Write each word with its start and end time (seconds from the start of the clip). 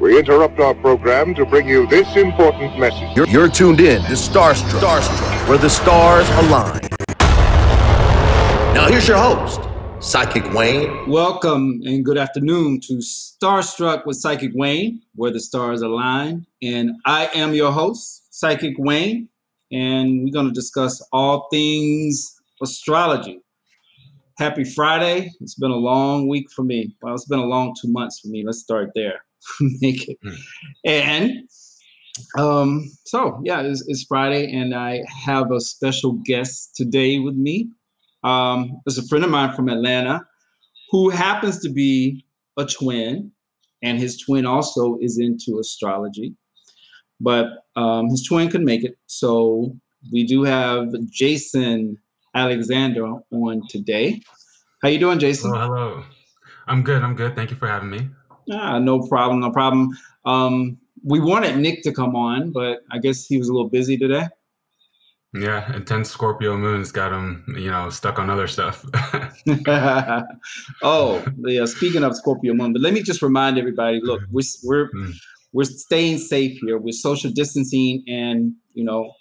We 0.00 0.18
interrupt 0.18 0.58
our 0.60 0.72
program 0.72 1.34
to 1.34 1.44
bring 1.44 1.68
you 1.68 1.86
this 1.86 2.16
important 2.16 2.78
message. 2.78 3.14
You're, 3.14 3.26
you're 3.26 3.50
tuned 3.50 3.80
in 3.80 4.00
to 4.04 4.12
Starstruck, 4.12 4.80
Starstruck, 4.80 5.46
where 5.46 5.58
the 5.58 5.68
stars 5.68 6.26
align. 6.30 6.80
Now 8.72 8.88
here's 8.88 9.06
your 9.06 9.18
host, 9.18 9.60
Psychic 9.98 10.54
Wayne. 10.54 11.06
Welcome 11.06 11.82
and 11.84 12.02
good 12.02 12.16
afternoon 12.16 12.80
to 12.84 12.94
Starstruck 12.94 14.06
with 14.06 14.16
Psychic 14.16 14.52
Wayne, 14.54 15.02
where 15.16 15.30
the 15.30 15.38
stars 15.38 15.82
align. 15.82 16.46
And 16.62 16.92
I 17.04 17.26
am 17.34 17.52
your 17.52 17.70
host, 17.70 18.34
Psychic 18.34 18.76
Wayne, 18.78 19.28
and 19.70 20.24
we're 20.24 20.32
going 20.32 20.48
to 20.48 20.54
discuss 20.54 21.06
all 21.12 21.46
things 21.52 22.40
astrology. 22.62 23.42
Happy 24.38 24.64
Friday. 24.64 25.30
It's 25.42 25.56
been 25.56 25.70
a 25.70 25.76
long 25.76 26.26
week 26.26 26.50
for 26.50 26.62
me. 26.62 26.96
Well, 27.02 27.14
it's 27.14 27.26
been 27.26 27.38
a 27.38 27.44
long 27.44 27.74
two 27.78 27.92
months 27.92 28.20
for 28.20 28.28
me. 28.28 28.42
Let's 28.46 28.60
start 28.60 28.92
there. 28.94 29.20
Make 29.80 30.08
it. 30.08 30.18
Mm. 30.24 30.38
And 30.84 31.48
um, 32.38 32.90
so, 33.04 33.40
yeah, 33.44 33.62
it's, 33.62 33.84
it's, 33.86 34.04
Friday, 34.04 34.52
and 34.52 34.74
I 34.74 35.02
have 35.24 35.50
a 35.52 35.60
special 35.60 36.12
guest 36.24 36.74
today 36.76 37.18
with 37.18 37.34
me. 37.34 37.68
Um, 38.24 38.80
it's 38.86 38.98
a 38.98 39.06
friend 39.06 39.24
of 39.24 39.30
mine 39.30 39.54
from 39.54 39.68
Atlanta 39.68 40.26
who 40.90 41.08
happens 41.08 41.60
to 41.60 41.70
be 41.70 42.24
a 42.58 42.66
twin, 42.66 43.32
and 43.82 43.98
his 43.98 44.18
twin 44.18 44.44
also 44.44 44.98
is 45.00 45.18
into 45.18 45.58
astrology. 45.58 46.34
But 47.20 47.46
um, 47.76 48.08
his 48.08 48.24
twin 48.26 48.50
could 48.50 48.62
make 48.62 48.84
it. 48.84 48.96
So 49.06 49.76
we 50.12 50.26
do 50.26 50.42
have 50.44 50.88
Jason 51.10 51.96
Alexander 52.34 53.06
on 53.06 53.62
today. 53.68 54.20
How 54.82 54.88
you 54.88 54.98
doing, 54.98 55.18
Jason? 55.18 55.52
Hello, 55.52 55.66
hello. 55.66 56.04
I'm 56.66 56.82
good. 56.82 57.02
I'm 57.02 57.14
good. 57.14 57.36
Thank 57.36 57.50
you 57.50 57.56
for 57.56 57.68
having 57.68 57.90
me. 57.90 58.08
Ah, 58.50 58.78
no 58.78 59.06
problem. 59.06 59.40
No 59.40 59.50
problem. 59.50 59.96
Um, 60.24 60.78
we 61.04 61.20
wanted 61.20 61.56
Nick 61.56 61.82
to 61.84 61.92
come 61.92 62.14
on, 62.14 62.52
but 62.52 62.80
I 62.90 62.98
guess 62.98 63.26
he 63.26 63.38
was 63.38 63.48
a 63.48 63.52
little 63.52 63.68
busy 63.68 63.96
today. 63.96 64.26
Yeah, 65.32 65.72
intense 65.76 66.10
Scorpio 66.10 66.56
moons 66.56 66.90
got 66.90 67.12
him, 67.12 67.44
you 67.56 67.70
know, 67.70 67.88
stuck 67.88 68.18
on 68.18 68.28
other 68.30 68.48
stuff. 68.48 68.84
oh, 70.82 71.24
yeah. 71.38 71.64
Speaking 71.66 72.02
of 72.02 72.16
Scorpio 72.16 72.52
moon, 72.52 72.72
but 72.72 72.82
let 72.82 72.92
me 72.92 73.00
just 73.00 73.22
remind 73.22 73.56
everybody: 73.56 74.00
look, 74.02 74.20
we're 74.32 74.42
we're 74.64 74.90
mm. 74.90 75.12
we're 75.52 75.64
staying 75.64 76.18
safe 76.18 76.58
here. 76.60 76.78
We're 76.78 76.90
social 76.92 77.30
distancing, 77.30 78.02
and 78.08 78.54
you 78.74 78.82
know, 78.82 79.12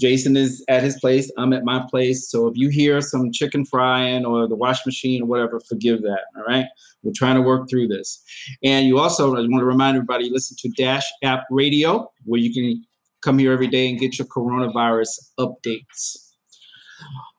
Jason 0.00 0.36
is 0.36 0.64
at 0.68 0.82
his 0.82 0.98
place. 0.98 1.30
I'm 1.36 1.52
at 1.52 1.64
my 1.64 1.84
place. 1.90 2.30
So 2.30 2.46
if 2.46 2.56
you 2.56 2.70
hear 2.70 3.00
some 3.00 3.30
chicken 3.30 3.64
frying 3.64 4.24
or 4.24 4.48
the 4.48 4.56
wash 4.56 4.84
machine 4.86 5.22
or 5.22 5.26
whatever, 5.26 5.60
forgive 5.60 6.02
that. 6.02 6.22
All 6.36 6.44
right. 6.44 6.66
We're 7.02 7.12
trying 7.14 7.36
to 7.36 7.42
work 7.42 7.68
through 7.68 7.88
this. 7.88 8.22
And 8.64 8.86
you 8.86 8.98
also, 8.98 9.36
I 9.36 9.40
want 9.40 9.58
to 9.58 9.64
remind 9.64 9.96
everybody, 9.96 10.30
listen 10.30 10.56
to 10.60 10.68
Dash 10.70 11.04
App 11.22 11.44
Radio, 11.50 12.10
where 12.24 12.40
you 12.40 12.52
can 12.52 12.84
come 13.22 13.38
here 13.38 13.52
every 13.52 13.68
day 13.68 13.88
and 13.88 13.98
get 13.98 14.18
your 14.18 14.26
coronavirus 14.26 15.30
updates. 15.38 16.30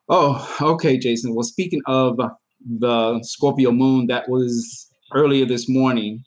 Oh, 0.08 0.56
okay, 0.60 0.96
Jason. 0.96 1.34
Well, 1.34 1.44
speaking 1.44 1.82
of 1.86 2.20
the 2.78 3.20
Scorpio 3.22 3.72
moon 3.72 4.06
that 4.06 4.28
was 4.28 4.88
earlier 5.14 5.46
this 5.46 5.68
morning, 5.68 6.24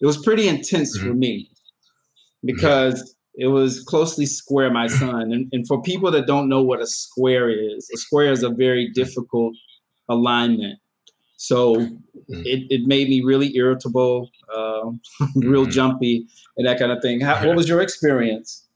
it 0.00 0.06
was 0.06 0.22
pretty 0.22 0.48
intense 0.48 0.96
mm-hmm. 0.96 1.08
for 1.08 1.14
me 1.14 1.50
because 2.44 3.14
it 3.40 3.46
was 3.46 3.80
closely 3.80 4.26
square 4.26 4.70
my 4.70 4.86
sun. 4.86 5.32
And, 5.32 5.48
and 5.50 5.66
for 5.66 5.80
people 5.80 6.10
that 6.10 6.26
don't 6.26 6.48
know 6.48 6.62
what 6.62 6.80
a 6.80 6.86
square 6.86 7.48
is, 7.48 7.88
a 7.92 7.96
square 7.96 8.30
is 8.30 8.42
a 8.42 8.50
very 8.50 8.90
difficult 8.90 9.54
alignment. 10.10 10.78
So 11.38 11.76
mm. 11.76 11.98
it, 12.28 12.66
it 12.68 12.86
made 12.86 13.08
me 13.08 13.22
really 13.22 13.56
irritable, 13.56 14.30
uh, 14.54 14.90
real 15.36 15.62
mm-hmm. 15.62 15.70
jumpy, 15.70 16.26
and 16.58 16.66
that 16.66 16.78
kind 16.78 16.92
of 16.92 17.00
thing. 17.00 17.18
How, 17.18 17.46
what 17.46 17.56
was 17.56 17.66
your 17.66 17.80
experience? 17.80 18.66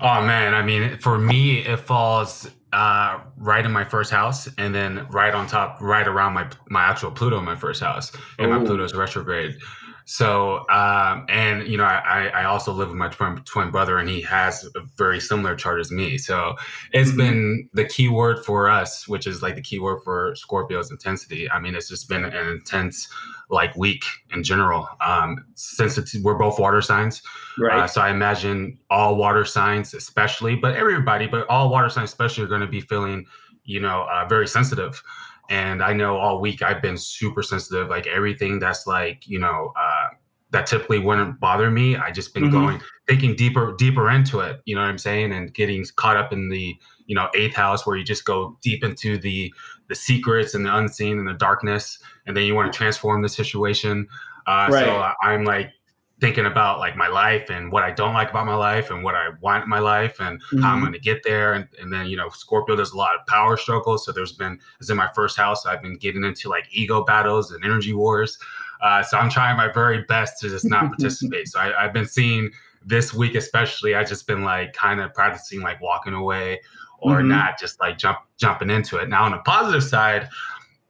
Oh 0.00 0.24
man, 0.24 0.54
I 0.54 0.62
mean, 0.62 0.96
for 0.96 1.18
me, 1.18 1.58
it 1.58 1.80
falls 1.80 2.50
uh, 2.72 3.20
right 3.36 3.66
in 3.66 3.72
my 3.72 3.84
first 3.84 4.10
house, 4.10 4.48
and 4.56 4.74
then 4.74 5.06
right 5.10 5.34
on 5.34 5.46
top, 5.46 5.82
right 5.82 6.08
around 6.08 6.32
my 6.32 6.48
my 6.70 6.84
actual 6.84 7.10
Pluto 7.10 7.38
in 7.38 7.44
my 7.44 7.56
first 7.56 7.82
house, 7.82 8.10
and 8.38 8.50
oh. 8.50 8.58
my 8.58 8.64
Pluto's 8.64 8.94
retrograde. 8.94 9.58
So, 10.04 10.68
um, 10.68 11.26
and 11.28 11.66
you 11.66 11.76
know, 11.76 11.84
I, 11.84 12.30
I 12.34 12.44
also 12.44 12.72
live 12.72 12.88
with 12.88 12.96
my 12.96 13.08
twin, 13.08 13.36
twin 13.44 13.70
brother, 13.70 13.98
and 13.98 14.08
he 14.08 14.20
has 14.22 14.64
a 14.74 14.80
very 14.96 15.20
similar 15.20 15.54
chart 15.54 15.80
as 15.80 15.90
me. 15.90 16.18
So, 16.18 16.56
it's 16.92 17.10
mm-hmm. 17.10 17.18
been 17.18 17.68
the 17.72 17.84
key 17.84 18.08
word 18.08 18.44
for 18.44 18.68
us, 18.68 19.06
which 19.06 19.26
is 19.26 19.42
like 19.42 19.54
the 19.54 19.62
key 19.62 19.78
word 19.78 20.02
for 20.02 20.34
Scorpio's 20.34 20.90
intensity. 20.90 21.50
I 21.50 21.60
mean, 21.60 21.74
it's 21.74 21.88
just 21.88 22.08
been 22.08 22.24
an 22.24 22.48
intense, 22.48 23.08
like 23.50 23.74
week 23.76 24.04
in 24.32 24.42
general. 24.42 24.88
Um, 25.00 25.44
since 25.54 25.98
it's, 25.98 26.16
we're 26.22 26.38
both 26.38 26.58
water 26.58 26.80
signs, 26.82 27.22
right? 27.58 27.80
Uh, 27.80 27.86
so 27.86 28.00
I 28.00 28.10
imagine 28.10 28.78
all 28.90 29.16
water 29.16 29.44
signs, 29.44 29.94
especially, 29.94 30.56
but 30.56 30.76
everybody, 30.76 31.26
but 31.26 31.48
all 31.48 31.68
water 31.68 31.88
signs, 31.88 32.10
especially, 32.10 32.44
are 32.44 32.48
going 32.48 32.60
to 32.60 32.66
be 32.66 32.80
feeling, 32.80 33.26
you 33.64 33.80
know, 33.80 34.06
uh, 34.10 34.26
very 34.28 34.46
sensitive. 34.46 35.02
And 35.50 35.82
I 35.82 35.92
know 35.92 36.16
all 36.16 36.40
week 36.40 36.62
I've 36.62 36.80
been 36.80 36.96
super 36.96 37.42
sensitive. 37.42 37.88
Like 37.88 38.06
everything 38.06 38.58
that's 38.60 38.86
like, 38.86 39.26
you 39.26 39.38
know, 39.38 39.72
uh, 39.78 40.08
that 40.52 40.66
typically 40.66 40.98
wouldn't 40.98 41.38
bother 41.38 41.70
me. 41.70 41.96
I 41.96 42.10
just 42.10 42.32
been 42.34 42.44
mm-hmm. 42.44 42.52
going 42.52 42.80
thinking 43.08 43.34
deeper, 43.34 43.74
deeper 43.76 44.10
into 44.10 44.40
it. 44.40 44.60
You 44.64 44.76
know 44.76 44.80
what 44.80 44.88
I'm 44.88 44.98
saying? 44.98 45.32
And 45.32 45.52
getting 45.52 45.84
caught 45.96 46.16
up 46.16 46.32
in 46.32 46.48
the, 46.48 46.76
you 47.06 47.14
know, 47.14 47.28
eighth 47.34 47.54
house 47.54 47.86
where 47.86 47.96
you 47.96 48.04
just 48.04 48.24
go 48.24 48.56
deep 48.62 48.82
into 48.82 49.18
the 49.18 49.52
the 49.88 49.94
secrets 49.96 50.54
and 50.54 50.64
the 50.64 50.74
unseen 50.74 51.18
and 51.18 51.26
the 51.26 51.34
darkness, 51.34 51.98
and 52.26 52.36
then 52.36 52.44
you 52.44 52.54
want 52.54 52.72
to 52.72 52.76
transform 52.76 53.22
the 53.22 53.28
situation. 53.28 54.06
Uh, 54.46 54.68
right. 54.70 54.84
So 54.84 55.10
I'm 55.22 55.44
like 55.44 55.72
thinking 56.20 56.46
about 56.46 56.78
like 56.78 56.96
my 56.96 57.08
life 57.08 57.48
and 57.48 57.72
what 57.72 57.82
I 57.82 57.90
don't 57.90 58.12
like 58.12 58.30
about 58.30 58.44
my 58.44 58.54
life 58.54 58.90
and 58.90 59.02
what 59.02 59.14
I 59.14 59.28
want 59.40 59.64
in 59.64 59.70
my 59.70 59.78
life 59.78 60.20
and 60.20 60.40
mm-hmm. 60.40 60.58
how 60.60 60.70
I'm 60.70 60.76
mm-hmm. 60.76 60.84
going 60.84 60.92
to 60.92 61.00
get 61.00 61.22
there. 61.22 61.54
And, 61.54 61.66
and 61.80 61.92
then, 61.92 62.06
you 62.06 62.16
know, 62.16 62.28
Scorpio 62.28 62.76
does 62.76 62.92
a 62.92 62.96
lot 62.96 63.18
of 63.18 63.26
power 63.26 63.56
struggles. 63.56 64.04
So 64.04 64.12
there's 64.12 64.32
been, 64.32 64.58
as 64.80 64.90
in 64.90 64.96
my 64.96 65.10
first 65.14 65.36
house, 65.36 65.64
I've 65.64 65.82
been 65.82 65.96
getting 65.96 66.24
into 66.24 66.48
like 66.48 66.66
ego 66.70 67.04
battles 67.04 67.52
and 67.52 67.64
energy 67.64 67.94
wars. 67.94 68.38
Uh, 68.82 69.02
so 69.02 69.18
I'm 69.18 69.30
trying 69.30 69.56
my 69.56 69.72
very 69.72 70.02
best 70.02 70.40
to 70.40 70.50
just 70.50 70.64
not 70.64 70.86
participate. 70.88 71.48
So 71.48 71.58
I, 71.58 71.84
I've 71.84 71.92
been 71.92 72.06
seeing 72.06 72.50
this 72.84 73.14
week, 73.14 73.34
especially, 73.34 73.94
I 73.94 74.04
just 74.04 74.26
been 74.26 74.42
like 74.44 74.72
kind 74.74 75.00
of 75.00 75.14
practicing 75.14 75.60
like 75.60 75.80
walking 75.80 76.14
away 76.14 76.60
or 76.98 77.18
mm-hmm. 77.18 77.28
not 77.28 77.58
just 77.58 77.80
like 77.80 77.98
jump 77.98 78.18
jumping 78.36 78.70
into 78.70 78.96
it. 78.98 79.08
Now 79.08 79.24
on 79.24 79.32
the 79.32 79.38
positive 79.38 79.84
side, 79.84 80.28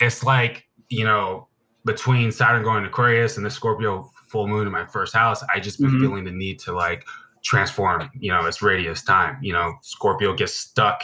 it's 0.01 0.25
like, 0.25 0.67
you 0.89 1.05
know, 1.05 1.47
between 1.85 2.31
Saturn 2.31 2.63
going 2.63 2.83
to 2.83 2.89
Aquarius 2.89 3.37
and 3.37 3.47
the 3.47 3.51
Scorpio 3.51 4.11
full 4.29 4.47
moon 4.47 4.67
in 4.67 4.73
my 4.73 4.87
first 4.87 5.15
house, 5.15 5.43
I 5.53 5.61
just 5.61 5.81
been 5.81 5.91
mm-hmm. 5.91 6.01
feeling 6.01 6.25
the 6.25 6.31
need 6.31 6.59
to 6.61 6.73
like 6.73 7.05
transform. 7.43 8.11
You 8.19 8.33
know, 8.33 8.47
it's 8.47 8.63
radius 8.63 9.03
time. 9.03 9.39
You 9.43 9.53
know, 9.53 9.75
Scorpio 9.83 10.35
gets 10.35 10.55
stuck, 10.55 11.03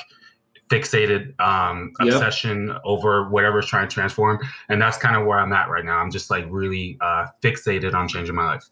fixated, 0.69 1.39
um, 1.41 1.93
yep. 2.01 2.15
obsession 2.15 2.77
over 2.85 3.29
whatever's 3.29 3.67
trying 3.67 3.89
to 3.89 3.95
transform, 3.95 4.39
and 4.69 4.81
that's 4.81 4.99
kind 4.99 5.17
of 5.17 5.27
where 5.27 5.39
I'm 5.39 5.53
at 5.53 5.69
right 5.71 5.85
now. 5.85 5.99
I'm 5.99 6.11
just 6.11 6.31
like 6.31 6.45
really 6.49 6.99
uh, 7.01 7.27
fixated 7.43 7.95
on 7.95 8.09
changing 8.09 8.35
my 8.35 8.45
life. 8.45 8.65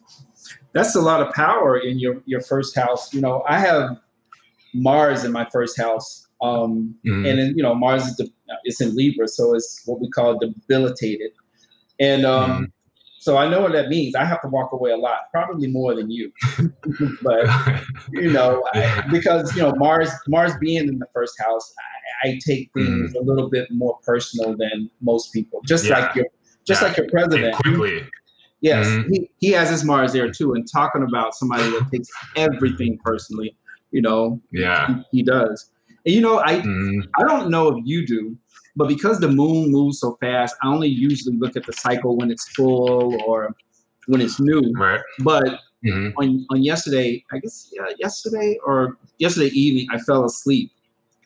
That's 0.72 0.94
a 0.96 1.00
lot 1.00 1.26
of 1.26 1.32
power 1.34 1.78
in 1.78 1.98
your 1.98 2.22
your 2.26 2.40
first 2.40 2.76
house. 2.76 3.14
You 3.14 3.20
know, 3.20 3.44
I 3.48 3.58
have 3.58 3.98
Mars 4.74 5.24
in 5.24 5.32
my 5.32 5.46
first 5.50 5.80
house, 5.80 6.26
um, 6.42 6.94
mm-hmm. 7.06 7.24
and 7.24 7.38
then, 7.38 7.54
you 7.56 7.62
know 7.62 7.74
Mars 7.74 8.06
is 8.06 8.16
the, 8.16 8.28
it's 8.64 8.80
in 8.80 8.94
Libra, 8.94 9.26
so 9.26 9.54
it's 9.54 9.82
what 9.86 10.00
we 10.00 10.10
call 10.10 10.38
debilitated. 10.38 11.30
And 12.00 12.24
um, 12.26 12.50
mm-hmm. 12.50 12.64
So 13.24 13.38
I 13.38 13.48
know 13.48 13.62
what 13.62 13.72
that 13.72 13.88
means. 13.88 14.14
I 14.14 14.26
have 14.26 14.42
to 14.42 14.48
walk 14.48 14.72
away 14.72 14.90
a 14.90 14.98
lot, 14.98 15.30
probably 15.30 15.66
more 15.66 15.94
than 15.94 16.10
you. 16.10 16.30
but 17.22 17.46
you 18.12 18.30
know, 18.30 18.62
I, 18.74 19.02
because 19.10 19.56
you 19.56 19.62
know 19.62 19.72
Mars, 19.76 20.10
Mars 20.28 20.52
being 20.60 20.88
in 20.88 20.98
the 20.98 21.06
first 21.14 21.40
house, 21.40 21.72
I, 22.22 22.28
I 22.28 22.40
take 22.44 22.70
things 22.74 23.14
mm. 23.14 23.18
a 23.18 23.22
little 23.22 23.48
bit 23.48 23.70
more 23.70 23.98
personal 24.04 24.54
than 24.54 24.90
most 25.00 25.32
people. 25.32 25.62
Just 25.66 25.86
yeah. 25.86 26.00
like 26.00 26.14
your, 26.14 26.26
just 26.66 26.82
yeah. 26.82 26.88
like 26.88 26.98
your 26.98 27.08
president. 27.08 27.54
And 27.64 27.78
quickly. 27.78 28.06
Yes, 28.60 28.86
mm-hmm. 28.86 29.10
he, 29.10 29.30
he 29.38 29.52
has 29.52 29.70
his 29.70 29.84
Mars 29.84 30.12
there 30.12 30.30
too. 30.30 30.52
And 30.52 30.70
talking 30.70 31.02
about 31.02 31.34
somebody 31.34 31.62
that 31.62 31.88
takes 31.90 32.10
everything 32.36 32.98
personally, 33.02 33.56
you 33.90 34.02
know, 34.02 34.38
yeah, 34.52 34.86
he, 35.10 35.18
he 35.18 35.22
does. 35.22 35.70
And 36.04 36.14
you 36.14 36.20
know, 36.20 36.40
I 36.40 36.60
mm. 36.60 37.06
I 37.18 37.22
don't 37.24 37.50
know 37.50 37.68
if 37.68 37.84
you 37.84 38.06
do, 38.06 38.36
but 38.76 38.88
because 38.88 39.20
the 39.20 39.28
moon 39.28 39.70
moves 39.70 40.00
so 40.00 40.16
fast, 40.20 40.56
I 40.62 40.68
only 40.68 40.88
usually 40.88 41.36
look 41.36 41.56
at 41.56 41.64
the 41.64 41.72
cycle 41.72 42.16
when 42.16 42.30
it's 42.30 42.48
full 42.50 43.20
or 43.26 43.54
when 44.06 44.20
it's 44.20 44.40
new. 44.40 44.72
Right. 44.76 45.00
But 45.20 45.60
mm-hmm. 45.84 46.10
on, 46.18 46.46
on 46.50 46.62
yesterday, 46.62 47.24
I 47.32 47.38
guess 47.38 47.70
yeah, 47.72 47.86
yesterday 47.98 48.58
or 48.64 48.98
yesterday 49.18 49.48
evening, 49.48 49.86
I 49.92 49.98
fell 49.98 50.24
asleep. 50.24 50.72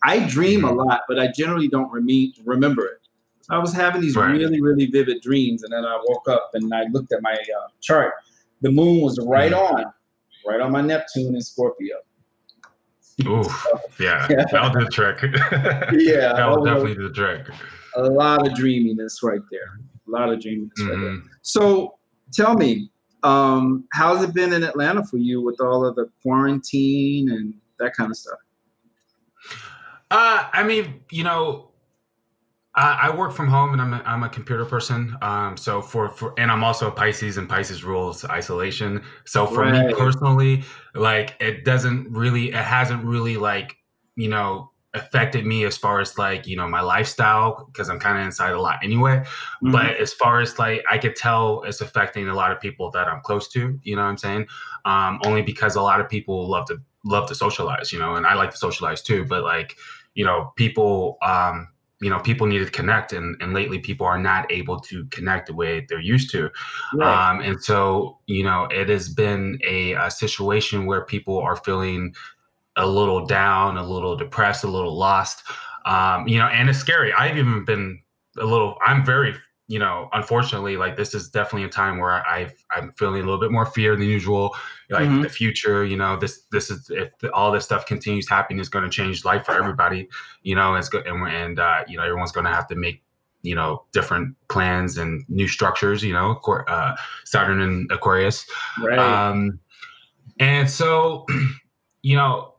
I 0.05 0.21
dream 0.21 0.63
mm-hmm. 0.63 0.79
a 0.79 0.83
lot, 0.83 1.01
but 1.09 1.19
I 1.19 1.29
generally 1.29 1.69
don't 1.69 1.91
rem- 1.91 2.33
remember 2.45 2.87
it. 2.87 3.01
So 3.43 3.55
I 3.55 3.59
was 3.59 3.73
having 3.73 4.03
these 4.03 4.15
right. 4.15 4.31
really, 4.31 4.61
really 4.61 4.87
vivid 4.87 5.23
dreams, 5.23 5.63
and 5.63 5.73
then 5.73 5.85
I 5.85 5.99
woke 6.07 6.29
up 6.29 6.51
and 6.55 6.73
I 6.73 6.85
looked 6.93 7.13
at 7.13 7.23
my 7.23 7.33
uh, 7.33 7.69
chart. 7.81 8.13
The 8.61 8.71
moon 8.71 9.01
was 9.01 9.19
right 9.27 9.53
mm-hmm. 9.53 9.77
on, 9.77 9.93
right 10.47 10.61
on 10.61 10.71
my 10.71 10.83
Neptune 10.83 11.35
in 11.35 11.41
Scorpio. 11.41 11.97
Ooh, 13.26 13.44
yeah, 13.99 14.26
yeah. 14.31 14.44
that'll 14.50 14.70
do 14.70 14.85
the 14.85 14.91
trick. 14.91 15.23
yeah, 15.93 16.32
that'll 16.35 16.65
definitely 16.65 16.94
do 16.94 17.09
the 17.09 17.15
trick. 17.15 17.47
A 17.97 18.03
lot 18.03 18.47
of 18.47 18.55
dreaminess 18.55 19.23
right 19.23 19.41
there. 19.50 19.81
A 20.06 20.11
lot 20.11 20.32
of 20.32 20.41
dreaminess 20.41 20.73
mm-hmm. 20.79 20.91
right 20.91 21.00
there. 21.00 21.11
Mm-hmm. 21.12 21.26
So 21.43 21.99
tell 22.32 22.55
me, 22.55 22.91
Um, 23.25 23.88
how's 23.93 24.23
it 24.23 24.32
been 24.32 24.53
in 24.53 24.62
Atlanta 24.62 25.05
for 25.05 25.17
you 25.17 25.43
with 25.43 25.61
all 25.61 25.85
of 25.85 25.97
the 25.97 26.09
quarantine 26.23 27.31
and 27.31 27.53
that 27.81 27.94
kind 27.94 28.11
of 28.11 28.17
stuff? 28.17 28.38
Uh, 30.11 30.49
I 30.53 30.62
mean, 30.62 31.00
you 31.11 31.25
know, 31.25 31.68
I 32.81 33.17
work 33.17 33.33
from 33.33 33.49
home 33.49 33.73
and 33.73 33.83
I'm 33.83 33.93
a, 33.93 34.03
I'm 34.07 34.23
a 34.23 34.29
computer 34.29 34.65
person. 34.65 35.17
Um, 35.21 35.57
so 35.57 35.83
for, 35.83 36.11
for, 36.11 36.33
and 36.39 36.51
I'm 36.51 36.63
also 36.63 36.87
a 36.89 36.91
Pisces 36.93 37.37
and 37.37 37.49
Pisces 37.49 37.83
rules 37.83 38.25
isolation. 38.25 39.03
So 39.25 39.47
for 39.47 39.63
right. 39.63 39.87
me 39.87 39.95
personally, 39.95 40.63
like 40.95 41.35
it 41.41 41.65
doesn't 41.65 42.11
really, 42.11 42.51
it 42.51 42.55
hasn't 42.55 43.05
really 43.05 43.37
like, 43.37 43.77
you 44.15 44.29
know, 44.29 44.71
affected 44.95 45.45
me 45.45 45.65
as 45.65 45.77
far 45.77 46.01
as 46.01 46.17
like, 46.19 46.47
you 46.47 46.57
know, 46.57 46.69
my 46.69 46.81
lifestyle 46.81 47.67
because 47.67 47.89
I'm 47.89 47.99
kind 47.99 48.19
of 48.19 48.25
inside 48.25 48.53
a 48.53 48.61
lot 48.61 48.79
anyway. 48.83 49.17
Mm-hmm. 49.17 49.73
But 49.73 49.97
as 49.97 50.13
far 50.13 50.41
as 50.41 50.59
like, 50.59 50.85
I 50.91 50.99
could 50.99 51.17
tell 51.17 51.63
it's 51.65 51.81
affecting 51.81 52.29
a 52.29 52.35
lot 52.35 52.53
of 52.53 52.61
people 52.61 52.91
that 52.93 53.09
I'm 53.09 53.21
close 53.23 53.49
to, 53.49 53.79
you 53.83 53.97
know 53.97 54.03
what 54.03 54.09
I'm 54.09 54.19
saying? 54.19 54.47
Um, 54.85 55.21
only 55.25 55.43
because 55.43 55.75
a 55.75 55.83
lot 55.83 56.01
of 56.01 56.09
people 56.09 56.49
love 56.49 56.67
to, 56.69 56.81
love 57.05 57.29
to 57.29 57.35
socialize, 57.35 57.93
you 57.93 57.99
know, 57.99 58.15
and 58.15 58.27
I 58.27 58.35
like 58.35 58.51
to 58.53 58.57
socialize 58.57 59.03
too, 59.03 59.25
but 59.25 59.43
like, 59.43 59.77
you 60.15 60.25
know, 60.25 60.53
people, 60.57 61.19
um, 61.23 61.69
you 62.00 62.11
know 62.11 62.19
people 62.21 62.47
need 62.47 62.59
to 62.59 62.71
connect 62.71 63.12
and, 63.12 63.37
and 63.41 63.55
lately 63.55 63.79
people 63.79 64.06
are 64.06 64.19
not 64.19 64.50
able 64.50 64.79
to 64.79 65.05
connect 65.06 65.47
the 65.47 65.55
way 65.55 65.85
they're 65.89 66.00
used 66.00 66.31
to. 66.31 66.50
Right. 66.95 67.31
um, 67.31 67.41
and 67.41 67.62
so 67.62 68.19
you 68.27 68.45
know 68.45 68.69
it 68.71 68.89
has 68.89 69.09
been 69.09 69.59
a, 69.67 69.93
a, 69.95 70.11
situation 70.11 70.87
where 70.87 71.05
people 71.05 71.39
are 71.39 71.56
feeling 71.56 72.15
a 72.77 72.87
little 72.87 73.27
down 73.27 73.77
a 73.77 73.83
little 73.83 74.17
depressed 74.17 74.65
a 74.65 74.69
little 74.69 74.97
lost. 74.97 75.43
Um, 75.85 76.29
you 76.29 76.39
know 76.39 76.47
and 76.47 76.69
it's 76.69 76.79
scary. 76.79 77.12
I've 77.12 77.37
even 77.37 77.65
been 77.65 78.00
a 78.39 78.45
little 78.45 78.77
i'm 78.87 79.05
very 79.05 79.35
you 79.69 79.79
know, 79.79 80.09
unfortunately, 80.15 80.79
like 80.79 80.97
this 80.97 81.15
is 81.15 81.29
definitely 81.29 81.65
a 81.65 81.70
time 81.70 81.99
where 81.99 82.26
I 82.26 82.50
I'm 82.75 82.91
feeling 82.93 83.20
a 83.20 83.25
little 83.25 83.38
bit 83.38 83.53
more 83.53 83.67
fear 83.67 83.94
than 83.94 84.06
usual. 84.06 84.56
Like 84.88 85.03
mm-hmm. 85.03 85.20
the 85.20 85.29
future, 85.29 85.85
you 85.85 85.97
know, 85.97 86.17
this 86.17 86.44
this 86.50 86.70
is 86.70 86.91
if 86.91 87.17
the, 87.19 87.31
all 87.35 87.53
this 87.53 87.67
stuff 87.67 87.85
continues 87.85 88.26
happening, 88.26 88.61
it's 88.61 88.70
going 88.70 88.85
to 88.85 88.91
change 88.91 89.26
life 89.26 89.44
for 89.44 89.53
everybody. 89.53 90.09
You 90.43 90.55
know, 90.55 90.75
it's 90.75 90.88
good, 90.88 91.06
and, 91.06 91.23
and 91.29 91.61
uh, 91.61 91.85
you 91.87 91.99
know, 91.99 92.03
everyone's 92.03 92.32
going 92.32 92.47
to 92.47 92.50
have 92.50 92.67
to 92.69 92.76
make 92.76 93.03
you 93.43 93.55
know 93.55 93.85
different 93.93 94.35
plans 94.49 94.97
and 94.97 95.23
new 95.29 95.47
structures. 95.47 96.03
You 96.03 96.14
know, 96.14 96.41
uh, 96.67 96.97
Saturn 97.26 97.61
and 97.61 97.93
Aquarius, 97.93 98.47
right? 98.82 98.99
Um, 98.99 99.61
and 100.41 100.71
so, 100.71 101.26
you 102.03 102.17
know, 102.17 102.55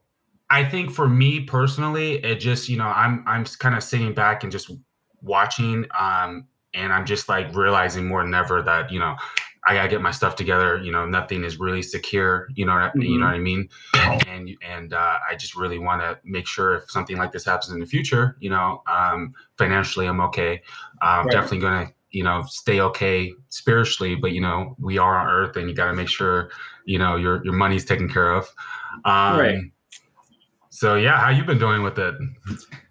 I 0.52 0.64
think 0.64 0.92
for 0.92 1.10
me 1.10 1.40
personally, 1.40 2.24
it 2.24 2.36
just 2.36 2.70
you 2.70 2.78
know, 2.78 2.86
I'm 2.86 3.24
I'm 3.26 3.46
kind 3.46 3.74
of 3.74 3.84
sitting 3.84 4.14
back 4.14 4.44
and 4.44 4.52
just 4.52 4.70
watching 5.24 5.86
um 6.00 6.46
and 6.74 6.94
I'm 6.94 7.06
just 7.06 7.30
like 7.30 7.56
realizing 7.56 8.08
more 8.08 8.24
than 8.24 8.34
ever 8.34 8.62
that 8.62 8.92
you 8.92 9.00
know 9.00 9.16
I 9.66 9.74
gotta 9.74 9.90
get 9.90 10.02
my 10.02 10.12
stuff 10.12 10.36
together. 10.36 10.78
You 10.78 10.92
know, 10.92 11.06
nothing 11.06 11.44
is 11.44 11.60
really 11.60 11.82
secure. 11.82 12.48
You 12.56 12.66
know, 12.66 12.74
mm-hmm. 12.74 13.02
you 13.02 13.20
know 13.20 13.26
what 13.26 13.36
I 13.36 13.40
mean. 13.40 13.70
And 14.28 14.50
and 14.62 14.94
uh, 14.94 15.18
I 15.30 15.36
just 15.36 15.56
really 15.56 15.80
want 15.80 16.02
to 16.02 16.18
make 16.24 16.48
sure 16.48 16.76
if 16.76 16.90
something 16.90 17.18
like 17.18 17.32
this 17.32 17.46
happens 17.46 17.72
in 17.72 17.80
the 17.80 17.86
future, 17.86 18.38
you 18.40 18.50
know, 18.50 18.82
um, 18.88 19.34
financially 19.58 20.08
I'm 20.08 20.22
okay. 20.22 20.62
I'm 21.02 21.26
right. 21.26 21.32
definitely 21.32 21.60
gonna 21.60 21.94
you 22.12 22.24
know 22.24 22.44
stay 22.48 22.80
okay 22.82 23.32
spiritually, 23.50 24.16
but 24.16 24.32
you 24.32 24.42
know 24.42 24.76
we 24.80 24.98
are 24.98 25.18
on 25.18 25.28
Earth, 25.28 25.56
and 25.58 25.70
you 25.70 25.76
got 25.76 25.88
to 25.88 25.94
make 25.94 26.10
sure 26.10 26.50
you 26.86 26.98
know 26.98 27.16
your 27.16 27.44
your 27.44 27.54
money's 27.54 27.86
taken 27.86 28.10
care 28.10 28.32
of. 28.34 28.46
Um, 29.06 29.40
right. 29.40 29.62
So 30.70 30.96
yeah, 30.96 31.20
how 31.20 31.30
you 31.30 31.44
been 31.44 31.60
doing 31.60 31.84
with 31.84 32.00
it? 32.00 32.16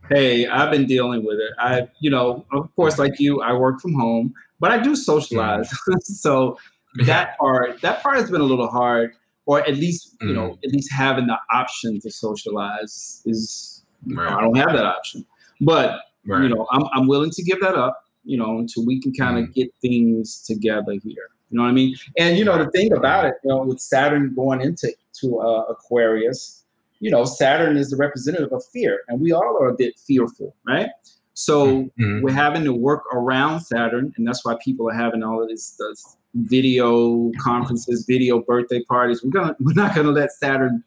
Hey, 0.08 0.46
I've 0.46 0.70
been 0.70 0.86
dealing 0.86 1.24
with 1.24 1.38
it. 1.38 1.52
I, 1.58 1.88
you 2.00 2.10
know, 2.10 2.46
of 2.52 2.74
course, 2.76 2.98
like 2.98 3.18
you, 3.18 3.42
I 3.42 3.52
work 3.52 3.80
from 3.80 3.94
home, 3.94 4.32
but 4.60 4.70
I 4.70 4.78
do 4.78 4.96
socialize. 4.96 5.70
so 6.02 6.58
that 7.04 7.38
part, 7.38 7.80
that 7.82 8.02
part 8.02 8.16
has 8.16 8.30
been 8.30 8.40
a 8.40 8.44
little 8.44 8.68
hard, 8.68 9.12
or 9.46 9.60
at 9.60 9.76
least, 9.76 10.16
you 10.20 10.28
mm. 10.28 10.34
know, 10.34 10.58
at 10.64 10.70
least 10.70 10.90
having 10.92 11.26
the 11.26 11.38
option 11.52 12.00
to 12.00 12.10
socialize 12.10 13.22
is, 13.26 13.84
right. 14.06 14.32
I 14.32 14.40
don't 14.40 14.56
have 14.56 14.72
that 14.72 14.84
option. 14.84 15.26
But 15.60 16.00
right. 16.26 16.42
you 16.42 16.48
know, 16.48 16.66
I'm 16.70 16.84
I'm 16.94 17.06
willing 17.06 17.30
to 17.30 17.42
give 17.42 17.60
that 17.60 17.74
up, 17.74 18.04
you 18.24 18.36
know, 18.36 18.58
until 18.58 18.86
we 18.86 19.00
can 19.00 19.12
kind 19.12 19.38
of 19.38 19.46
mm. 19.46 19.54
get 19.54 19.70
things 19.80 20.42
together 20.42 20.92
here. 20.92 21.30
You 21.50 21.56
know 21.56 21.62
what 21.62 21.70
I 21.70 21.72
mean? 21.72 21.96
And 22.18 22.38
you 22.38 22.44
know, 22.44 22.62
the 22.62 22.70
thing 22.70 22.92
about 22.92 23.24
it, 23.24 23.34
you 23.42 23.50
know, 23.50 23.62
with 23.62 23.80
Saturn 23.80 24.34
going 24.34 24.60
into 24.60 24.92
to 25.20 25.38
uh, 25.40 25.62
Aquarius 25.70 26.57
you 27.00 27.10
know, 27.10 27.24
Saturn 27.24 27.76
is 27.76 27.90
the 27.90 27.96
representative 27.96 28.52
of 28.52 28.64
fear, 28.72 29.00
and 29.08 29.20
we 29.20 29.32
all 29.32 29.56
are 29.60 29.68
a 29.68 29.74
bit 29.74 29.98
fearful, 29.98 30.54
right? 30.66 30.88
So 31.34 31.66
mm-hmm. 31.66 32.22
we're 32.22 32.32
having 32.32 32.64
to 32.64 32.72
work 32.72 33.04
around 33.12 33.60
Saturn, 33.60 34.12
and 34.16 34.26
that's 34.26 34.44
why 34.44 34.56
people 34.62 34.88
are 34.90 34.94
having 34.94 35.22
all 35.22 35.40
of 35.40 35.48
this, 35.48 35.76
this 35.78 36.16
video 36.34 37.30
conferences, 37.40 38.04
video 38.06 38.40
birthday 38.40 38.82
parties. 38.82 39.22
We're 39.22 39.30
gonna 39.30 39.56
we're 39.60 39.74
not 39.74 39.94
gonna 39.94 40.10
let 40.10 40.32
Saturn, 40.32 40.82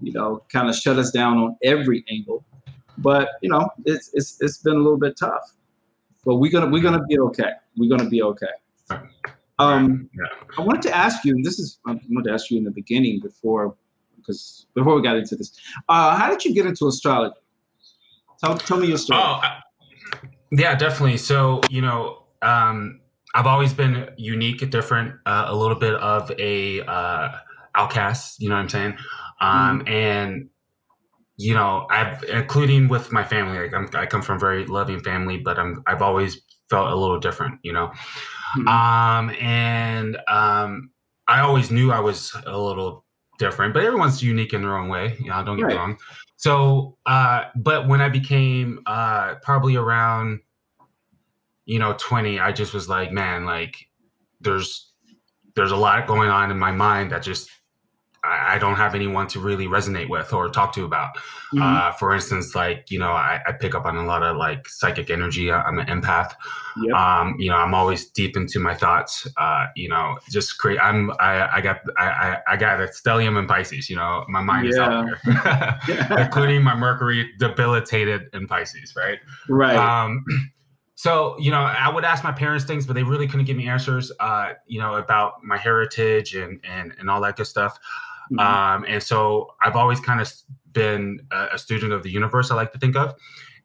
you 0.00 0.12
know, 0.12 0.44
kind 0.52 0.68
of 0.68 0.76
shut 0.76 0.98
us 0.98 1.10
down 1.10 1.38
on 1.38 1.56
every 1.64 2.04
angle. 2.08 2.44
But 2.98 3.30
you 3.42 3.50
know, 3.50 3.68
it's 3.84 4.10
it's 4.14 4.40
it's 4.40 4.58
been 4.58 4.74
a 4.74 4.80
little 4.80 4.98
bit 4.98 5.16
tough. 5.16 5.54
But 6.24 6.36
we're 6.36 6.52
gonna 6.52 6.70
we're 6.70 6.82
gonna 6.82 7.04
be 7.04 7.18
okay. 7.18 7.52
We're 7.76 7.90
gonna 7.94 8.08
be 8.08 8.22
okay. 8.22 8.46
Um, 9.58 10.08
yeah. 10.14 10.26
I 10.58 10.60
wanted 10.60 10.82
to 10.82 10.96
ask 10.96 11.24
you, 11.24 11.34
and 11.34 11.44
this 11.44 11.58
is 11.58 11.80
I 11.86 11.98
wanted 12.08 12.28
to 12.28 12.32
ask 12.32 12.50
you 12.50 12.58
in 12.58 12.64
the 12.64 12.70
beginning 12.70 13.20
before 13.20 13.74
because 14.26 14.66
before 14.74 14.96
we 14.96 15.02
got 15.02 15.16
into 15.16 15.36
this, 15.36 15.52
uh, 15.88 16.16
how 16.16 16.28
did 16.30 16.44
you 16.44 16.54
get 16.54 16.66
into 16.66 16.86
astrology? 16.86 17.36
Tell, 18.42 18.56
tell 18.58 18.76
me 18.78 18.88
your 18.88 18.98
story. 18.98 19.20
Oh, 19.22 19.40
yeah, 20.52 20.74
definitely. 20.74 21.16
So, 21.16 21.60
you 21.70 21.80
know, 21.80 22.24
um, 22.42 23.00
I've 23.34 23.46
always 23.46 23.72
been 23.72 24.10
unique, 24.16 24.68
different, 24.70 25.14
uh, 25.26 25.46
a 25.48 25.56
little 25.56 25.76
bit 25.76 25.94
of 25.94 26.30
a 26.38 26.80
uh, 26.82 27.32
outcast. 27.74 28.40
You 28.40 28.48
know 28.48 28.56
what 28.56 28.62
I'm 28.62 28.68
saying? 28.68 28.96
Um, 29.40 29.80
mm. 29.80 29.90
And 29.90 30.50
you 31.36 31.52
know, 31.52 31.86
I've 31.90 32.22
including 32.24 32.88
with 32.88 33.12
my 33.12 33.22
family. 33.22 33.58
Like 33.58 33.74
I'm, 33.74 33.88
i 33.94 34.06
come 34.06 34.22
from 34.22 34.36
a 34.36 34.38
very 34.38 34.64
loving 34.66 35.00
family, 35.00 35.38
but 35.38 35.58
I'm 35.58 35.82
I've 35.86 36.02
always 36.02 36.40
felt 36.70 36.90
a 36.90 36.96
little 36.96 37.20
different. 37.20 37.60
You 37.62 37.74
know, 37.74 37.92
mm. 38.58 38.66
um, 38.66 39.30
and 39.38 40.16
um, 40.28 40.90
I 41.28 41.40
always 41.40 41.70
knew 41.70 41.92
I 41.92 42.00
was 42.00 42.34
a 42.46 42.58
little 42.58 43.04
different, 43.38 43.74
but 43.74 43.84
everyone's 43.84 44.22
unique 44.22 44.52
in 44.52 44.62
their 44.62 44.76
own 44.76 44.88
way. 44.88 45.16
You 45.18 45.30
know, 45.30 45.44
don't 45.44 45.56
get 45.56 45.64
right. 45.64 45.72
me 45.72 45.78
wrong. 45.78 45.98
So, 46.36 46.96
uh, 47.06 47.44
but 47.56 47.88
when 47.88 48.00
I 48.00 48.08
became 48.08 48.80
uh, 48.86 49.36
probably 49.42 49.76
around, 49.76 50.40
you 51.64 51.78
know, 51.78 51.94
20, 51.98 52.38
I 52.38 52.52
just 52.52 52.74
was 52.74 52.88
like, 52.88 53.10
man, 53.10 53.44
like 53.44 53.88
there's 54.40 54.92
there's 55.54 55.72
a 55.72 55.76
lot 55.76 56.06
going 56.06 56.28
on 56.28 56.50
in 56.50 56.58
my 56.58 56.70
mind 56.70 57.12
that 57.12 57.22
just 57.22 57.50
I, 58.26 58.58
don't 58.58 58.76
have 58.76 58.94
anyone 58.94 59.26
to 59.28 59.40
really 59.40 59.66
resonate 59.66 60.08
with 60.08 60.32
or 60.32 60.48
talk 60.48 60.74
to 60.74 60.84
about. 60.84 61.16
Mm-hmm. 61.16 61.62
Uh, 61.62 61.92
for 61.92 62.14
instance, 62.14 62.54
like 62.54 62.90
you 62.90 62.98
know, 62.98 63.12
I, 63.12 63.40
I, 63.46 63.52
pick 63.52 63.74
up 63.74 63.84
on 63.84 63.96
a 63.96 64.04
lot 64.04 64.22
of 64.22 64.36
like 64.36 64.68
psychic 64.68 65.10
energy. 65.10 65.50
I'm 65.50 65.78
an 65.78 65.86
empath. 65.86 66.34
Yep. 66.82 66.94
Um, 66.94 67.36
you 67.38 67.50
know, 67.50 67.56
I'm 67.56 67.74
always 67.74 68.06
deep 68.10 68.36
into 68.36 68.58
my 68.58 68.74
thoughts. 68.74 69.26
Uh, 69.36 69.66
you 69.76 69.88
know, 69.88 70.18
just 70.30 70.58
create. 70.58 70.78
I'm. 70.80 71.10
I, 71.20 71.56
I 71.56 71.60
got. 71.60 71.80
I, 71.96 72.38
I 72.48 72.56
got 72.56 72.80
a 72.80 72.86
stellium 72.86 73.38
in 73.38 73.46
Pisces. 73.46 73.88
You 73.88 73.96
know, 73.96 74.24
my 74.28 74.42
mind 74.42 74.66
yeah. 74.66 74.70
is 74.70 74.78
out 74.78 75.06
there, 75.06 76.18
including 76.18 76.62
my 76.62 76.74
Mercury 76.74 77.30
debilitated 77.38 78.22
in 78.32 78.46
Pisces. 78.46 78.94
Right. 78.96 79.18
Right. 79.48 79.76
Um, 79.76 80.24
so 80.96 81.36
you 81.38 81.50
know 81.50 81.60
i 81.60 81.90
would 81.90 82.04
ask 82.04 82.24
my 82.24 82.32
parents 82.32 82.64
things 82.64 82.86
but 82.86 82.94
they 82.94 83.02
really 83.02 83.28
couldn't 83.28 83.44
give 83.44 83.56
me 83.56 83.68
answers 83.68 84.10
uh, 84.18 84.54
you 84.66 84.80
know 84.80 84.94
about 84.94 85.44
my 85.44 85.56
heritage 85.56 86.34
and 86.34 86.58
and 86.64 86.94
and 86.98 87.10
all 87.10 87.20
that 87.20 87.36
good 87.36 87.46
stuff 87.46 87.78
Mm-hmm. 88.32 88.38
Um, 88.38 88.84
and 88.88 89.02
so 89.02 89.48
I've 89.62 89.76
always 89.76 90.00
kind 90.00 90.20
of 90.20 90.32
been 90.72 91.20
a, 91.32 91.48
a, 91.54 91.58
student 91.58 91.92
of 91.92 92.02
the 92.02 92.10
universe, 92.10 92.50
I 92.50 92.54
like 92.54 92.72
to 92.72 92.78
think 92.78 92.96
of. 92.96 93.14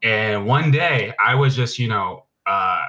And 0.04 0.46
one 0.46 0.72
day 0.72 1.14
I 1.24 1.36
was 1.36 1.56
just, 1.56 1.80
you 1.80 1.88
know, 1.88 2.26
uh, 2.46 2.84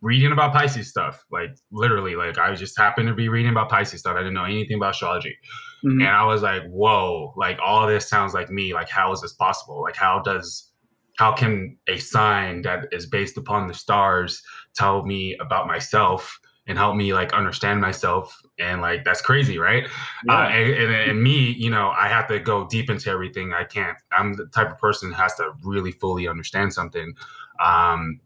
reading 0.00 0.32
about 0.32 0.52
Pisces 0.52 0.88
stuff, 0.88 1.24
like 1.30 1.50
literally, 1.72 2.14
like 2.14 2.38
I 2.38 2.54
just 2.54 2.78
happened 2.78 3.08
to 3.08 3.14
be 3.14 3.28
reading 3.28 3.50
about 3.50 3.68
Pisces 3.68 4.00
stuff. 4.00 4.16
I 4.16 4.20
didn't 4.20 4.34
know 4.34 4.44
anything 4.44 4.76
about 4.76 4.94
astrology. 4.94 5.36
Mm-hmm. 5.84 6.00
And 6.00 6.08
I 6.08 6.24
was 6.24 6.42
like, 6.42 6.62
whoa, 6.68 7.32
like 7.36 7.58
all 7.64 7.86
this 7.86 8.08
sounds 8.08 8.34
like 8.34 8.50
me. 8.50 8.74
Like, 8.74 8.88
how 8.88 9.12
is 9.12 9.20
this 9.20 9.32
possible? 9.32 9.82
Like, 9.82 9.96
how 9.96 10.20
does, 10.20 10.72
how 11.16 11.32
can 11.32 11.76
a 11.88 11.98
sign 11.98 12.62
that 12.62 12.86
is 12.92 13.06
based 13.06 13.36
upon 13.36 13.66
the 13.66 13.74
stars 13.74 14.42
tell 14.74 15.04
me 15.04 15.36
about 15.40 15.66
myself 15.66 16.38
and 16.68 16.76
help 16.76 16.94
me 16.94 17.12
like 17.12 17.32
understand 17.32 17.80
myself 17.80 18.40
and 18.58 18.80
like 18.80 19.02
that's 19.02 19.22
crazy 19.22 19.58
right 19.58 19.88
yeah. 20.26 20.34
uh, 20.34 20.48
and, 20.48 20.72
and, 20.74 21.10
and, 21.10 21.22
me 21.22 21.52
you 21.52 21.70
know 21.70 21.92
i 21.98 22.06
have 22.06 22.28
to 22.28 22.38
go 22.38 22.66
deep 22.68 22.90
into 22.90 23.10
everything 23.10 23.52
i 23.52 23.64
can't 23.64 23.96
i'm 24.12 24.34
the 24.34 24.46
type 24.46 24.70
of 24.70 24.78
person 24.78 25.08
who 25.08 25.14
has 25.14 25.34
to 25.34 25.50
really 25.64 25.90
fully 25.90 26.28
understand 26.28 26.72
something 26.72 27.12
um 27.64 28.20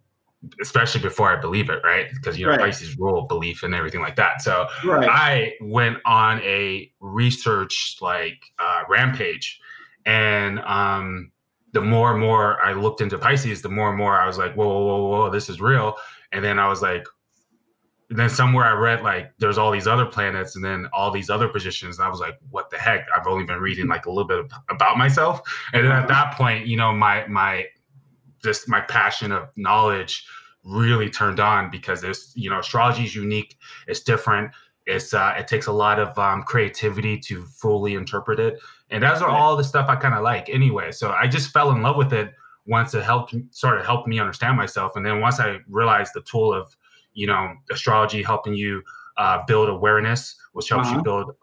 especially 0.60 1.00
before 1.00 1.30
i 1.30 1.40
believe 1.40 1.70
it 1.70 1.80
right 1.84 2.08
because 2.14 2.36
you 2.36 2.44
know 2.44 2.50
right. 2.50 2.60
pisces 2.60 2.98
rule 2.98 3.22
belief 3.22 3.62
and 3.62 3.74
everything 3.74 4.00
like 4.00 4.16
that 4.16 4.42
so 4.42 4.66
right. 4.84 5.08
i 5.08 5.52
went 5.60 5.96
on 6.04 6.40
a 6.40 6.90
research 7.00 7.96
like 8.00 8.42
uh, 8.58 8.82
rampage 8.88 9.60
and 10.04 10.58
um 10.60 11.30
the 11.72 11.80
more 11.80 12.10
and 12.10 12.20
more 12.20 12.60
i 12.60 12.72
looked 12.72 13.00
into 13.00 13.16
pisces 13.16 13.62
the 13.62 13.68
more 13.68 13.90
and 13.90 13.98
more 13.98 14.18
i 14.18 14.26
was 14.26 14.36
like 14.36 14.52
whoa 14.54 14.66
whoa 14.66 14.84
whoa, 14.84 15.08
whoa 15.08 15.30
this 15.30 15.48
is 15.48 15.60
real 15.60 15.94
and 16.32 16.44
then 16.44 16.58
i 16.58 16.66
was 16.66 16.82
like 16.82 17.06
then 18.18 18.28
somewhere 18.28 18.64
I 18.64 18.72
read 18.72 19.02
like 19.02 19.32
there's 19.38 19.58
all 19.58 19.70
these 19.70 19.86
other 19.86 20.06
planets 20.06 20.56
and 20.56 20.64
then 20.64 20.88
all 20.92 21.10
these 21.10 21.30
other 21.30 21.48
positions. 21.48 21.98
And 21.98 22.06
I 22.06 22.10
was 22.10 22.20
like, 22.20 22.38
what 22.50 22.70
the 22.70 22.78
heck? 22.78 23.06
I've 23.16 23.26
only 23.26 23.44
been 23.44 23.60
reading 23.60 23.86
like 23.86 24.06
a 24.06 24.10
little 24.10 24.26
bit 24.26 24.44
about 24.68 24.98
myself. 24.98 25.40
And 25.72 25.84
then 25.84 25.92
at 25.92 26.08
that 26.08 26.34
point, 26.34 26.66
you 26.66 26.76
know, 26.76 26.92
my 26.92 27.26
my 27.26 27.66
just 28.42 28.68
my 28.68 28.80
passion 28.80 29.32
of 29.32 29.48
knowledge 29.56 30.26
really 30.64 31.10
turned 31.10 31.40
on 31.40 31.70
because 31.70 32.04
it's 32.04 32.32
you 32.36 32.50
know 32.50 32.58
astrology 32.58 33.04
is 33.04 33.14
unique. 33.14 33.56
It's 33.86 34.00
different. 34.00 34.52
It's 34.86 35.14
uh, 35.14 35.34
it 35.38 35.46
takes 35.46 35.66
a 35.66 35.72
lot 35.72 35.98
of 35.98 36.16
um, 36.18 36.42
creativity 36.42 37.18
to 37.20 37.44
fully 37.44 37.94
interpret 37.94 38.40
it, 38.40 38.58
and 38.90 39.02
those 39.02 39.22
are 39.22 39.28
all 39.28 39.56
the 39.56 39.64
stuff 39.64 39.88
I 39.88 39.96
kind 39.96 40.14
of 40.14 40.22
like 40.22 40.48
anyway. 40.48 40.90
So 40.92 41.10
I 41.10 41.28
just 41.28 41.52
fell 41.52 41.70
in 41.70 41.82
love 41.82 41.96
with 41.96 42.12
it 42.12 42.32
once 42.66 42.94
it 42.94 43.02
helped 43.02 43.34
sort 43.50 43.78
of 43.78 43.86
helped 43.86 44.08
me 44.08 44.18
understand 44.18 44.56
myself, 44.56 44.96
and 44.96 45.06
then 45.06 45.20
once 45.20 45.38
I 45.40 45.58
realized 45.68 46.12
the 46.14 46.22
tool 46.22 46.52
of 46.52 46.76
you 47.14 47.26
know 47.26 47.54
astrology 47.70 48.22
helping 48.22 48.54
you 48.54 48.82
uh, 49.16 49.44
build 49.46 49.68
awareness, 49.68 50.36
which 50.52 50.68
helps 50.68 50.88
uh-huh. 50.88 50.96
you 50.96 51.02
build 51.02 51.36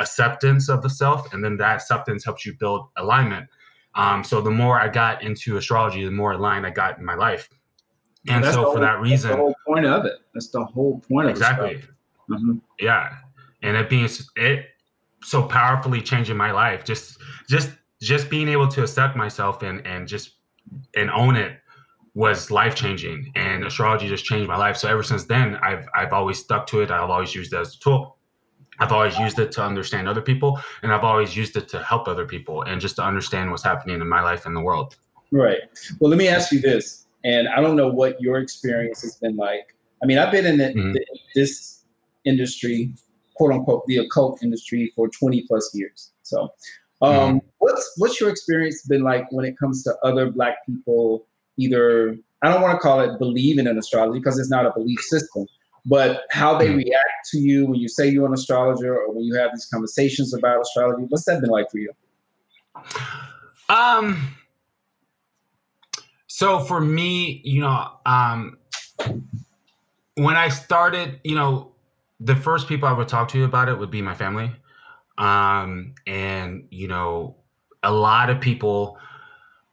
acceptance 0.00 0.68
of 0.68 0.82
the 0.82 0.90
self, 0.90 1.32
and 1.32 1.44
then 1.44 1.56
that 1.56 1.76
acceptance 1.76 2.24
helps 2.24 2.44
you 2.44 2.54
build 2.58 2.88
alignment. 2.96 3.48
Um, 3.94 4.22
so 4.22 4.40
the 4.40 4.50
more 4.50 4.78
I 4.78 4.88
got 4.88 5.22
into 5.22 5.56
astrology, 5.56 6.04
the 6.04 6.10
more 6.10 6.32
aligned 6.32 6.66
I 6.66 6.70
got 6.70 6.98
in 6.98 7.04
my 7.04 7.14
life. 7.14 7.48
And 8.28 8.44
so 8.44 8.50
for 8.50 8.62
whole, 8.62 8.80
that 8.80 9.00
reason, 9.00 9.30
That's 9.30 9.36
the 9.36 9.42
whole 9.42 9.54
point 9.66 9.86
of 9.86 10.04
it. 10.04 10.18
That's 10.34 10.48
the 10.48 10.64
whole 10.64 11.00
point 11.08 11.26
of 11.26 11.30
exactly. 11.30 11.82
Mm-hmm. 12.28 12.56
Yeah, 12.80 13.16
and 13.62 13.76
it 13.76 13.88
being 13.88 14.08
it 14.36 14.66
so 15.22 15.42
powerfully 15.44 16.02
changing 16.02 16.36
my 16.36 16.50
life. 16.50 16.84
Just 16.84 17.18
just 17.48 17.70
just 18.00 18.28
being 18.28 18.48
able 18.48 18.68
to 18.68 18.82
accept 18.82 19.16
myself 19.16 19.62
and 19.62 19.86
and 19.86 20.08
just 20.08 20.32
and 20.96 21.10
own 21.10 21.36
it 21.36 21.60
was 22.16 22.50
life 22.50 22.74
changing. 22.74 23.30
And 23.36 23.62
astrology 23.62 24.08
just 24.08 24.24
changed 24.24 24.48
my 24.48 24.56
life. 24.56 24.78
So 24.78 24.88
ever 24.88 25.02
since 25.02 25.24
then, 25.24 25.56
I've 25.56 25.86
I've 25.94 26.12
always 26.12 26.38
stuck 26.38 26.66
to 26.68 26.80
it. 26.80 26.90
I've 26.90 27.10
always 27.10 27.34
used 27.34 27.52
it 27.52 27.58
as 27.58 27.74
a 27.74 27.78
tool. 27.78 28.16
I've 28.80 28.90
always 28.90 29.18
used 29.18 29.38
it 29.38 29.52
to 29.52 29.62
understand 29.62 30.08
other 30.08 30.20
people, 30.20 30.58
and 30.82 30.92
I've 30.92 31.04
always 31.04 31.36
used 31.36 31.56
it 31.56 31.68
to 31.68 31.82
help 31.82 32.08
other 32.08 32.26
people, 32.26 32.62
and 32.62 32.80
just 32.80 32.96
to 32.96 33.02
understand 33.02 33.50
what's 33.50 33.62
happening 33.62 34.00
in 34.00 34.08
my 34.08 34.22
life 34.22 34.46
and 34.46 34.56
the 34.56 34.60
world. 34.60 34.96
Right. 35.30 35.60
Well, 36.00 36.10
let 36.10 36.18
me 36.18 36.28
ask 36.28 36.52
you 36.52 36.60
this, 36.60 37.06
and 37.24 37.48
I 37.48 37.60
don't 37.60 37.76
know 37.76 37.88
what 37.88 38.20
your 38.20 38.38
experience 38.38 39.02
has 39.02 39.16
been 39.16 39.36
like. 39.36 39.74
I 40.02 40.06
mean, 40.06 40.18
I've 40.18 40.30
been 40.30 40.46
in 40.46 40.58
the, 40.58 40.64
mm-hmm. 40.64 40.92
the, 40.92 41.06
this 41.34 41.84
industry, 42.24 42.92
quote 43.34 43.52
unquote, 43.52 43.86
the 43.86 43.98
occult 43.98 44.42
industry 44.42 44.92
for 44.94 45.08
20 45.08 45.44
plus 45.48 45.70
years. 45.74 46.12
So, 46.22 46.48
um, 47.00 47.12
mm-hmm. 47.12 47.38
what's 47.58 47.92
what's 47.96 48.20
your 48.20 48.30
experience 48.30 48.82
been 48.86 49.02
like 49.02 49.26
when 49.32 49.46
it 49.46 49.58
comes 49.58 49.82
to 49.84 49.94
other 50.02 50.30
Black 50.30 50.64
people? 50.66 51.26
Either 51.58 52.16
I 52.42 52.52
don't 52.52 52.62
want 52.62 52.74
to 52.74 52.78
call 52.78 53.00
it 53.00 53.18
believing 53.18 53.66
in 53.66 53.78
astrology 53.78 54.18
because 54.18 54.38
it's 54.38 54.50
not 54.50 54.66
a 54.66 54.72
belief 54.72 55.00
system, 55.00 55.46
but 55.84 56.22
how 56.30 56.58
they 56.58 56.68
mm-hmm. 56.68 56.78
react 56.78 57.28
to 57.32 57.38
you 57.38 57.66
when 57.66 57.80
you 57.80 57.88
say 57.88 58.08
you're 58.08 58.26
an 58.26 58.34
astrologer 58.34 58.94
or 58.94 59.12
when 59.12 59.24
you 59.24 59.34
have 59.36 59.50
these 59.52 59.66
conversations 59.66 60.34
about 60.34 60.60
astrology. 60.60 61.06
What's 61.08 61.24
that 61.24 61.40
been 61.40 61.50
like 61.50 61.70
for 61.70 61.78
you? 61.78 61.92
Um. 63.68 64.36
So 66.26 66.60
for 66.60 66.82
me, 66.82 67.40
you 67.44 67.62
know, 67.62 67.92
um, 68.04 68.58
when 70.16 70.36
I 70.36 70.48
started, 70.48 71.18
you 71.24 71.34
know, 71.34 71.72
the 72.20 72.36
first 72.36 72.68
people 72.68 72.88
I 72.88 72.92
would 72.92 73.08
talk 73.08 73.28
to 73.28 73.44
about 73.44 73.70
it 73.70 73.78
would 73.78 73.90
be 73.90 74.02
my 74.02 74.14
family. 74.14 74.50
Um, 75.16 75.94
and, 76.06 76.66
you 76.70 76.88
know, 76.88 77.36
a 77.82 77.90
lot 77.90 78.28
of 78.28 78.38
people 78.38 78.98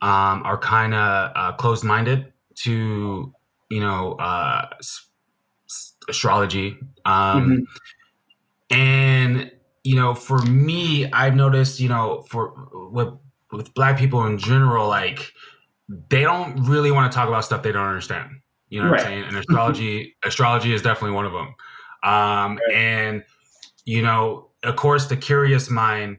um, 0.03 0.43
are 0.43 0.57
kind 0.57 0.93
of 0.93 1.31
uh, 1.33 1.53
closed 1.53 1.85
minded 1.85 2.33
to, 2.55 3.33
you 3.69 3.79
know, 3.79 4.13
uh, 4.15 4.67
astrology. 6.09 6.77
Um, 7.05 7.65
mm-hmm. 8.69 8.77
And, 8.77 9.51
you 9.85 9.95
know, 9.95 10.13
for 10.13 10.39
me, 10.39 11.09
I've 11.13 11.35
noticed, 11.35 11.79
you 11.79 11.87
know, 11.87 12.25
for 12.27 12.69
with, 12.91 13.13
with 13.53 13.73
Black 13.75 13.97
people 13.97 14.25
in 14.25 14.37
general, 14.37 14.89
like, 14.89 15.31
they 16.09 16.23
don't 16.23 16.61
really 16.67 16.91
want 16.91 17.09
to 17.09 17.15
talk 17.15 17.29
about 17.29 17.45
stuff 17.45 17.63
they 17.63 17.71
don't 17.71 17.87
understand. 17.87 18.29
You 18.67 18.81
know 18.81 18.89
what 18.89 18.95
right. 18.95 19.05
I'm 19.05 19.07
saying? 19.07 19.23
And 19.23 19.37
astrology, 19.37 20.17
astrology 20.25 20.73
is 20.73 20.81
definitely 20.81 21.15
one 21.15 21.25
of 21.25 21.31
them. 21.31 21.55
Um, 22.03 22.57
right. 22.67 22.73
And 22.73 23.23
you 23.85 24.01
know, 24.01 24.49
of 24.63 24.75
course, 24.75 25.07
the 25.07 25.17
curious 25.17 25.69
mind 25.69 26.17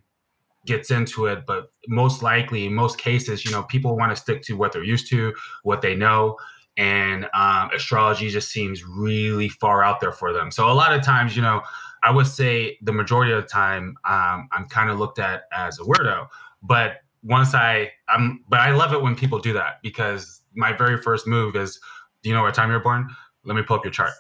gets 0.67 0.91
into 0.91 1.27
it, 1.27 1.45
but 1.47 1.71
most 1.89 2.23
likely, 2.23 2.67
in 2.67 2.75
most 2.75 2.99
cases, 2.99 3.45
you 3.45 3.51
know, 3.51 3.63
people 3.65 3.97
want 3.97 4.11
to 4.11 4.17
stick 4.17 4.43
to 4.43 4.57
what 4.57 4.73
they're 4.73 4.85
used 4.85 5.09
to, 5.11 5.35
what 5.63 5.83
they 5.83 5.95
know, 5.95 6.37
and 6.77 7.27
um, 7.35 7.71
astrology 7.75 8.29
just 8.31 8.51
seems 8.51 8.85
really 8.85 9.49
far 9.49 9.83
out 9.83 10.01
there 10.01 10.13
for 10.13 10.33
them. 10.33 10.51
So 10.51 10.71
a 10.71 10.75
lot 10.75 10.93
of 10.93 11.03
times, 11.03 11.37
you 11.37 11.43
know, 11.43 11.63
I 12.03 12.11
would 12.11 12.27
say 12.27 12.79
the 12.83 12.93
majority 12.93 13.33
of 13.33 13.43
the 13.43 13.49
time, 13.49 13.97
um, 14.05 14.49
I'm 14.53 14.67
kind 14.69 14.91
of 14.91 14.99
looked 14.99 15.19
at 15.19 15.43
as 15.57 15.79
a 15.79 15.83
weirdo. 15.83 16.27
But 16.63 16.97
once 17.23 17.55
I, 17.55 17.93
I'm, 18.09 18.45
but 18.49 18.61
I 18.61 18.73
love 18.73 18.93
it 18.93 19.01
when 19.03 19.15
people 19.15 19.39
do 19.39 19.53
that 19.55 19.81
because 19.83 20.43
my 20.55 20.73
very 20.73 21.01
first 21.01 21.27
move 21.27 21.57
is, 21.57 21.79
do 22.23 22.29
you 22.29 22.35
know 22.35 22.43
what 22.43 22.55
time 22.55 22.71
you're 22.71 22.81
born? 22.81 23.09
Let 23.45 23.55
me 23.55 23.63
pull 23.63 23.77
up 23.77 23.85
your 23.85 23.93
chart 23.93 24.13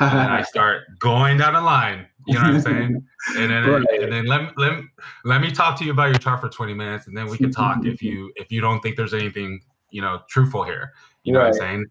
and 0.00 0.32
I 0.32 0.42
start 0.48 0.82
going 0.98 1.38
down 1.38 1.54
the 1.54 1.60
line. 1.60 2.06
You 2.26 2.34
know 2.34 2.40
what 2.40 2.54
I'm 2.54 2.60
saying? 2.60 3.06
And 3.36 3.52
then 3.52 3.70
right. 3.70 4.02
and 4.02 4.12
then 4.12 4.26
let, 4.26 4.58
let, 4.58 4.80
let 5.24 5.40
me 5.40 5.52
talk 5.52 5.78
to 5.78 5.84
you 5.84 5.92
about 5.92 6.06
your 6.06 6.18
chart 6.18 6.40
for 6.40 6.48
20 6.48 6.74
minutes, 6.74 7.06
and 7.06 7.16
then 7.16 7.28
we 7.28 7.38
can 7.38 7.52
talk 7.52 7.86
if 7.86 8.02
you 8.02 8.32
if 8.36 8.50
you 8.50 8.60
don't 8.60 8.80
think 8.80 8.96
there's 8.96 9.14
anything 9.14 9.60
you 9.90 10.02
know 10.02 10.22
truthful 10.28 10.64
here. 10.64 10.92
You 11.22 11.32
know 11.32 11.38
right. 11.38 11.52
what 11.52 11.62
I'm 11.62 11.68
saying? 11.68 11.86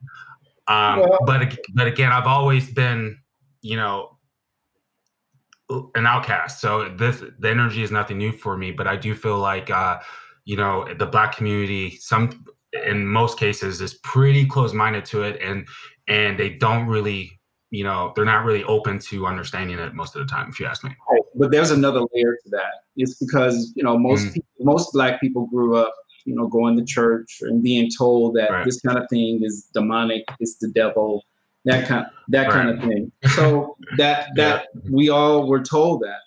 Um, 0.67 0.99
well, 0.99 1.19
but 1.25 1.57
but 1.73 1.87
again, 1.87 2.11
I've 2.11 2.27
always 2.27 2.69
been 2.69 3.17
you 3.61 3.77
know 3.77 4.17
an 5.95 6.05
outcast. 6.05 6.59
So 6.59 6.93
this 6.97 7.23
the 7.39 7.49
energy 7.49 7.81
is 7.81 7.91
nothing 7.91 8.17
new 8.17 8.33
for 8.33 8.57
me. 8.57 8.71
But 8.71 8.87
I 8.87 8.97
do 8.97 9.15
feel 9.15 9.37
like 9.37 9.69
uh, 9.69 9.99
you 10.43 10.57
know 10.57 10.85
the 10.93 11.05
black 11.05 11.35
community 11.35 11.95
some 11.97 12.45
in 12.85 13.07
most 13.07 13.37
cases 13.37 13.81
is 13.81 13.95
pretty 13.95 14.45
close 14.45 14.73
minded 14.73 15.05
to 15.05 15.23
it, 15.23 15.41
and 15.41 15.65
and 16.07 16.37
they 16.37 16.49
don't 16.49 16.87
really 16.87 17.39
you 17.71 17.83
know 17.83 18.11
they're 18.15 18.25
not 18.25 18.45
really 18.45 18.63
open 18.65 18.99
to 18.99 19.25
understanding 19.25 19.79
it 19.79 19.93
most 19.95 20.15
of 20.15 20.25
the 20.25 20.31
time 20.31 20.49
if 20.49 20.59
you 20.59 20.65
ask 20.65 20.83
me 20.83 20.91
right. 21.09 21.21
but 21.35 21.51
there's 21.51 21.71
another 21.71 22.01
layer 22.13 22.37
to 22.43 22.49
that 22.49 22.83
it's 22.97 23.15
because 23.15 23.73
you 23.75 23.83
know 23.83 23.97
most 23.97 24.25
mm. 24.27 24.33
people, 24.33 24.49
most 24.59 24.93
black 24.93 25.19
people 25.19 25.47
grew 25.47 25.75
up 25.75 25.93
you 26.25 26.35
know 26.35 26.47
going 26.47 26.77
to 26.77 26.83
church 26.83 27.39
and 27.41 27.63
being 27.63 27.89
told 27.97 28.35
that 28.35 28.51
right. 28.51 28.65
this 28.65 28.79
kind 28.81 28.97
of 28.97 29.05
thing 29.09 29.39
is 29.41 29.69
demonic 29.73 30.23
it's 30.39 30.57
the 30.57 30.67
devil 30.69 31.25
that 31.65 31.87
kind 31.87 32.05
that 32.27 32.47
right. 32.47 32.51
kind 32.51 32.69
of 32.69 32.79
thing 32.79 33.11
so 33.35 33.75
that 33.97 34.27
that 34.35 34.67
yeah. 34.75 34.81
we 34.91 35.09
all 35.09 35.47
were 35.47 35.63
told 35.63 36.01
that 36.01 36.19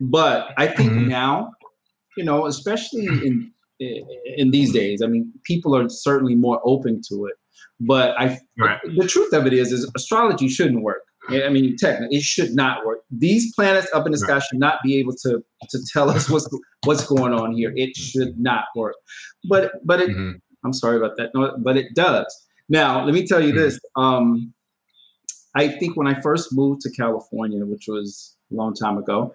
but 0.00 0.50
i 0.56 0.66
think 0.66 0.92
mm-hmm. 0.92 1.08
now 1.08 1.50
you 2.16 2.24
know 2.24 2.46
especially 2.46 3.06
in 3.06 3.52
in 3.80 4.52
these 4.52 4.72
days 4.72 5.02
i 5.02 5.06
mean 5.06 5.32
people 5.42 5.74
are 5.76 5.88
certainly 5.88 6.36
more 6.36 6.60
open 6.64 7.00
to 7.08 7.26
it 7.26 7.34
but 7.86 8.18
I, 8.18 8.38
right. 8.58 8.80
the 8.96 9.06
truth 9.06 9.32
of 9.32 9.46
it 9.46 9.52
is, 9.52 9.72
is 9.72 9.90
astrology 9.96 10.48
shouldn't 10.48 10.82
work. 10.82 11.02
I 11.28 11.48
mean, 11.50 11.76
technically, 11.76 12.16
it 12.16 12.22
should 12.22 12.54
not 12.54 12.84
work. 12.84 12.98
These 13.10 13.54
planets 13.54 13.88
up 13.94 14.06
in 14.06 14.12
the 14.12 14.18
sky 14.18 14.40
should 14.40 14.58
not 14.58 14.78
be 14.82 14.98
able 14.98 15.14
to 15.22 15.42
to 15.70 15.78
tell 15.92 16.10
us 16.10 16.28
what's 16.28 16.48
what's 16.84 17.06
going 17.06 17.32
on 17.32 17.52
here. 17.52 17.72
It 17.76 17.96
should 17.96 18.38
not 18.40 18.64
work. 18.74 18.96
But 19.48 19.72
but 19.84 20.00
it, 20.00 20.10
mm-hmm. 20.10 20.38
I'm 20.64 20.72
sorry 20.72 20.96
about 20.96 21.16
that. 21.18 21.30
No, 21.34 21.56
but 21.58 21.76
it 21.76 21.94
does. 21.94 22.26
Now, 22.68 23.04
let 23.04 23.14
me 23.14 23.26
tell 23.26 23.40
you 23.40 23.50
mm-hmm. 23.50 23.58
this. 23.58 23.80
Um, 23.96 24.52
I 25.54 25.68
think 25.68 25.96
when 25.96 26.06
I 26.08 26.20
first 26.20 26.52
moved 26.52 26.80
to 26.82 26.90
California, 26.90 27.64
which 27.64 27.84
was 27.86 28.36
a 28.50 28.56
long 28.56 28.74
time 28.74 28.98
ago, 28.98 29.34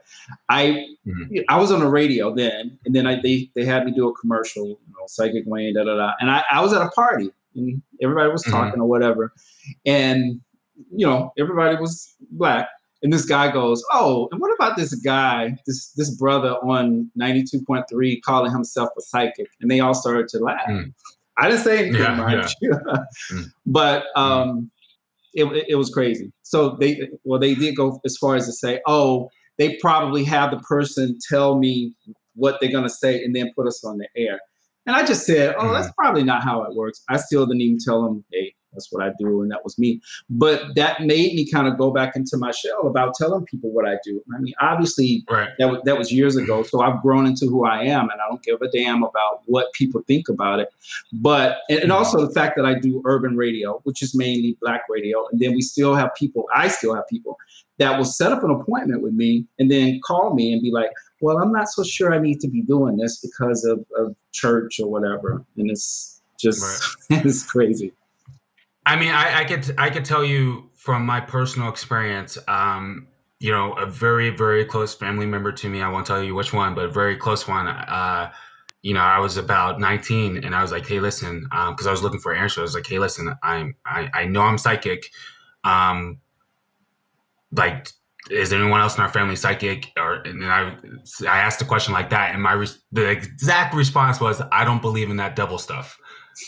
I 0.49 0.85
mm-hmm. 1.07 1.37
I 1.47 1.57
was 1.57 1.71
on 1.71 1.79
the 1.79 1.87
radio 1.87 2.35
then, 2.35 2.77
and 2.85 2.93
then 2.93 3.07
I 3.07 3.21
they 3.21 3.49
they 3.55 3.63
had 3.63 3.85
me 3.85 3.93
do 3.93 4.09
a 4.09 4.13
commercial, 4.15 4.67
you 4.67 4.77
know, 4.89 5.05
psychic 5.07 5.43
Wayne, 5.45 5.75
da 5.75 5.85
da 5.85 5.95
da, 5.95 6.11
and 6.19 6.29
I, 6.29 6.43
I 6.51 6.61
was 6.61 6.73
at 6.73 6.81
a 6.81 6.89
party 6.89 7.31
and 7.57 7.81
everybody 8.01 8.31
was 8.31 8.43
mm-hmm. 8.43 8.51
talking 8.51 8.73
mm-hmm. 8.73 8.81
or 8.81 8.87
whatever. 8.87 9.33
And, 9.85 10.41
you 10.91 11.05
know, 11.05 11.33
everybody 11.37 11.75
was 11.75 12.15
black. 12.31 12.69
And 13.03 13.13
this 13.13 13.25
guy 13.25 13.51
goes, 13.51 13.83
Oh, 13.91 14.27
and 14.31 14.41
what 14.41 14.53
about 14.53 14.75
this 14.75 14.93
guy, 14.95 15.55
this 15.67 15.91
this 15.91 16.09
brother 16.15 16.53
on 16.63 17.11
92.3 17.19 18.21
calling 18.25 18.51
himself 18.51 18.89
a 18.97 19.01
psychic? 19.01 19.47
And 19.61 19.69
they 19.69 19.79
all 19.79 19.93
started 19.93 20.27
to 20.29 20.39
laugh. 20.39 20.67
Mm. 20.67 20.93
I 21.37 21.49
didn't 21.49 21.63
say 21.63 21.79
anything, 21.79 22.01
yeah, 22.01 22.47
yeah. 22.61 22.79
mm. 23.31 23.45
but 23.67 24.05
mm. 24.15 24.19
um, 24.19 24.71
it, 25.35 25.65
it 25.67 25.75
was 25.75 25.91
crazy. 25.91 26.31
So 26.41 26.75
they, 26.79 27.07
well, 27.23 27.39
they 27.39 27.53
did 27.53 27.75
go 27.75 28.01
as 28.03 28.17
far 28.17 28.35
as 28.35 28.47
to 28.47 28.51
say, 28.51 28.81
Oh, 28.87 29.29
they 29.57 29.75
probably 29.77 30.23
have 30.23 30.51
the 30.51 30.59
person 30.59 31.19
tell 31.29 31.57
me 31.57 31.93
what 32.33 32.57
they're 32.59 32.71
going 32.71 32.83
to 32.83 32.89
say 32.89 33.23
and 33.23 33.35
then 33.35 33.51
put 33.55 33.67
us 33.67 33.83
on 33.83 33.97
the 33.97 34.07
air. 34.15 34.39
And 34.87 34.95
I 34.95 35.05
just 35.05 35.25
said, 35.25 35.53
oh, 35.59 35.73
that's 35.73 35.89
mm. 35.89 35.95
probably 35.95 36.23
not 36.23 36.43
how 36.43 36.63
it 36.63 36.73
works. 36.73 37.03
I 37.09 37.17
still 37.17 37.45
didn't 37.45 37.61
even 37.61 37.77
tell 37.77 38.01
them, 38.03 38.23
hey, 38.31 38.55
That's 38.77 38.91
what 38.91 39.03
I 39.03 39.11
do, 39.19 39.41
and 39.41 39.51
that 39.51 39.63
was 39.63 39.77
me. 39.79 39.99
But 40.29 40.75
that 40.75 41.01
made 41.01 41.33
me 41.33 41.49
kind 41.49 41.67
of 41.67 41.77
go 41.77 41.91
back 41.91 42.15
into 42.15 42.37
my 42.37 42.51
shell 42.51 42.87
about 42.87 43.15
telling 43.15 43.43
people 43.45 43.71
what 43.71 43.87
I 43.87 43.97
do. 44.03 44.21
I 44.35 44.39
mean, 44.39 44.53
obviously, 44.61 45.23
right. 45.29 45.49
that 45.57 45.69
was 45.69 45.81
that 45.85 45.97
was 45.97 46.11
years 46.11 46.35
ago. 46.35 46.63
So 46.63 46.81
I've 46.81 47.01
grown 47.01 47.25
into 47.25 47.47
who 47.47 47.65
I 47.65 47.83
am, 47.83 48.03
and 48.03 48.21
I 48.21 48.29
don't 48.29 48.43
give 48.43 48.61
a 48.61 48.69
damn 48.69 49.03
about 49.03 49.41
what 49.45 49.73
people 49.73 50.01
think 50.07 50.29
about 50.29 50.59
it. 50.59 50.69
But 51.11 51.57
and, 51.69 51.79
and 51.79 51.91
mm. 51.91 51.95
also 51.95 52.25
the 52.25 52.33
fact 52.33 52.55
that 52.57 52.65
I 52.65 52.75
do 52.77 53.01
urban 53.05 53.35
radio, 53.35 53.79
which 53.83 54.03
is 54.03 54.15
mainly 54.15 54.57
black 54.61 54.83
radio, 54.89 55.25
and 55.31 55.39
then 55.39 55.53
we 55.53 55.61
still 55.61 55.95
have 55.95 56.13
people. 56.15 56.45
I 56.55 56.67
still 56.67 56.93
have 56.93 57.07
people 57.09 57.37
that 57.79 57.97
will 57.97 58.05
set 58.05 58.31
up 58.31 58.43
an 58.43 58.51
appointment 58.51 59.01
with 59.01 59.13
me 59.13 59.45
and 59.59 59.69
then 59.69 59.99
call 60.05 60.33
me 60.33 60.51
and 60.51 60.61
be 60.61 60.71
like, 60.71 60.89
"Well, 61.21 61.37
I'm 61.37 61.51
not 61.51 61.69
so 61.69 61.83
sure 61.83 62.13
I 62.13 62.19
need 62.19 62.39
to 62.41 62.47
be 62.47 62.61
doing 62.61 62.97
this 62.97 63.19
because 63.19 63.65
of, 63.65 63.85
of 63.97 64.15
church 64.31 64.79
or 64.79 64.89
whatever," 64.89 65.43
and 65.57 65.69
it's 65.69 66.21
just 66.39 67.09
right. 67.09 67.25
it's 67.25 67.45
crazy. 67.45 67.93
I 68.85 68.95
mean, 68.95 69.13
I, 69.13 69.41
I 69.41 69.45
could 69.45 69.75
I 69.77 69.89
could 69.89 70.05
tell 70.05 70.23
you 70.23 70.69
from 70.75 71.05
my 71.05 71.19
personal 71.19 71.69
experience. 71.69 72.37
Um, 72.47 73.07
you 73.39 73.51
know, 73.51 73.73
a 73.73 73.85
very 73.85 74.29
very 74.29 74.65
close 74.65 74.95
family 74.95 75.25
member 75.25 75.51
to 75.51 75.69
me. 75.69 75.81
I 75.81 75.89
won't 75.89 76.07
tell 76.07 76.23
you 76.23 76.33
which 76.33 76.53
one, 76.53 76.73
but 76.73 76.85
a 76.85 76.91
very 76.91 77.17
close 77.17 77.47
one. 77.47 77.67
Uh, 77.67 78.31
you 78.81 78.93
know, 78.93 79.01
I 79.01 79.19
was 79.19 79.37
about 79.37 79.79
19, 79.79 80.45
and 80.45 80.55
I 80.55 80.61
was 80.61 80.71
like, 80.71 80.87
"Hey, 80.87 80.99
listen," 80.99 81.41
because 81.41 81.85
um, 81.85 81.87
I 81.87 81.91
was 81.91 82.01
looking 82.01 82.19
for 82.19 82.33
answers. 82.33 82.59
I 82.59 82.61
was 82.61 82.75
like, 82.75 82.87
"Hey, 82.87 82.99
listen, 82.99 83.33
I'm 83.43 83.75
I, 83.85 84.09
I 84.13 84.25
know 84.25 84.41
I'm 84.41 84.57
psychic. 84.57 85.09
Um, 85.63 86.19
like, 87.51 87.89
is 88.29 88.53
anyone 88.53 88.81
else 88.81 88.95
in 88.97 89.01
our 89.01 89.09
family 89.09 89.35
psychic?" 89.35 89.91
Or 89.97 90.15
and 90.15 90.45
I 90.45 90.75
I 91.21 91.39
asked 91.39 91.61
a 91.61 91.65
question 91.65 91.93
like 91.93 92.09
that, 92.09 92.33
and 92.33 92.41
my 92.41 92.53
re- 92.53 92.67
the 92.91 93.09
exact 93.09 93.75
response 93.75 94.19
was, 94.19 94.41
"I 94.51 94.65
don't 94.65 94.81
believe 94.81 95.09
in 95.09 95.17
that 95.17 95.35
devil 95.35 95.57
stuff." 95.57 95.97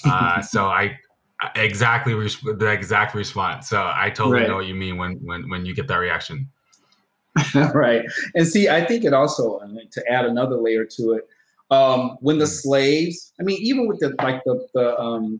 Uh, 0.05 0.41
so 0.53 0.65
I 0.65 0.97
exactly 1.55 2.13
the 2.13 2.71
exact 2.71 3.15
response. 3.15 3.69
So 3.69 3.77
I 3.77 4.09
totally 4.09 4.41
right. 4.41 4.47
know 4.47 4.55
what 4.55 4.65
you 4.65 4.75
mean 4.75 4.97
when 4.97 5.13
when 5.23 5.49
when 5.49 5.65
you 5.65 5.73
get 5.73 5.87
that 5.87 5.97
reaction. 5.97 6.49
right, 7.73 8.05
and 8.35 8.47
see, 8.47 8.69
I 8.69 8.83
think 8.83 9.05
it 9.05 9.13
also 9.13 9.59
to 9.91 10.11
add 10.11 10.25
another 10.25 10.57
layer 10.57 10.85
to 10.85 11.13
it. 11.13 11.27
Um, 11.71 12.17
when 12.21 12.39
the 12.39 12.45
mm. 12.45 12.61
slaves, 12.61 13.31
I 13.39 13.43
mean, 13.43 13.59
even 13.61 13.87
with 13.87 13.99
the 13.99 14.15
like 14.21 14.43
the 14.43 14.67
the 14.73 14.99
um, 14.99 15.39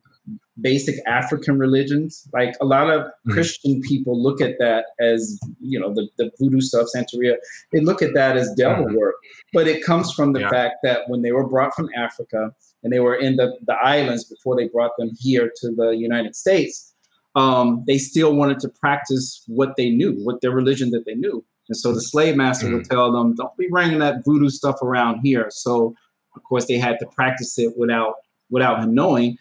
basic 0.61 0.95
African 1.07 1.57
religions. 1.57 2.27
Like 2.33 2.55
a 2.61 2.65
lot 2.65 2.89
of 2.89 3.01
mm-hmm. 3.01 3.31
Christian 3.31 3.81
people 3.81 4.21
look 4.21 4.41
at 4.41 4.55
that 4.59 4.85
as, 4.99 5.39
you 5.59 5.79
know, 5.79 5.93
the, 5.93 6.07
the 6.17 6.31
voodoo 6.39 6.61
stuff, 6.61 6.87
Santeria, 6.95 7.35
they 7.71 7.81
look 7.81 8.01
at 8.01 8.13
that 8.13 8.37
as 8.37 8.53
devil 8.55 8.85
mm-hmm. 8.85 8.95
work. 8.95 9.15
But 9.53 9.67
it 9.67 9.83
comes 9.83 10.13
from 10.13 10.33
the 10.33 10.41
yeah. 10.41 10.49
fact 10.49 10.75
that 10.83 11.01
when 11.07 11.21
they 11.21 11.31
were 11.31 11.47
brought 11.47 11.73
from 11.75 11.89
Africa 11.95 12.51
and 12.83 12.93
they 12.93 12.99
were 12.99 13.15
in 13.15 13.35
the, 13.35 13.57
the 13.65 13.75
islands 13.75 14.23
before 14.23 14.55
they 14.55 14.67
brought 14.67 14.91
them 14.97 15.11
here 15.19 15.51
to 15.61 15.71
the 15.71 15.91
United 15.91 16.35
States, 16.35 16.93
um, 17.35 17.83
they 17.87 17.97
still 17.97 18.35
wanted 18.35 18.59
to 18.59 18.69
practice 18.69 19.43
what 19.47 19.75
they 19.77 19.89
knew, 19.89 20.13
what 20.23 20.41
their 20.41 20.51
religion 20.51 20.89
that 20.91 21.05
they 21.05 21.15
knew. 21.15 21.43
And 21.67 21.77
so 21.77 21.93
the 21.93 22.01
slave 22.01 22.35
master 22.35 22.65
mm-hmm. 22.65 22.77
would 22.77 22.85
tell 22.85 23.11
them, 23.11 23.35
don't 23.35 23.55
be 23.57 23.67
bringing 23.69 23.99
that 23.99 24.25
voodoo 24.25 24.49
stuff 24.49 24.81
around 24.81 25.21
here. 25.23 25.47
So, 25.51 25.93
of 26.35 26.43
course, 26.43 26.65
they 26.65 26.77
had 26.77 26.97
to 26.99 27.05
practice 27.07 27.57
it 27.59 27.73
without 27.77 28.15
without 28.49 28.83
him 28.83 28.95
knowing. 28.95 29.37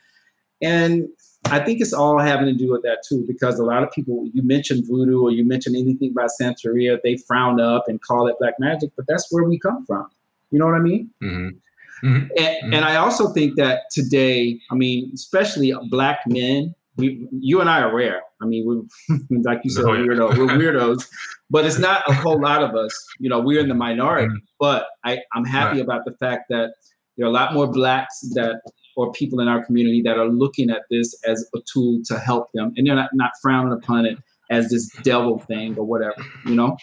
And 0.63 1.09
I 1.47 1.61
think 1.61 1.81
it's 1.81 1.93
all 1.93 2.19
having 2.19 2.47
to 2.47 2.53
do 2.53 2.71
with 2.71 2.83
that 2.83 3.03
too, 3.09 3.25
because 3.27 3.59
a 3.59 3.65
lot 3.65 3.83
of 3.83 3.91
people, 3.93 4.29
you 4.33 4.43
mentioned 4.43 4.85
voodoo 4.87 5.23
or 5.23 5.31
you 5.31 5.45
mentioned 5.45 5.77
anything 5.77 6.11
about 6.11 6.31
Santeria, 6.41 6.99
they 7.03 7.17
frown 7.17 7.61
up 7.61 7.85
and 7.89 8.01
call 8.03 8.27
it 8.27 8.37
black 8.39 8.55
magic, 8.59 8.91
but 8.97 9.07
that's 9.09 9.29
where 9.31 9.45
we 9.45 9.59
come 9.59 9.85
from. 9.87 10.09
You 10.51 10.59
know 10.59 10.67
what 10.67 10.75
I 10.75 10.81
mean? 10.81 11.11
Mm-hmm. 11.23 12.07
Mm-hmm. 12.07 12.17
And, 12.17 12.31
mm-hmm. 12.37 12.75
and 12.75 12.85
I 12.85 12.97
also 12.97 13.33
think 13.33 13.57
that 13.57 13.83
today, 13.91 14.61
I 14.71 14.75
mean, 14.75 15.11
especially 15.15 15.73
black 15.91 16.21
men, 16.27 16.75
we, 16.97 17.29
you 17.31 17.61
and 17.61 17.71
I 17.71 17.81
are 17.81 17.95
rare. 17.95 18.23
I 18.41 18.47
mean, 18.47 18.67
we, 19.09 19.17
like 19.43 19.61
you 19.65 19.71
said, 19.71 19.85
oh, 19.85 19.93
yeah. 19.93 20.07
weirdo, 20.07 20.37
we're 20.37 20.47
weirdos, 20.49 21.09
but 21.51 21.65
it's 21.65 21.79
not 21.79 22.03
a 22.09 22.15
whole 22.15 22.41
lot 22.41 22.63
of 22.63 22.75
us. 22.75 22.93
You 23.19 23.31
know, 23.31 23.41
we're 23.41 23.61
in 23.61 23.69
the 23.69 23.75
minority. 23.75 24.29
Mm-hmm. 24.29 24.45
But 24.59 24.87
I, 25.05 25.19
I'm 25.35 25.45
happy 25.45 25.79
right. 25.79 25.85
about 25.85 26.05
the 26.05 26.13
fact 26.15 26.47
that 26.51 26.75
there 27.17 27.27
are 27.27 27.31
a 27.31 27.33
lot 27.33 27.55
more 27.55 27.67
blacks 27.67 28.21
that 28.35 28.61
or 28.99 29.13
people 29.13 29.39
in 29.39 29.47
our 29.47 29.65
community 29.65 30.03
that 30.03 30.19
are 30.19 30.27
looking 30.27 30.71
at 30.71 30.83
this 30.91 31.15
as 31.25 31.49
a 31.55 31.61
tool 31.73 32.01
to 32.05 32.19
help 32.19 32.51
them 32.53 32.73
and 32.77 32.85
they're 32.85 32.97
not, 32.97 33.11
not 33.13 33.31
frowning 33.41 33.73
upon 33.73 34.05
it 34.05 34.19
as 34.51 34.71
this 34.71 34.91
devil 35.05 35.39
thing 35.39 35.79
or 35.79 35.85
whatever, 35.85 36.17
you 36.45 36.57
know? 36.57 36.77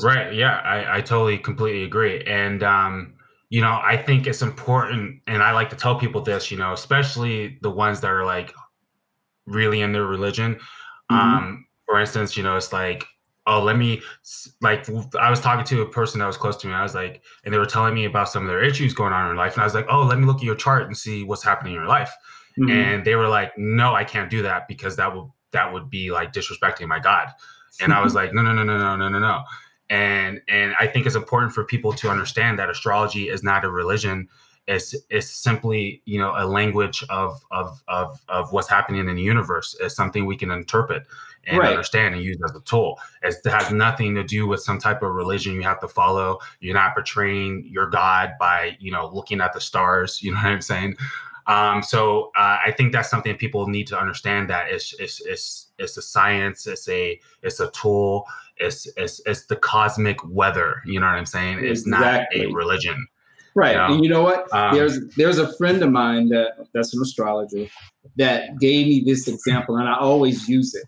Right. 0.00 0.32
Yeah. 0.32 0.58
I, 0.60 0.98
I 0.98 1.00
totally 1.00 1.36
completely 1.36 1.82
agree. 1.82 2.22
And, 2.28 2.62
um, 2.62 3.14
you 3.50 3.60
know, 3.60 3.80
I 3.82 3.96
think 3.96 4.28
it's 4.28 4.40
important, 4.40 5.20
and 5.26 5.42
I 5.42 5.50
like 5.50 5.68
to 5.70 5.76
tell 5.76 5.98
people 5.98 6.20
this, 6.20 6.52
you 6.52 6.56
know, 6.56 6.72
especially 6.72 7.58
the 7.62 7.70
ones 7.70 8.00
that 8.00 8.10
are 8.12 8.24
like 8.24 8.52
really 9.46 9.80
in 9.80 9.92
their 9.92 10.06
religion. 10.06 10.54
Mm-hmm. 11.10 11.16
Um, 11.16 11.66
for 11.86 11.98
instance, 11.98 12.36
you 12.36 12.44
know, 12.44 12.56
it's 12.56 12.72
like 12.72 13.04
oh, 13.46 13.62
let 13.62 13.76
me 13.76 14.00
like 14.60 14.88
I 15.18 15.30
was 15.30 15.40
talking 15.40 15.64
to 15.66 15.82
a 15.82 15.88
person 15.88 16.18
that 16.20 16.26
was 16.26 16.36
close 16.36 16.56
to 16.58 16.66
me. 16.66 16.72
I 16.72 16.82
was 16.82 16.94
like, 16.94 17.22
and 17.44 17.52
they 17.52 17.58
were 17.58 17.66
telling 17.66 17.94
me 17.94 18.04
about 18.04 18.28
some 18.28 18.42
of 18.42 18.48
their 18.48 18.62
issues 18.62 18.94
going 18.94 19.12
on 19.12 19.30
in 19.30 19.36
life, 19.36 19.54
and 19.54 19.62
I 19.62 19.64
was 19.64 19.74
like, 19.74 19.86
oh, 19.88 20.02
let 20.02 20.18
me 20.18 20.26
look 20.26 20.38
at 20.38 20.42
your 20.42 20.54
chart 20.54 20.86
and 20.86 20.96
see 20.96 21.24
what's 21.24 21.42
happening 21.42 21.74
in 21.74 21.78
your 21.80 21.88
life. 21.88 22.12
Mm-hmm. 22.58 22.70
And 22.70 23.04
they 23.04 23.16
were 23.16 23.28
like, 23.28 23.52
no, 23.58 23.94
I 23.94 24.04
can't 24.04 24.30
do 24.30 24.42
that 24.42 24.68
because 24.68 24.96
that 24.96 25.14
would 25.14 25.28
that 25.52 25.72
would 25.72 25.90
be 25.90 26.10
like 26.10 26.32
disrespecting 26.32 26.86
my 26.86 26.98
God. 26.98 27.28
And 27.80 27.92
I 27.92 28.02
was 28.02 28.14
like, 28.14 28.32
no, 28.32 28.42
no, 28.42 28.52
no, 28.52 28.62
no, 28.62 28.78
no, 28.78 28.96
no, 28.96 29.08
no, 29.08 29.18
no. 29.18 29.42
And 29.90 30.40
and 30.48 30.74
I 30.78 30.86
think 30.86 31.06
it's 31.06 31.16
important 31.16 31.52
for 31.52 31.64
people 31.64 31.92
to 31.94 32.08
understand 32.08 32.58
that 32.58 32.70
astrology 32.70 33.28
is 33.28 33.42
not 33.42 33.64
a 33.64 33.70
religion. 33.70 34.28
It's 34.66 34.94
it's 35.10 35.30
simply 35.30 36.02
you 36.06 36.18
know 36.18 36.32
a 36.36 36.46
language 36.46 37.04
of 37.10 37.44
of 37.50 37.82
of 37.88 38.20
of 38.28 38.52
what's 38.52 38.68
happening 38.68 39.08
in 39.08 39.14
the 39.14 39.22
universe. 39.22 39.74
is 39.80 39.94
something 39.94 40.24
we 40.24 40.36
can 40.36 40.50
interpret 40.50 41.06
and 41.46 41.58
right. 41.58 41.70
understand 41.70 42.14
and 42.14 42.22
use 42.22 42.38
as 42.44 42.54
a 42.54 42.60
tool. 42.60 42.98
It 43.22 43.36
has 43.44 43.70
nothing 43.70 44.14
to 44.14 44.24
do 44.24 44.46
with 44.46 44.60
some 44.60 44.78
type 44.78 45.02
of 45.02 45.12
religion 45.12 45.54
you 45.54 45.62
have 45.62 45.80
to 45.80 45.88
follow. 45.88 46.38
You're 46.60 46.74
not 46.74 46.94
portraying 46.94 47.66
your 47.66 47.88
God 47.88 48.32
by, 48.38 48.76
you 48.80 48.90
know, 48.90 49.10
looking 49.12 49.40
at 49.40 49.52
the 49.52 49.60
stars. 49.60 50.22
You 50.22 50.32
know 50.32 50.38
what 50.38 50.46
I'm 50.46 50.60
saying? 50.60 50.96
Um, 51.46 51.82
so 51.82 52.30
uh, 52.36 52.58
I 52.64 52.72
think 52.74 52.92
that's 52.92 53.10
something 53.10 53.36
people 53.36 53.66
need 53.68 53.86
to 53.88 53.98
understand 53.98 54.48
that 54.48 54.70
it's, 54.70 54.94
it's, 54.98 55.20
it's, 55.26 55.66
it's 55.78 55.96
a 55.98 56.02
science, 56.02 56.66
it's 56.66 56.88
a, 56.88 57.20
it's 57.42 57.60
a 57.60 57.70
tool, 57.72 58.24
it's, 58.56 58.88
it's, 58.96 59.20
it's 59.26 59.44
the 59.44 59.56
cosmic 59.56 60.16
weather. 60.26 60.80
You 60.86 61.00
know 61.00 61.06
what 61.06 61.16
I'm 61.16 61.26
saying? 61.26 61.58
It's 61.62 61.82
exactly. 61.82 62.46
not 62.46 62.50
a 62.50 62.54
religion. 62.54 63.06
Right. 63.54 63.72
You 63.72 63.78
know? 63.78 63.94
And 63.94 64.04
you 64.04 64.10
know 64.10 64.22
what? 64.22 64.52
Um, 64.52 64.74
there's 64.74 64.98
there's 65.16 65.38
a 65.38 65.56
friend 65.56 65.82
of 65.82 65.90
mine 65.90 66.28
that 66.30 66.66
that's 66.72 66.94
an 66.94 67.02
astrologer 67.02 67.66
that 68.16 68.58
gave 68.58 68.86
me 68.86 69.02
this 69.06 69.28
example 69.28 69.76
and 69.76 69.88
I 69.88 69.96
always 69.96 70.48
use 70.48 70.74
it 70.74 70.84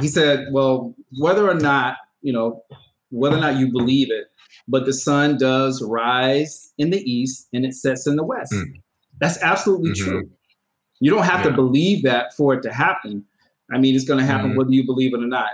he 0.00 0.08
said, 0.08 0.48
well, 0.52 0.94
whether 1.18 1.48
or 1.48 1.54
not, 1.54 1.96
you 2.22 2.32
know, 2.32 2.62
whether 3.10 3.36
or 3.36 3.40
not 3.40 3.56
you 3.56 3.70
believe 3.70 4.10
it, 4.10 4.26
but 4.68 4.86
the 4.86 4.92
sun 4.92 5.36
does 5.38 5.82
rise 5.82 6.72
in 6.78 6.90
the 6.90 7.02
east 7.10 7.48
and 7.52 7.64
it 7.64 7.74
sets 7.74 8.06
in 8.06 8.16
the 8.16 8.24
west. 8.24 8.52
Mm. 8.52 8.80
That's 9.20 9.42
absolutely 9.42 9.90
mm-hmm. 9.92 10.10
true. 10.10 10.30
You 11.00 11.10
don't 11.10 11.24
have 11.24 11.44
yeah. 11.44 11.50
to 11.50 11.52
believe 11.52 12.04
that 12.04 12.34
for 12.34 12.54
it 12.54 12.62
to 12.62 12.72
happen. 12.72 13.24
I 13.72 13.78
mean, 13.78 13.94
it's 13.94 14.04
going 14.04 14.20
to 14.20 14.26
happen 14.26 14.50
mm-hmm. 14.50 14.58
whether 14.58 14.70
you 14.70 14.86
believe 14.86 15.14
it 15.14 15.22
or 15.22 15.26
not. 15.26 15.50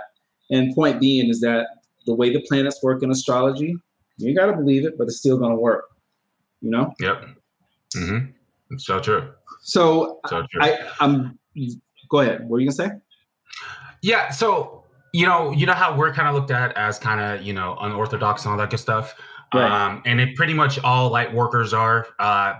And 0.51 0.73
point 0.73 0.99
being 0.99 1.29
is 1.29 1.41
that 1.41 1.67
the 2.05 2.13
way 2.13 2.31
the 2.31 2.43
planets 2.47 2.81
work 2.83 3.03
in 3.03 3.11
astrology, 3.11 3.75
you 4.19 4.35
got 4.35 4.47
to 4.47 4.53
believe 4.53 4.85
it, 4.85 4.97
but 4.97 5.05
it's 5.05 5.17
still 5.17 5.37
going 5.37 5.51
to 5.51 5.57
work. 5.57 5.85
You 6.61 6.71
know? 6.71 6.93
Yep. 6.99 7.23
Mm-hmm. 7.95 8.31
It's 8.71 8.85
so 8.85 8.99
true. 8.99 9.31
So, 9.61 10.19
so 10.27 10.45
true. 10.51 10.61
I, 10.61 10.77
I'm. 10.99 11.37
Go 12.09 12.19
ahead. 12.19 12.47
What 12.47 12.57
are 12.57 12.59
you 12.59 12.67
gonna 12.67 12.89
say? 12.89 12.91
Yeah. 14.01 14.29
So 14.29 14.83
you 15.13 15.25
know, 15.25 15.51
you 15.51 15.65
know 15.65 15.73
how 15.73 15.95
we're 15.95 16.13
kind 16.13 16.27
of 16.27 16.35
looked 16.35 16.51
at 16.51 16.75
as 16.77 16.99
kind 16.99 17.19
of 17.19 17.45
you 17.45 17.53
know 17.53 17.77
unorthodox 17.81 18.43
and 18.43 18.51
all 18.51 18.57
that 18.57 18.69
good 18.69 18.79
stuff. 18.79 19.15
Right. 19.53 19.69
Um, 19.69 20.03
and 20.05 20.21
it 20.21 20.35
pretty 20.35 20.53
much 20.53 20.79
all 20.83 21.09
light 21.09 21.33
workers 21.33 21.73
are. 21.73 22.07
Uh, 22.19 22.53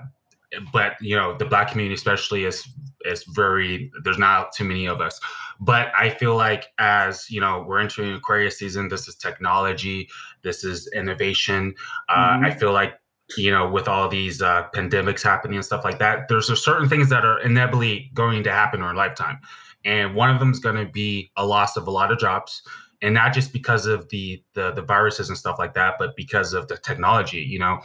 but 0.74 0.94
you 1.02 1.16
know, 1.16 1.38
the 1.38 1.46
black 1.46 1.72
community 1.72 1.96
especially 1.96 2.46
is 2.46 2.68
is 3.06 3.24
very. 3.30 3.92
There's 4.04 4.18
not 4.18 4.52
too 4.54 4.64
many 4.64 4.88
of 4.88 5.02
us. 5.02 5.20
But 5.60 5.92
I 5.98 6.10
feel 6.10 6.36
like 6.36 6.68
as 6.80 7.30
you 7.30 7.42
know, 7.42 7.64
we're 7.68 7.80
entering 7.80 8.14
Aquarius 8.14 8.58
season. 8.58 8.88
This 8.90 9.08
is 9.08 9.16
technology. 9.16 10.10
This 10.44 10.64
is 10.64 10.90
innovation. 10.94 11.74
Uh, 12.08 12.16
mm-hmm. 12.16 12.46
I 12.46 12.52
feel 12.52 12.74
like 12.74 12.94
you 13.38 13.52
know, 13.52 13.70
with 13.70 13.88
all 13.88 14.10
these 14.10 14.42
uh, 14.42 14.68
pandemics 14.74 15.22
happening 15.22 15.58
and 15.58 15.64
stuff 15.64 15.84
like 15.84 16.00
that, 16.00 16.28
there's 16.28 16.48
certain 16.60 16.90
things 16.90 17.10
that 17.10 17.24
are 17.24 17.40
inevitably 17.42 18.10
going 18.16 18.44
to 18.44 18.52
happen 18.52 18.80
in 18.80 18.86
our 18.86 18.96
lifetime 18.96 19.40
and 19.86 20.16
one 20.16 20.30
of 20.30 20.40
them 20.40 20.52
is 20.52 20.60
going 20.60 20.76
to 20.76 20.92
be 20.92 21.32
a 21.38 21.46
loss 21.46 21.78
of 21.78 21.88
a 21.88 21.92
lot 21.92 22.12
of 22.12 22.20
jobs 22.20 22.62
and 23.02 23.14
not 23.14 23.34
just 23.34 23.54
because 23.54 23.86
of 23.86 24.08
the, 24.10 24.44
the 24.54 24.72
the 24.72 24.82
viruses 24.82 25.30
and 25.30 25.38
stuff 25.38 25.58
like 25.58 25.74
that 25.74 25.96
but 25.98 26.16
because 26.16 26.54
of 26.54 26.68
the 26.68 26.78
technology 26.78 27.40
you 27.40 27.60
know 27.60 27.80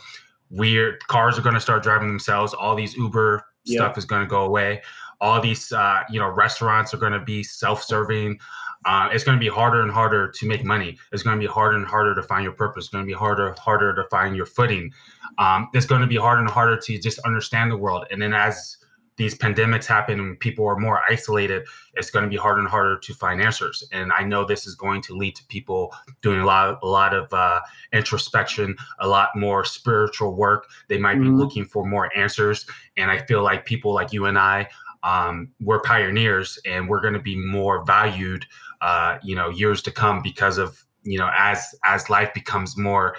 weird 0.51 1.01
cars 1.07 1.39
are 1.39 1.43
going 1.43 1.55
to 1.55 1.61
start 1.61 1.83
driving 1.83 2.09
themselves 2.09 2.53
all 2.55 2.75
these 2.75 2.95
uber 2.95 3.45
yeah. 3.65 3.79
stuff 3.79 3.97
is 3.97 4.05
going 4.05 4.23
to 4.23 4.29
go 4.29 4.43
away 4.43 4.83
all 5.25 5.41
these 5.41 5.73
uh, 5.73 6.03
you 6.11 6.21
know 6.21 6.29
restaurants 6.29 6.93
are 6.93 6.99
going 6.99 7.13
to 7.13 7.25
be 7.35 7.43
self-serving 7.43 8.39
uh, 8.85 9.09
it's 9.11 9.25
going 9.25 9.37
to 9.37 9.41
be 9.41 9.49
harder 9.49 9.81
and 9.81 9.91
harder 9.91 10.31
to 10.31 10.47
make 10.47 10.63
money 10.63 10.99
it's 11.13 11.23
going 11.23 11.37
to 11.39 11.41
be 11.41 11.51
harder 11.51 11.77
and 11.77 11.87
harder 11.87 12.15
to 12.15 12.23
find 12.23 12.45
your 12.45 12.53
purpose 12.53 12.85
it's 12.85 12.93
going 12.93 13.05
to 13.05 13.07
be 13.07 13.19
harder 13.25 13.55
harder 13.59 13.95
to 13.95 14.05
find 14.11 14.37
your 14.37 14.47
footing 14.47 14.93
um, 15.39 15.69
it's 15.73 15.87
going 15.87 16.03
to 16.03 16.07
be 16.07 16.17
harder 16.17 16.43
and 16.43 16.51
harder 16.51 16.77
to 16.77 16.99
just 16.99 17.19
understand 17.21 17.71
the 17.71 17.77
world 17.77 18.05
and 18.11 18.21
then 18.21 18.35
as 18.35 18.77
these 19.17 19.37
pandemics 19.37 19.87
happen 19.87 20.19
and 20.19 20.41
people 20.41 20.67
are 20.67 20.77
more 20.77 21.01
isolated, 21.09 21.65
it's 21.95 22.11
going 22.11 22.25
to 22.25 22.29
be 22.29 22.37
harder 22.37 22.61
and 22.61 22.69
harder 22.69 22.99
to 22.99 23.15
find 23.15 23.41
answers. 23.41 23.85
And 23.93 24.13
I 24.13 24.25
know 24.25 24.45
this 24.45 24.67
is 24.67 24.75
going 24.75 25.03
to 25.03 25.15
lead 25.15 25.37
to 25.37 25.45
people 25.47 25.95
doing 26.21 26.41
a 26.41 26.45
lot, 26.45 26.81
a 26.83 26.87
lot 26.87 27.15
of 27.15 27.33
uh, 27.33 27.61
introspection, 27.93 28.75
a 28.99 29.07
lot 29.07 29.31
more 29.37 29.65
spiritual 29.65 30.35
work. 30.35 30.67
They 30.89 30.99
might 30.99 31.17
mm-hmm. 31.17 31.37
be 31.37 31.43
looking 31.43 31.65
for 31.65 31.87
more 31.87 32.11
answers. 32.17 32.67
And 32.97 33.11
I 33.11 33.25
feel 33.27 33.43
like 33.43 33.67
people 33.67 33.95
like 33.95 34.13
you 34.13 34.27
and 34.27 34.39
I, 34.39 34.69
um, 35.05 35.53
we're 35.61 35.81
pioneers, 35.81 36.59
and 36.65 36.89
we're 36.89 37.01
going 37.01 37.15
to 37.15 37.21
be 37.21 37.37
more 37.37 37.85
valued, 37.85 38.45
uh, 38.81 39.19
you 39.23 39.37
know, 39.37 39.51
years 39.51 39.83
to 39.83 39.91
come 39.91 40.23
because 40.23 40.59
of 40.59 40.83
you 41.05 41.19
know 41.19 41.31
as 41.37 41.75
as 41.85 42.11
life 42.11 42.33
becomes 42.35 42.77
more 42.77 43.15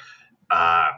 uh, 0.49 0.89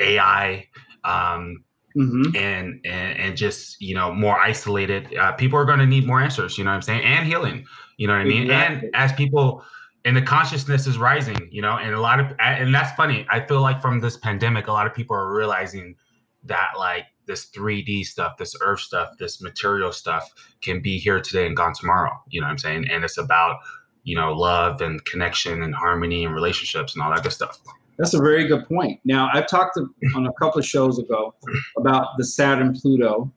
AI. 0.00 0.66
Um, 1.04 1.62
mm-hmm. 1.94 2.34
and, 2.34 2.80
and 2.84 3.18
and 3.18 3.36
just 3.36 3.80
you 3.80 3.94
know 3.94 4.12
more 4.12 4.40
isolated. 4.40 5.14
Uh, 5.14 5.32
people 5.32 5.58
are 5.58 5.66
going 5.66 5.78
to 5.78 5.86
need 5.86 6.06
more 6.06 6.20
answers. 6.20 6.56
You 6.58 6.64
know 6.64 6.70
what 6.70 6.76
I'm 6.76 6.82
saying? 6.82 7.04
And 7.04 7.26
healing. 7.26 7.66
You 7.98 8.06
know 8.06 8.14
what 8.14 8.22
I 8.22 8.24
mean? 8.24 8.44
Exactly. 8.44 8.86
And 8.86 8.96
as 8.96 9.12
people 9.12 9.62
and 10.04 10.16
the 10.16 10.22
consciousness 10.22 10.86
is 10.86 10.98
rising, 10.98 11.48
you 11.50 11.62
know, 11.62 11.76
and 11.76 11.94
a 11.94 12.00
lot 12.00 12.18
of 12.18 12.34
and 12.38 12.74
that's 12.74 12.94
funny. 12.96 13.26
I 13.30 13.40
feel 13.44 13.60
like 13.60 13.80
from 13.80 14.00
this 14.00 14.16
pandemic, 14.16 14.68
a 14.68 14.72
lot 14.72 14.86
of 14.86 14.94
people 14.94 15.16
are 15.16 15.32
realizing 15.34 15.96
that 16.44 16.72
like 16.78 17.04
this 17.26 17.46
3D 17.50 18.04
stuff, 18.04 18.36
this 18.36 18.54
earth 18.60 18.80
stuff, 18.80 19.10
this 19.18 19.40
material 19.40 19.92
stuff 19.92 20.32
can 20.60 20.80
be 20.80 20.98
here 20.98 21.20
today 21.20 21.46
and 21.46 21.56
gone 21.56 21.74
tomorrow. 21.74 22.12
You 22.28 22.40
know 22.40 22.46
what 22.46 22.52
I'm 22.52 22.58
saying? 22.58 22.88
And 22.90 23.04
it's 23.04 23.18
about, 23.18 23.60
you 24.02 24.16
know, 24.16 24.32
love 24.32 24.80
and 24.80 25.04
connection 25.04 25.62
and 25.62 25.74
harmony 25.74 26.24
and 26.24 26.34
relationships 26.34 26.94
and 26.94 27.02
all 27.02 27.10
that 27.10 27.22
good 27.22 27.32
stuff. 27.32 27.60
That's 27.98 28.14
a 28.14 28.18
very 28.18 28.46
good 28.46 28.66
point. 28.66 29.00
Now, 29.04 29.30
I've 29.32 29.46
talked 29.46 29.76
to, 29.76 29.88
on 30.16 30.26
a 30.26 30.32
couple 30.32 30.58
of 30.58 30.66
shows 30.66 30.98
ago 30.98 31.34
about 31.78 32.08
the 32.18 32.24
Saturn 32.24 32.74
Pluto 32.74 33.32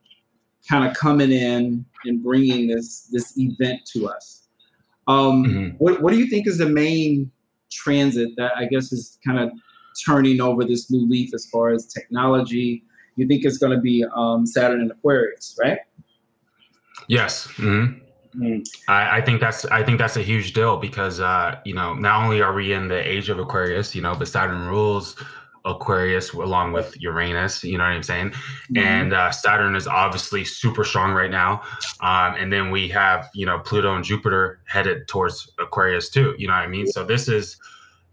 kind 0.68 0.86
of 0.86 0.96
coming 0.96 1.32
in 1.32 1.86
and 2.06 2.24
bringing 2.24 2.68
this 2.68 3.08
this 3.12 3.38
event 3.38 3.82
to 3.94 4.08
us. 4.10 4.48
Um, 5.08 5.46
mm-hmm. 5.46 5.78
what, 5.78 6.02
what 6.02 6.12
do 6.12 6.20
you 6.20 6.28
think 6.28 6.48
is 6.48 6.58
the 6.58 6.68
main 6.68 7.32
transit 7.72 8.30
that 8.38 8.52
I 8.58 8.66
guess 8.66 8.92
is 8.92 9.18
kind 9.26 9.40
of 9.40 9.52
turning 10.06 10.42
over 10.42 10.66
this 10.66 10.92
new 10.92 11.08
leaf 11.08 11.34
as 11.34 11.46
far 11.46 11.70
as 11.70 11.86
technology? 11.86 12.84
You 13.18 13.28
think 13.28 13.44
it's 13.44 13.58
going 13.58 13.76
to 13.76 13.82
be 13.82 14.06
um, 14.16 14.46
Saturn 14.46 14.82
and 14.82 14.92
Aquarius, 14.92 15.58
right? 15.62 15.80
Yes. 17.08 17.48
Mm-hmm. 17.58 18.04
Mm. 18.42 18.68
I, 18.88 19.18
I, 19.18 19.22
think 19.22 19.42
that's 19.42 19.66
I 19.66 19.84
think 19.84 19.98
that's 19.98 20.16
a 20.16 20.22
huge 20.22 20.54
deal 20.54 20.78
because 20.78 21.20
uh, 21.20 21.60
you 21.66 21.74
know 21.74 21.96
not 21.96 22.24
only 22.24 22.42
are 22.42 22.54
we 22.54 22.72
in 22.72 22.88
the 22.88 23.08
age 23.08 23.30
of 23.30 23.40
Aquarius, 23.40 23.96
you 23.96 24.02
know, 24.02 24.14
but 24.14 24.28
Saturn 24.28 24.68
rules 24.68 25.16
Aquarius 25.66 26.34
along 26.34 26.72
with 26.72 27.00
Uranus. 27.02 27.64
You 27.64 27.78
know 27.78 27.84
what 27.84 27.94
I'm 27.94 28.04
saying? 28.04 28.30
Mm-hmm. 28.30 28.78
And 28.78 29.14
uh, 29.14 29.32
Saturn 29.32 29.76
is 29.76 29.88
obviously 29.88 30.46
super 30.46 30.84
strong 30.84 31.14
right 31.14 31.32
now, 31.32 31.62
um, 32.02 32.36
and 32.36 32.52
then 32.52 32.70
we 32.70 32.88
have 32.90 33.30
you 33.34 33.46
know 33.46 33.60
Pluto 33.60 33.96
and 33.96 34.04
Jupiter 34.04 34.60
headed 34.66 35.08
towards 35.08 35.52
Aquarius 35.60 36.10
too. 36.10 36.36
You 36.38 36.48
know 36.48 36.54
what 36.54 36.64
I 36.64 36.68
mean? 36.68 36.88
So 36.88 37.04
this 37.04 37.28
is 37.28 37.58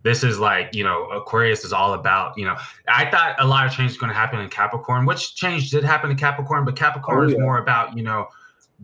this 0.05 0.23
is 0.23 0.38
like 0.38 0.73
you 0.73 0.85
know 0.85 1.09
aquarius 1.11 1.64
is 1.64 1.73
all 1.73 1.95
about 1.95 2.37
you 2.38 2.45
know 2.45 2.55
i 2.87 3.05
thought 3.11 3.35
a 3.40 3.47
lot 3.47 3.67
of 3.67 3.73
change 3.73 3.90
is 3.90 3.99
going 3.99 4.11
to 4.11 4.14
happen 4.17 4.38
in 4.38 4.49
capricorn 4.49 5.05
which 5.05 5.35
change 5.35 5.71
did 5.71 5.83
happen 5.83 6.11
in 6.11 6.17
capricorn 6.17 6.64
but 6.64 6.77
capricorn 6.77 7.19
oh, 7.19 7.29
yeah. 7.29 7.35
is 7.35 7.40
more 7.40 7.59
about 7.59 7.97
you 7.97 8.03
know 8.03 8.29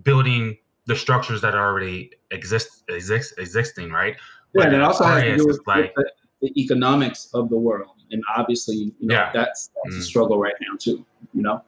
building 0.02 0.56
the 0.86 0.96
structures 0.96 1.40
that 1.40 1.54
are 1.54 1.68
already 1.68 2.10
exist 2.30 2.84
exist 2.88 3.34
existing, 3.38 3.90
right? 3.90 4.14
Yeah, 4.54 4.64
but 4.64 4.66
and 4.66 4.76
it 4.76 4.82
also 4.82 5.04
has 5.04 5.22
to 5.22 5.36
do 5.36 5.46
with, 5.46 5.60
like, 5.66 5.94
the, 5.94 6.10
the, 6.42 6.60
economics 6.60 7.28
of 7.34 7.48
the 7.48 7.56
world, 7.56 7.94
and 8.10 8.22
obviously, 8.36 8.74
you 8.76 8.94
know, 9.00 9.14
yeah. 9.14 9.30
that's 9.32 9.70
that's 9.84 9.96
mm. 9.96 10.00
a 10.00 10.02
struggle 10.02 10.38
right 10.38 10.54
now 10.60 10.76
too. 10.78 11.04
You 11.32 11.42
know. 11.42 11.62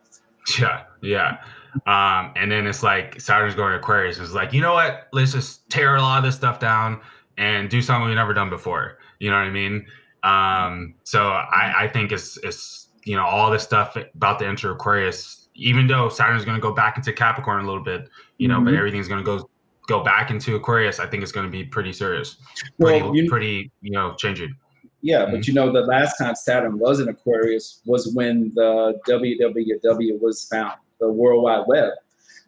Yeah, 0.59 0.83
yeah. 1.03 1.38
Um, 1.87 2.33
and 2.35 2.51
then 2.51 2.67
it's 2.67 2.83
like 2.83 3.21
Saturn's 3.21 3.55
going 3.55 3.71
to 3.71 3.79
Aquarius. 3.79 4.19
is 4.19 4.35
like, 4.35 4.53
you 4.53 4.61
know 4.61 4.75
what? 4.75 5.07
Let's 5.12 5.33
just 5.33 5.71
tear 5.71 5.95
a 5.95 6.03
lot 6.03 6.19
of 6.19 6.25
this 6.25 6.35
stuff 6.35 6.59
down 6.59 7.01
and 7.38 7.71
do 7.71 7.81
something 7.81 8.09
we've 8.09 8.17
never 8.17 8.35
done 8.35 8.51
before. 8.51 8.99
You 9.22 9.30
know 9.30 9.37
what 9.37 9.46
I 9.46 9.50
mean? 9.50 9.87
Um, 10.22 10.94
so 11.04 11.28
I, 11.28 11.85
I 11.85 11.88
think 11.88 12.12
it's 12.12 12.37
it's 12.42 12.88
you 13.04 13.16
know 13.16 13.24
all 13.24 13.50
this 13.50 13.62
stuff 13.62 13.96
about 13.96 14.38
the 14.38 14.46
enter 14.46 14.72
Aquarius 14.72 15.42
even 15.54 15.87
though 15.87 16.08
Saturn's 16.08 16.44
going 16.44 16.56
to 16.56 16.61
go 16.61 16.72
back 16.72 16.96
into 16.96 17.12
Capricorn 17.12 17.62
a 17.62 17.66
little 17.66 17.82
bit, 17.82 18.08
you 18.38 18.48
know, 18.48 18.56
mm-hmm. 18.56 18.66
but 18.66 18.74
everything's 18.74 19.08
going 19.08 19.22
to 19.22 19.24
go 19.24 19.48
go 19.88 20.02
back 20.02 20.30
into 20.30 20.54
Aquarius. 20.54 21.00
I 21.00 21.06
think 21.06 21.22
it's 21.22 21.32
going 21.32 21.46
to 21.46 21.50
be 21.50 21.64
pretty 21.64 21.92
serious, 21.92 22.37
pretty, 22.80 23.02
well, 23.02 23.16
you, 23.16 23.28
pretty, 23.28 23.70
you 23.80 23.90
know, 23.90 24.14
changing. 24.14 24.54
Yeah, 25.02 25.22
mm-hmm. 25.22 25.32
but 25.32 25.48
you 25.48 25.54
know, 25.54 25.72
the 25.72 25.80
last 25.80 26.16
time 26.16 26.35
Saturn 26.35 26.78
was 26.78 27.00
in 27.00 27.08
Aquarius 27.08 27.82
was 27.85 28.12
when 28.14 28.52
the 28.54 29.00
WWW 29.08 30.20
was 30.20 30.44
found, 30.44 30.78
the 31.00 31.11
World 31.11 31.42
Wide 31.42 31.64
Web. 31.66 31.92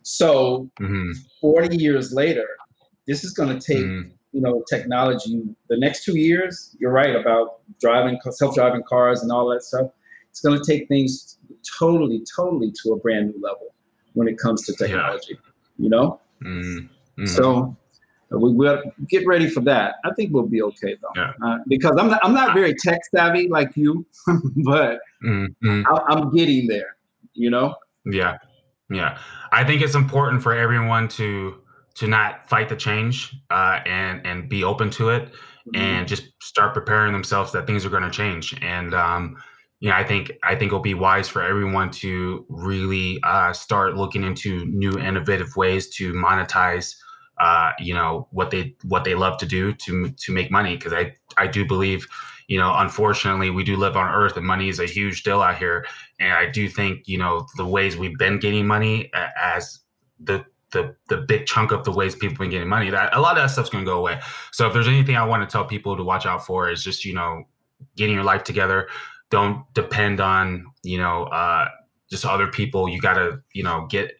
So, 0.02 0.70
mm-hmm. 0.80 1.12
40 1.40 1.76
years 1.76 2.12
later, 2.12 2.46
this 3.06 3.24
is 3.24 3.32
going 3.32 3.58
to 3.58 3.66
take, 3.66 3.84
mm-hmm. 3.84 4.10
You 4.34 4.40
know, 4.40 4.64
technology. 4.68 5.42
The 5.68 5.78
next 5.78 6.04
two 6.04 6.18
years, 6.18 6.76
you're 6.80 6.90
right 6.90 7.14
about 7.14 7.60
driving, 7.80 8.18
self-driving 8.28 8.82
cars 8.82 9.22
and 9.22 9.30
all 9.30 9.48
that 9.50 9.62
stuff. 9.62 9.90
It's 10.28 10.40
going 10.40 10.60
to 10.60 10.64
take 10.64 10.88
things 10.88 11.38
totally, 11.78 12.24
totally 12.36 12.72
to 12.82 12.92
a 12.92 12.96
brand 12.96 13.28
new 13.28 13.40
level 13.40 13.72
when 14.14 14.26
it 14.26 14.36
comes 14.36 14.66
to 14.66 14.74
technology. 14.74 15.34
Yeah. 15.34 15.38
You 15.78 15.88
know, 15.88 16.20
mm-hmm. 16.44 17.26
so 17.26 17.76
we 18.30 18.52
will 18.52 18.82
get 19.08 19.24
ready 19.24 19.48
for 19.48 19.60
that. 19.62 19.96
I 20.04 20.12
think 20.14 20.32
we'll 20.32 20.46
be 20.46 20.62
okay 20.62 20.96
though, 21.00 21.08
yeah. 21.14 21.32
uh, 21.44 21.58
because 21.68 21.96
I'm 21.98 22.08
not, 22.08 22.20
I'm 22.24 22.34
not 22.34 22.54
very 22.54 22.74
tech 22.74 23.00
savvy 23.14 23.48
like 23.48 23.76
you, 23.76 24.04
but 24.64 24.98
mm-hmm. 25.24 25.82
I, 25.86 25.98
I'm 26.08 26.34
getting 26.34 26.66
there. 26.66 26.96
You 27.34 27.50
know. 27.50 27.74
Yeah, 28.04 28.38
yeah. 28.90 29.18
I 29.50 29.64
think 29.64 29.82
it's 29.82 29.96
important 29.96 30.42
for 30.42 30.54
everyone 30.54 31.08
to 31.08 31.60
to 31.94 32.06
not 32.06 32.48
fight 32.48 32.68
the 32.68 32.76
change 32.76 33.36
uh, 33.50 33.80
and 33.86 34.26
and 34.26 34.48
be 34.48 34.64
open 34.64 34.90
to 34.90 35.10
it, 35.10 35.26
mm-hmm. 35.26 35.76
and 35.76 36.08
just 36.08 36.24
start 36.42 36.74
preparing 36.74 37.12
themselves 37.12 37.52
that 37.52 37.66
things 37.66 37.84
are 37.84 37.90
going 37.90 38.02
to 38.02 38.10
change. 38.10 38.54
And 38.62 38.94
um, 38.94 39.36
you 39.80 39.90
know, 39.90 39.96
I 39.96 40.04
think 40.04 40.32
I 40.42 40.54
think 40.54 40.68
it'll 40.68 40.80
be 40.80 40.94
wise 40.94 41.28
for 41.28 41.42
everyone 41.42 41.90
to 41.92 42.46
really 42.48 43.20
uh, 43.22 43.52
start 43.52 43.96
looking 43.96 44.24
into 44.24 44.64
new 44.66 44.98
innovative 44.98 45.56
ways 45.56 45.88
to 45.96 46.12
monetize, 46.14 46.94
uh, 47.40 47.72
you 47.78 47.94
know, 47.94 48.26
what 48.30 48.50
they 48.50 48.74
what 48.84 49.04
they 49.04 49.14
love 49.14 49.38
to 49.38 49.46
do 49.46 49.74
to 49.74 50.10
to 50.10 50.32
make 50.32 50.50
money. 50.50 50.76
Because 50.76 50.92
I 50.92 51.14
I 51.36 51.46
do 51.46 51.66
believe, 51.66 52.06
you 52.48 52.58
know, 52.58 52.74
unfortunately, 52.76 53.50
we 53.50 53.62
do 53.62 53.76
live 53.76 53.96
on 53.96 54.12
Earth, 54.12 54.36
and 54.36 54.46
money 54.46 54.68
is 54.68 54.80
a 54.80 54.86
huge 54.86 55.22
deal 55.22 55.42
out 55.42 55.58
here. 55.58 55.84
And 56.18 56.32
I 56.32 56.50
do 56.50 56.68
think, 56.68 57.06
you 57.06 57.18
know, 57.18 57.46
the 57.56 57.66
ways 57.66 57.96
we've 57.96 58.18
been 58.18 58.38
getting 58.38 58.66
money 58.66 59.10
as 59.36 59.80
the 60.18 60.44
the 60.74 60.94
the 61.08 61.16
big 61.22 61.46
chunk 61.46 61.72
of 61.72 61.84
the 61.84 61.90
ways 61.90 62.14
people 62.14 62.30
have 62.30 62.38
been 62.38 62.50
getting 62.50 62.68
money 62.68 62.90
that 62.90 63.16
a 63.16 63.20
lot 63.20 63.38
of 63.38 63.42
that 63.42 63.50
stuff's 63.50 63.70
going 63.70 63.82
to 63.82 63.90
go 63.90 63.98
away 63.98 64.20
so 64.52 64.66
if 64.66 64.74
there's 64.74 64.88
anything 64.88 65.16
i 65.16 65.24
want 65.24 65.42
to 65.42 65.50
tell 65.50 65.64
people 65.64 65.96
to 65.96 66.04
watch 66.04 66.26
out 66.26 66.44
for 66.44 66.70
is 66.70 66.84
just 66.84 67.04
you 67.04 67.14
know 67.14 67.42
getting 67.96 68.14
your 68.14 68.24
life 68.24 68.44
together 68.44 68.88
don't 69.30 69.64
depend 69.74 70.20
on 70.20 70.64
you 70.82 70.98
know 70.98 71.24
uh, 71.24 71.68
just 72.10 72.24
other 72.24 72.46
people. 72.46 72.88
You 72.88 73.00
got 73.00 73.14
to 73.14 73.40
you 73.52 73.62
know 73.62 73.86
get 73.90 74.12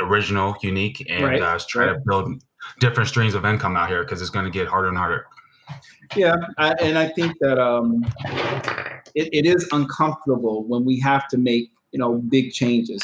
original, 0.00 0.56
unique, 0.62 1.06
and 1.08 1.24
right. 1.24 1.40
uh, 1.40 1.58
try 1.68 1.86
right. 1.86 1.92
to 1.94 2.00
build 2.06 2.42
different 2.80 3.08
streams 3.08 3.34
of 3.34 3.44
income 3.44 3.76
out 3.76 3.88
here 3.88 4.02
because 4.02 4.20
it's 4.20 4.30
going 4.30 4.44
to 4.44 4.50
get 4.50 4.66
harder 4.66 4.88
and 4.88 4.98
harder. 4.98 5.26
Yeah, 6.16 6.34
I, 6.56 6.72
and 6.80 6.98
I 6.98 7.08
think 7.08 7.36
that 7.40 7.58
um, 7.58 8.04
it, 9.14 9.28
it 9.32 9.46
is 9.46 9.68
uncomfortable 9.72 10.64
when 10.64 10.84
we 10.84 10.98
have 11.00 11.28
to 11.28 11.38
make 11.38 11.70
you 11.92 11.98
know 11.98 12.14
big 12.14 12.52
changes, 12.52 13.00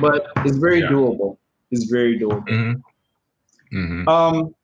but 0.00 0.26
it's 0.38 0.56
very 0.56 0.80
yeah. 0.80 0.88
doable. 0.88 1.38
It's 1.70 1.84
very 1.90 2.18
doable. 2.18 2.46
Mm-hmm. 2.48 3.76
Mm-hmm. 3.76 4.08
Um, 4.08 4.54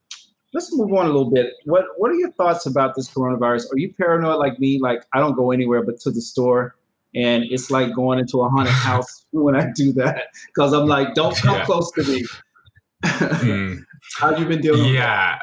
let's 0.52 0.74
move 0.76 0.92
on 0.92 1.06
a 1.06 1.08
little 1.08 1.30
bit. 1.30 1.54
What 1.64 1.86
What 1.96 2.10
are 2.10 2.14
your 2.14 2.32
thoughts 2.32 2.66
about 2.66 2.94
this 2.94 3.10
coronavirus? 3.10 3.72
Are 3.72 3.78
you 3.78 3.92
paranoid 3.94 4.38
like 4.38 4.58
me? 4.58 4.78
Like 4.78 5.04
I 5.12 5.18
don't 5.18 5.34
go 5.34 5.50
anywhere 5.50 5.82
but 5.82 6.00
to 6.00 6.10
the 6.10 6.20
store, 6.20 6.76
and 7.14 7.44
it's 7.44 7.70
like 7.70 7.94
going 7.94 8.18
into 8.18 8.42
a 8.42 8.48
haunted 8.48 8.72
house 8.74 9.26
when 9.32 9.56
I 9.56 9.70
do 9.74 9.92
that 9.94 10.24
because 10.46 10.72
I'm 10.72 10.86
like, 10.86 11.14
don't 11.14 11.36
come 11.36 11.56
yeah. 11.56 11.64
close 11.64 11.90
to 11.92 12.04
me. 12.04 12.24
mm. 13.04 13.84
How 14.18 14.36
you 14.36 14.44
been 14.44 14.60
dealing? 14.60 14.92
Yeah. 14.92 15.38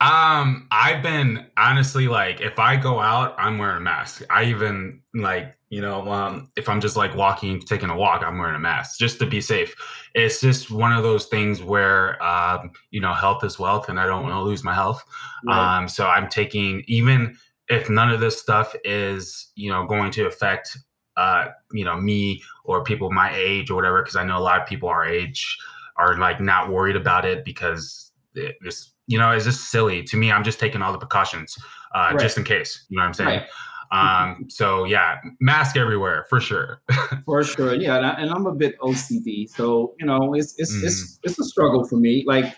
Um, 0.00 0.68
I've 0.70 1.02
been 1.02 1.46
honestly 1.56 2.08
like, 2.08 2.40
if 2.40 2.58
I 2.58 2.76
go 2.76 3.00
out, 3.00 3.34
I'm 3.38 3.58
wearing 3.58 3.78
a 3.78 3.80
mask. 3.80 4.22
I 4.28 4.44
even 4.44 5.00
like, 5.14 5.55
you 5.68 5.80
know, 5.80 6.10
um, 6.12 6.50
if 6.56 6.68
I'm 6.68 6.80
just 6.80 6.96
like 6.96 7.16
walking, 7.16 7.60
taking 7.60 7.90
a 7.90 7.96
walk, 7.96 8.22
I'm 8.24 8.38
wearing 8.38 8.54
a 8.54 8.60
mask 8.60 8.98
just 8.98 9.18
to 9.18 9.26
be 9.26 9.40
safe. 9.40 9.74
It's 10.14 10.40
just 10.40 10.70
one 10.70 10.92
of 10.92 11.02
those 11.02 11.26
things 11.26 11.62
where, 11.62 12.22
um, 12.22 12.70
you 12.90 13.00
know, 13.00 13.12
health 13.12 13.42
is 13.42 13.58
wealth, 13.58 13.88
and 13.88 13.98
I 13.98 14.06
don't 14.06 14.22
want 14.22 14.34
to 14.34 14.42
lose 14.42 14.62
my 14.62 14.74
health. 14.74 15.02
Right. 15.44 15.78
Um, 15.78 15.88
so 15.88 16.06
I'm 16.06 16.28
taking 16.28 16.84
even 16.86 17.36
if 17.68 17.90
none 17.90 18.10
of 18.10 18.20
this 18.20 18.40
stuff 18.40 18.76
is, 18.84 19.50
you 19.56 19.70
know, 19.70 19.84
going 19.86 20.12
to 20.12 20.26
affect, 20.26 20.78
uh, 21.16 21.48
you 21.72 21.84
know, 21.84 22.00
me 22.00 22.42
or 22.64 22.84
people 22.84 23.10
my 23.10 23.34
age 23.34 23.70
or 23.70 23.74
whatever, 23.74 24.02
because 24.02 24.16
I 24.16 24.24
know 24.24 24.38
a 24.38 24.40
lot 24.40 24.60
of 24.60 24.68
people 24.68 24.88
our 24.88 25.04
age 25.04 25.58
are 25.96 26.16
like 26.16 26.40
not 26.40 26.70
worried 26.70 26.96
about 26.96 27.24
it 27.24 27.44
because 27.44 28.12
it, 28.34 28.54
this 28.60 28.92
you 29.08 29.18
know, 29.18 29.30
it's 29.32 29.44
just 29.44 29.70
silly 29.70 30.02
to 30.04 30.16
me. 30.16 30.30
I'm 30.30 30.44
just 30.44 30.60
taking 30.60 30.82
all 30.82 30.92
the 30.92 30.98
precautions 30.98 31.56
uh, 31.94 32.10
right. 32.12 32.20
just 32.20 32.36
in 32.38 32.44
case. 32.44 32.86
You 32.88 32.96
know 32.96 33.02
what 33.02 33.08
I'm 33.08 33.14
saying? 33.14 33.28
Right. 33.40 33.48
Um, 33.92 34.46
so 34.48 34.84
yeah, 34.84 35.16
mask 35.40 35.76
everywhere 35.76 36.26
for 36.28 36.40
sure. 36.40 36.82
for 37.24 37.42
sure, 37.42 37.74
yeah. 37.74 37.96
And, 37.96 38.06
I, 38.06 38.10
and 38.10 38.30
I'm 38.30 38.46
a 38.46 38.54
bit 38.54 38.78
OCD, 38.80 39.48
so 39.48 39.94
you 39.98 40.06
know, 40.06 40.34
it's 40.34 40.54
it's 40.58 40.74
mm. 40.74 40.84
it's 40.84 41.18
it's 41.22 41.38
a 41.38 41.44
struggle 41.44 41.84
for 41.84 41.96
me. 41.96 42.24
Like 42.26 42.56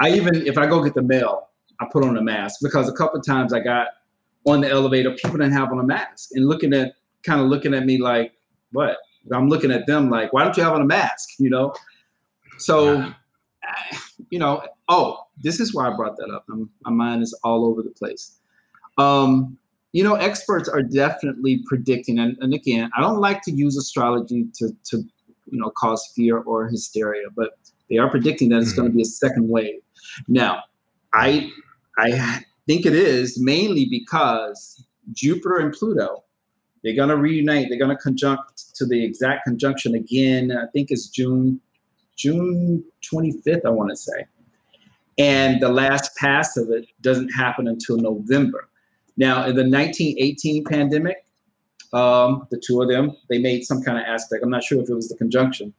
I 0.00 0.10
even 0.10 0.46
if 0.46 0.58
I 0.58 0.66
go 0.66 0.82
get 0.82 0.94
the 0.94 1.02
mail, 1.02 1.48
I 1.80 1.86
put 1.90 2.04
on 2.04 2.16
a 2.16 2.22
mask 2.22 2.60
because 2.62 2.88
a 2.88 2.92
couple 2.92 3.20
times 3.20 3.52
I 3.52 3.60
got 3.60 3.88
on 4.46 4.60
the 4.60 4.70
elevator, 4.70 5.10
people 5.12 5.32
didn't 5.38 5.52
have 5.52 5.70
on 5.70 5.78
a 5.78 5.84
mask 5.84 6.30
and 6.32 6.46
looking 6.46 6.72
at 6.72 6.94
kind 7.22 7.40
of 7.40 7.48
looking 7.48 7.74
at 7.74 7.84
me 7.84 7.98
like, 7.98 8.32
what? 8.72 8.96
I'm 9.32 9.48
looking 9.48 9.70
at 9.70 9.86
them 9.86 10.08
like, 10.08 10.32
why 10.32 10.44
don't 10.44 10.56
you 10.56 10.62
have 10.62 10.72
on 10.72 10.80
a 10.80 10.86
mask? 10.86 11.30
You 11.38 11.50
know. 11.50 11.74
So, 12.58 12.94
yeah. 12.94 13.12
you 14.30 14.38
know, 14.38 14.62
oh, 14.88 15.26
this 15.38 15.60
is 15.60 15.74
why 15.74 15.88
I 15.88 15.96
brought 15.96 16.16
that 16.16 16.30
up. 16.30 16.44
I'm, 16.50 16.70
my 16.84 16.90
mind 16.90 17.22
is 17.22 17.38
all 17.44 17.64
over 17.64 17.82
the 17.82 17.90
place. 17.90 18.38
Um, 18.98 19.58
you 19.92 20.04
know, 20.04 20.14
experts 20.14 20.68
are 20.68 20.82
definitely 20.82 21.62
predicting, 21.66 22.18
and, 22.18 22.36
and 22.40 22.54
again, 22.54 22.90
I 22.96 23.00
don't 23.00 23.20
like 23.20 23.42
to 23.42 23.52
use 23.52 23.76
astrology 23.76 24.46
to, 24.54 24.70
to, 24.84 24.98
you 25.50 25.58
know, 25.58 25.70
cause 25.70 26.12
fear 26.14 26.38
or 26.38 26.68
hysteria, 26.68 27.26
but 27.34 27.58
they 27.88 27.98
are 27.98 28.08
predicting 28.08 28.50
that 28.50 28.58
it's 28.58 28.70
mm-hmm. 28.70 28.82
going 28.82 28.90
to 28.92 28.96
be 28.96 29.02
a 29.02 29.06
second 29.06 29.48
wave. 29.48 29.80
Now, 30.28 30.62
I, 31.12 31.50
I 31.98 32.44
think 32.66 32.86
it 32.86 32.94
is 32.94 33.40
mainly 33.40 33.86
because 33.86 34.84
Jupiter 35.12 35.56
and 35.56 35.72
Pluto, 35.72 36.22
they're 36.82 36.96
going 36.96 37.08
to 37.08 37.16
reunite. 37.16 37.68
They're 37.68 37.78
going 37.78 37.94
to 37.94 38.02
conjunct 38.02 38.74
to 38.76 38.86
the 38.86 39.04
exact 39.04 39.44
conjunction 39.44 39.94
again. 39.94 40.52
I 40.52 40.66
think 40.72 40.90
it's 40.90 41.08
June, 41.08 41.60
June 42.16 42.84
25th. 43.02 43.66
I 43.66 43.70
want 43.70 43.90
to 43.90 43.96
say 43.96 44.24
and 45.20 45.60
the 45.60 45.68
last 45.68 46.16
pass 46.16 46.56
of 46.56 46.70
it 46.70 46.86
doesn't 47.02 47.28
happen 47.28 47.68
until 47.68 47.98
November. 47.98 48.69
Now, 49.20 49.44
in 49.44 49.54
the 49.54 49.64
1918 49.64 50.64
pandemic, 50.64 51.26
um, 51.92 52.46
the 52.50 52.58
two 52.58 52.80
of 52.80 52.88
them 52.88 53.14
they 53.28 53.38
made 53.38 53.64
some 53.64 53.82
kind 53.82 53.98
of 53.98 54.04
aspect. 54.06 54.42
I'm 54.42 54.48
not 54.48 54.64
sure 54.64 54.80
if 54.80 54.88
it 54.88 54.94
was 54.94 55.10
the 55.10 55.16
conjunction, 55.16 55.74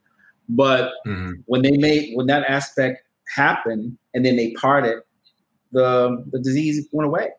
but 0.48 0.92
mm-hmm. 1.04 1.32
when 1.46 1.62
they 1.62 1.72
made 1.72 2.12
when 2.14 2.26
that 2.28 2.44
aspect 2.48 3.02
happened 3.34 3.98
and 4.14 4.24
then 4.24 4.36
they 4.36 4.52
parted, 4.52 4.98
the 5.72 6.24
the 6.30 6.38
disease 6.38 6.86
went 6.92 7.08
away. 7.08 7.30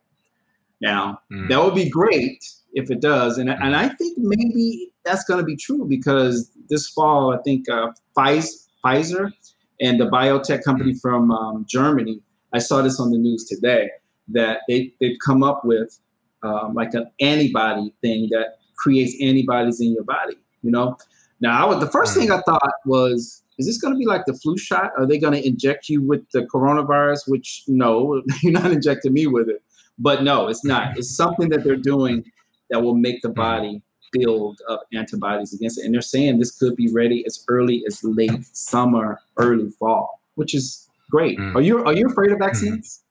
Now 0.81 1.21
mm-hmm. 1.31 1.47
that 1.47 1.63
would 1.63 1.75
be 1.75 1.89
great 1.89 2.43
if 2.73 2.91
it 2.91 2.99
does, 2.99 3.37
and 3.37 3.49
and 3.49 3.73
I 3.73 3.87
think 3.87 4.17
maybe 4.17 4.91
that's 5.05 5.23
going 5.23 5.39
to 5.39 5.45
be 5.45 5.55
true 5.55 5.85
because 5.87 6.51
this 6.67 6.89
fall 6.89 7.33
I 7.33 7.41
think 7.43 7.69
uh, 7.69 7.91
Pfizer 8.17 9.31
and 9.79 10.01
the 10.01 10.09
biotech 10.09 10.63
company 10.63 10.91
mm-hmm. 10.91 10.99
from 10.99 11.31
um, 11.31 11.65
Germany. 11.65 12.19
I 12.51 12.59
saw 12.59 12.81
this 12.81 12.99
on 12.99 13.11
the 13.11 13.17
news 13.17 13.45
today 13.45 13.89
that 14.29 14.61
they 14.67 14.93
they've 14.99 15.17
come 15.25 15.43
up 15.43 15.63
with 15.65 15.99
um, 16.43 16.73
like 16.73 16.93
an 16.93 17.09
antibody 17.19 17.93
thing 18.01 18.29
that 18.31 18.57
creates 18.77 19.15
antibodies 19.21 19.81
in 19.81 19.93
your 19.93 20.03
body. 20.03 20.35
You 20.61 20.71
know, 20.71 20.97
now 21.39 21.65
I 21.65 21.69
was, 21.69 21.79
the 21.79 21.91
first 21.91 22.13
thing 22.13 22.29
mm-hmm. 22.29 22.39
I 22.39 22.43
thought 22.43 22.73
was, 22.85 23.43
is 23.57 23.67
this 23.67 23.77
going 23.77 23.93
to 23.93 23.97
be 23.97 24.05
like 24.05 24.25
the 24.25 24.33
flu 24.33 24.57
shot? 24.57 24.91
Are 24.97 25.05
they 25.05 25.17
going 25.17 25.33
to 25.33 25.45
inject 25.45 25.89
you 25.89 26.01
with 26.01 26.29
the 26.31 26.41
coronavirus? 26.41 27.27
Which 27.27 27.63
no, 27.67 28.21
you're 28.41 28.53
not 28.53 28.71
injecting 28.71 29.13
me 29.13 29.27
with 29.27 29.49
it. 29.49 29.61
But 29.99 30.23
no, 30.23 30.47
it's 30.47 30.65
not. 30.65 30.97
It's 30.97 31.15
something 31.15 31.49
that 31.49 31.63
they're 31.63 31.75
doing 31.75 32.23
that 32.69 32.81
will 32.81 32.95
make 32.95 33.21
the 33.21 33.29
mm-hmm. 33.29 33.39
body 33.39 33.81
build 34.11 34.59
up 34.69 34.83
antibodies 34.93 35.53
against 35.53 35.79
it. 35.79 35.85
And 35.85 35.93
they're 35.93 36.01
saying 36.01 36.39
this 36.39 36.57
could 36.57 36.75
be 36.75 36.91
ready 36.91 37.25
as 37.25 37.43
early 37.47 37.83
as 37.87 38.03
late 38.03 38.45
summer, 38.55 39.19
early 39.37 39.69
fall, 39.71 40.21
which 40.35 40.53
is 40.53 40.89
great. 41.09 41.37
Mm. 41.37 41.55
Are 41.55 41.61
you 41.61 41.83
are 41.83 41.93
you 41.93 42.07
afraid 42.07 42.31
of 42.31 42.39
vaccines? 42.39 43.02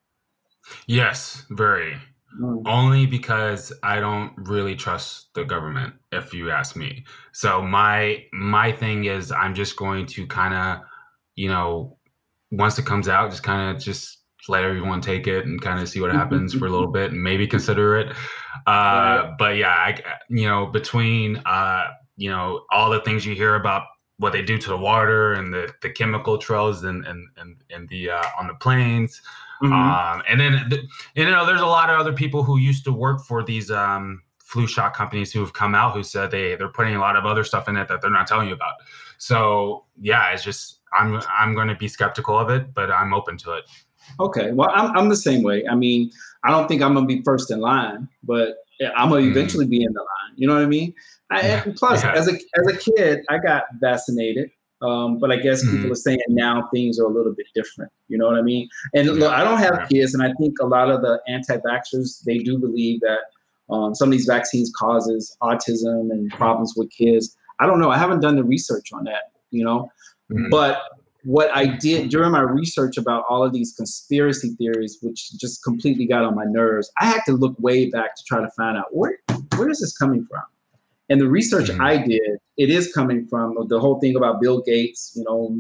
Yes, 0.87 1.45
very. 1.51 1.97
Mm. 2.41 2.63
Only 2.67 3.07
because 3.07 3.73
I 3.83 4.01
don't 4.01 4.33
really 4.37 4.75
trust 4.75 5.35
the 5.35 5.45
government, 5.45 5.95
if 6.13 6.33
you 6.33 6.51
ask 6.51 6.77
me. 6.77 7.05
So 7.33 7.63
my 7.63 8.25
my 8.33 8.73
thing 8.73 9.05
is 9.05 9.31
I'm 9.31 9.55
just 9.55 9.77
going 9.77 10.07
to 10.07 10.27
kind 10.27 10.55
of, 10.55 10.87
you 11.35 11.49
know, 11.49 11.99
once 12.51 12.79
it 12.79 12.87
comes 12.87 13.09
out, 13.09 13.31
just 13.31 13.43
kind 13.43 13.75
of 13.75 13.83
just 13.83 14.19
let 14.49 14.65
everyone 14.65 15.01
take 15.01 15.27
it 15.27 15.47
and 15.47 15.61
kind 15.61 15.81
of 15.81 15.89
see 15.89 16.01
what 16.01 16.13
happens 16.21 16.55
for 16.55 16.67
a 16.67 16.71
little 16.71 16.91
bit 16.91 17.13
and 17.13 17.23
maybe 17.23 17.47
consider 17.47 17.97
it. 17.97 18.09
Uh, 18.09 18.15
right. 18.67 19.35
But 19.39 19.57
yeah, 19.57 19.69
I, 19.69 20.01
you 20.29 20.49
know, 20.49 20.67
between 20.67 21.37
uh, 21.45 21.89
you 22.17 22.31
know 22.31 22.65
all 22.71 22.91
the 22.91 23.01
things 23.01 23.27
you 23.27 23.35
hear 23.35 23.55
about 23.57 23.83
what 24.19 24.33
they 24.33 24.43
do 24.43 24.59
to 24.59 24.69
the 24.69 24.77
water 24.77 25.35
and 25.35 25.53
the, 25.53 25.73
the 25.83 25.91
chemical 25.91 26.39
trails 26.39 26.85
and 26.85 27.05
and 27.07 27.29
and, 27.37 27.57
and 27.71 27.89
the 27.89 28.11
uh, 28.11 28.25
on 28.39 28.47
the 28.47 28.55
planes. 28.55 29.21
mm-hmm. 29.63 29.73
um, 29.73 30.23
and 30.29 30.41
then 30.41 30.69
the, 30.69 30.83
you 31.15 31.25
know 31.29 31.47
there's 31.47 31.61
a 31.61 31.67
lot 31.67 31.91
of 31.91 31.99
other 31.99 32.13
people 32.13 32.43
who 32.43 32.59
used 32.59 32.85
to 32.85 32.93
work 32.93 33.21
for 33.25 33.43
these 33.43 33.71
um, 33.71 34.23
flu 34.39 34.67
shot 34.67 34.95
companies 34.95 35.33
who 35.33 35.41
have 35.41 35.53
come 35.53 35.75
out 35.75 35.95
who 35.95 36.03
said 36.03 36.31
they 36.31 36.55
they're 36.57 36.69
putting 36.69 36.95
a 36.95 37.01
lot 37.01 37.17
of 37.17 37.25
other 37.25 37.45
stuff 37.45 37.69
in 37.69 37.77
it 37.77 37.89
that 37.89 38.01
they're 38.01 38.11
not 38.11 38.27
telling 38.27 38.49
you 38.49 38.55
about. 38.55 38.75
So 39.19 39.85
yeah, 40.01 40.33
it's 40.33 40.45
just 40.45 40.81
I'm 40.93 41.21
I'm 41.29 41.55
going 41.55 41.69
to 41.69 41.75
be 41.75 41.89
skeptical 41.89 42.39
of 42.39 42.51
it, 42.51 42.75
but 42.75 42.91
I'm 42.91 43.15
open 43.15 43.39
to 43.39 43.53
it. 43.53 43.65
Okay, 44.21 44.53
well, 44.53 44.71
I'm 44.75 44.97
I'm 44.97 45.09
the 45.09 45.17
same 45.17 45.43
way. 45.43 45.67
I 45.67 45.75
mean, 45.75 46.11
I 46.45 46.51
don't 46.51 46.69
think 46.69 46.83
I'm 46.83 46.95
gonna 46.95 47.07
be 47.07 47.23
first 47.23 47.51
in 47.51 47.61
line, 47.61 48.09
but 48.25 48.57
I'm 48.97 49.11
gonna 49.11 49.23
mm. 49.23 49.31
eventually 49.31 49.67
be 49.67 49.83
in 49.83 49.93
the 49.93 50.01
line. 50.01 50.35
You 50.37 50.47
know 50.49 50.55
what 50.55 50.63
I 50.63 50.67
mean? 50.67 50.95
I, 51.31 51.41
yeah. 51.41 51.65
Plus, 51.77 52.03
yeah. 52.03 52.13
as 52.13 52.29
a 52.29 52.33
as 52.33 52.67
a 52.69 52.77
kid, 52.77 53.21
I 53.29 53.39
got 53.39 53.65
vaccinated. 53.81 54.51
Um, 54.83 55.19
but 55.19 55.31
I 55.31 55.37
guess 55.37 55.65
mm-hmm. 55.65 55.77
people 55.77 55.93
are 55.93 55.95
saying 55.95 56.19
now 56.29 56.69
things 56.75 56.99
are 56.99 57.05
a 57.05 57.09
little 57.09 57.33
bit 57.33 57.47
different. 57.55 57.93
You 58.09 58.19
know 58.19 58.27
what 58.27 58.37
I 58.37 58.43
mean? 58.43 58.69
And 58.95 59.07
yeah. 59.07 59.13
look, 59.13 59.33
I 59.33 59.45
don't 59.45 59.59
have 59.59 59.89
kids, 59.89 60.13
and 60.13 60.23
I 60.23 60.33
think 60.41 60.55
a 60.61 60.67
lot 60.67 60.91
of 60.91 61.03
the 61.03 61.21
anti-vaxxers 61.29 62.25
they 62.25 62.39
do 62.39 62.59
believe 62.59 63.01
that 63.01 63.21
um, 63.73 63.95
some 63.95 64.09
of 64.09 64.13
these 64.13 64.27
vaccines 64.27 64.73
causes 64.77 65.37
autism 65.41 66.11
and 66.11 66.31
problems 66.33 66.75
with 66.77 66.91
kids. 66.91 67.37
I 67.61 67.67
don't 67.67 67.79
know. 67.79 67.91
I 67.91 67.97
haven't 67.97 68.21
done 68.21 68.35
the 68.35 68.43
research 68.43 68.93
on 68.93 69.05
that. 69.05 69.31
You 69.51 69.65
know, 69.65 69.89
mm-hmm. 70.33 70.49
but 70.51 70.83
what 71.25 71.55
I 71.55 71.67
did 71.67 72.11
during 72.11 72.33
my 72.33 72.41
research 72.41 72.97
about 72.97 73.25
all 73.29 73.45
of 73.45 73.53
these 73.53 73.75
conspiracy 73.77 74.51
theories, 74.59 74.99
which 75.03 75.33
just 75.39 75.63
completely 75.63 76.07
got 76.07 76.25
on 76.25 76.35
my 76.35 76.45
nerves, 76.45 76.91
I 77.01 77.07
had 77.07 77.21
to 77.27 77.33
look 77.33 77.55
way 77.59 77.89
back 77.91 78.17
to 78.17 78.23
try 78.27 78.41
to 78.41 78.51
find 78.57 78.77
out 78.77 78.87
where 78.91 79.19
where 79.57 79.69
is 79.69 79.81
this 79.81 79.97
coming 79.97 80.27
from. 80.29 80.43
And 81.09 81.21
the 81.21 81.29
research 81.29 81.69
mm-hmm. 81.69 81.81
I 81.81 81.99
did, 81.99 82.39
it 82.57 82.71
is 82.71 82.93
coming 82.93 83.27
from 83.27 83.57
the 83.69 83.79
whole 83.79 84.01
thing 84.01 84.17
about 84.17 84.41
Bill 84.41 84.63
Gates, 84.63 85.13
you 85.15 85.25
know, 85.25 85.55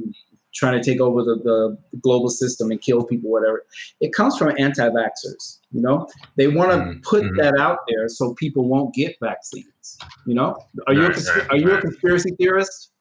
trying 0.54 0.80
to 0.80 0.84
take 0.84 1.00
over 1.00 1.22
the, 1.22 1.36
the 1.42 1.98
global 2.00 2.28
system 2.28 2.70
and 2.70 2.80
kill 2.80 3.04
people, 3.04 3.30
whatever. 3.30 3.64
It 4.00 4.12
comes 4.12 4.36
from 4.36 4.54
anti-vaxxers. 4.58 5.58
You 5.72 5.82
know, 5.82 6.08
they 6.36 6.48
want 6.48 6.70
to 6.70 6.76
mm-hmm. 6.78 7.00
put 7.00 7.24
mm-hmm. 7.24 7.36
that 7.36 7.58
out 7.58 7.78
there 7.88 8.08
so 8.08 8.34
people 8.34 8.68
won't 8.68 8.94
get 8.94 9.16
vaccines. 9.20 9.98
You 10.26 10.34
know, 10.34 10.56
are 10.86 10.94
you 10.94 11.06
a, 11.06 11.46
are 11.50 11.56
you 11.56 11.72
a 11.72 11.80
conspiracy 11.80 12.30
theorist? 12.38 12.91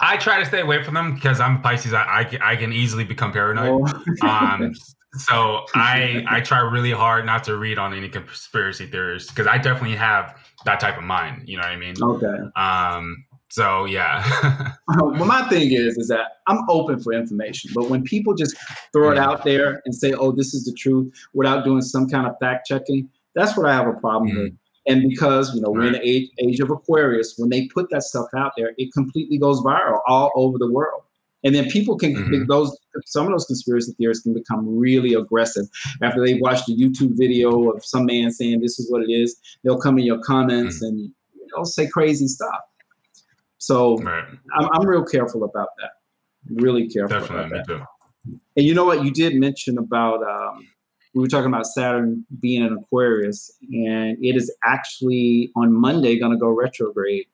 I 0.00 0.16
try 0.16 0.40
to 0.40 0.46
stay 0.46 0.60
away 0.60 0.82
from 0.82 0.94
them 0.94 1.14
because 1.14 1.40
I'm 1.40 1.62
Pisces. 1.62 1.92
I, 1.92 2.02
I, 2.02 2.52
I 2.52 2.56
can 2.56 2.72
easily 2.72 3.04
become 3.04 3.32
paranoid. 3.32 3.92
Oh. 4.22 4.26
um, 4.28 4.74
so 5.16 5.64
I 5.74 6.24
I 6.28 6.40
try 6.40 6.60
really 6.60 6.90
hard 6.90 7.26
not 7.26 7.44
to 7.44 7.56
read 7.56 7.78
on 7.78 7.94
any 7.94 8.08
conspiracy 8.08 8.86
theories 8.86 9.28
because 9.28 9.46
I 9.46 9.58
definitely 9.58 9.96
have 9.96 10.36
that 10.64 10.80
type 10.80 10.96
of 10.96 11.04
mind. 11.04 11.48
You 11.48 11.56
know 11.56 11.62
what 11.62 11.72
I 11.72 11.76
mean? 11.76 11.94
Okay. 12.02 12.36
Um. 12.56 13.24
So 13.50 13.84
yeah. 13.84 14.72
well, 14.98 15.24
my 15.24 15.48
thing 15.48 15.72
is, 15.72 15.96
is 15.96 16.08
that 16.08 16.38
I'm 16.48 16.68
open 16.68 17.00
for 17.00 17.12
information, 17.12 17.70
but 17.74 17.88
when 17.88 18.02
people 18.02 18.34
just 18.34 18.56
throw 18.92 19.12
it 19.12 19.18
out 19.18 19.44
there 19.44 19.80
and 19.84 19.94
say, 19.94 20.12
"Oh, 20.12 20.32
this 20.32 20.54
is 20.54 20.64
the 20.64 20.72
truth," 20.72 21.12
without 21.34 21.64
doing 21.64 21.82
some 21.82 22.08
kind 22.08 22.26
of 22.26 22.34
fact 22.40 22.66
checking, 22.66 23.08
that's 23.34 23.56
what 23.56 23.66
I 23.66 23.74
have 23.74 23.86
a 23.86 23.92
problem 23.92 24.30
mm-hmm. 24.30 24.42
with. 24.42 24.52
And 24.86 25.08
because 25.08 25.54
you 25.54 25.60
know 25.60 25.70
we're 25.70 25.86
in 25.86 25.92
the 25.94 26.06
age, 26.06 26.30
age 26.38 26.60
of 26.60 26.70
Aquarius, 26.70 27.34
when 27.38 27.48
they 27.48 27.66
put 27.68 27.90
that 27.90 28.02
stuff 28.02 28.26
out 28.36 28.52
there, 28.56 28.72
it 28.76 28.92
completely 28.92 29.38
goes 29.38 29.60
viral 29.60 30.00
all 30.06 30.30
over 30.34 30.58
the 30.58 30.70
world. 30.70 31.02
And 31.42 31.54
then 31.54 31.68
people 31.68 31.96
can 31.96 32.14
mm-hmm. 32.14 32.46
those 32.48 32.76
some 33.04 33.26
of 33.26 33.32
those 33.32 33.44
conspiracy 33.44 33.94
theorists 33.98 34.22
can 34.22 34.34
become 34.34 34.78
really 34.78 35.14
aggressive 35.14 35.66
after 36.02 36.24
they 36.24 36.34
watch 36.34 36.64
the 36.66 36.74
YouTube 36.74 37.16
video 37.16 37.70
of 37.70 37.84
some 37.84 38.06
man 38.06 38.30
saying 38.30 38.60
this 38.60 38.78
is 38.78 38.90
what 38.90 39.02
it 39.02 39.12
is. 39.12 39.36
They'll 39.62 39.80
come 39.80 39.98
in 39.98 40.04
your 40.04 40.20
comments 40.20 40.76
mm-hmm. 40.76 40.86
and 40.86 41.12
they'll 41.54 41.66
say 41.66 41.86
crazy 41.86 42.28
stuff. 42.28 42.60
So 43.58 43.98
right. 43.98 44.24
I'm, 44.58 44.68
I'm 44.72 44.86
real 44.86 45.04
careful 45.04 45.44
about 45.44 45.68
that. 45.78 45.90
Really 46.50 46.88
careful 46.88 47.20
Definitely, 47.20 47.58
about 47.58 47.66
that. 47.66 47.86
And 48.56 48.66
you 48.66 48.74
know 48.74 48.84
what? 48.84 49.04
You 49.04 49.10
did 49.10 49.34
mention 49.36 49.78
about 49.78 50.22
um, 50.22 50.68
we 51.14 51.20
were 51.20 51.28
talking 51.28 51.46
about 51.46 51.66
Saturn 51.66 52.26
being 52.40 52.62
an 52.62 52.72
Aquarius, 52.72 53.56
and 53.62 54.18
it 54.20 54.36
is 54.36 54.54
actually 54.64 55.50
on 55.56 55.72
Monday 55.72 56.18
going 56.18 56.32
to 56.32 56.38
go 56.38 56.48
retrograde. 56.48 57.26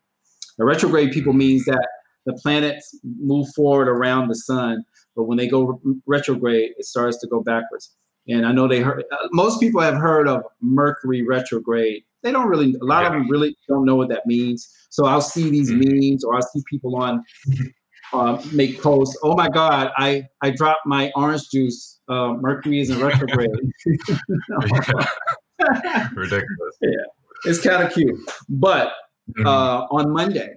A 0.58 0.64
retrograde 0.64 1.12
people 1.12 1.32
means 1.32 1.64
that 1.64 1.88
the 2.26 2.34
planets 2.34 2.98
move 3.02 3.48
forward 3.56 3.88
around 3.88 4.28
the 4.28 4.34
sun, 4.34 4.84
but 5.16 5.24
when 5.24 5.38
they 5.38 5.48
go 5.48 5.80
retrograde, 6.06 6.72
it 6.76 6.84
starts 6.84 7.18
to 7.20 7.26
go 7.26 7.42
backwards. 7.42 7.94
And 8.28 8.46
I 8.46 8.52
know 8.52 8.68
they 8.68 8.80
heard 8.80 9.02
uh, 9.10 9.28
most 9.32 9.60
people 9.60 9.80
have 9.80 9.94
heard 9.94 10.28
of 10.28 10.42
Mercury 10.60 11.22
retrograde. 11.26 12.02
They 12.22 12.32
don't 12.32 12.48
really, 12.48 12.74
a 12.82 12.84
lot 12.84 13.06
of 13.06 13.12
them 13.12 13.30
really 13.30 13.56
don't 13.66 13.86
know 13.86 13.96
what 13.96 14.10
that 14.10 14.26
means. 14.26 14.68
So 14.90 15.06
I'll 15.06 15.22
see 15.22 15.48
these 15.48 15.70
mm-hmm. 15.70 16.10
memes 16.10 16.22
or 16.22 16.34
I'll 16.34 16.42
see 16.42 16.62
people 16.68 16.96
on 16.96 17.24
uh, 18.12 18.42
make 18.52 18.82
posts. 18.82 19.16
Oh 19.22 19.34
my 19.34 19.48
God, 19.48 19.90
I 19.96 20.24
I 20.42 20.50
dropped 20.50 20.86
my 20.86 21.10
orange 21.16 21.48
juice 21.50 21.99
uh, 22.10 22.34
Mercury 22.34 22.80
is 22.80 22.90
in 22.90 23.00
retrograde. 23.00 23.50
Ridiculous. 26.14 26.76
Yeah. 26.82 26.90
it's 27.46 27.60
kind 27.60 27.82
of 27.82 27.92
cute. 27.92 28.18
But 28.50 28.92
Mhm. 29.38 29.46
uh, 29.46 29.86
on 29.90 30.10
Monday, 30.10 30.54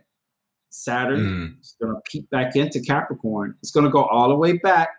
Saturn 0.70 1.20
Mhm. 1.20 1.62
is 1.62 1.76
going 1.82 1.94
to 1.96 2.02
peek 2.10 2.30
back 2.30 2.56
into 2.58 2.82
Capricorn. 2.82 3.56
It's 3.62 3.72
going 3.72 3.86
to 3.86 3.90
go 3.92 4.04
all 4.06 4.28
the 4.30 4.36
way 4.36 4.54
back 4.58 4.90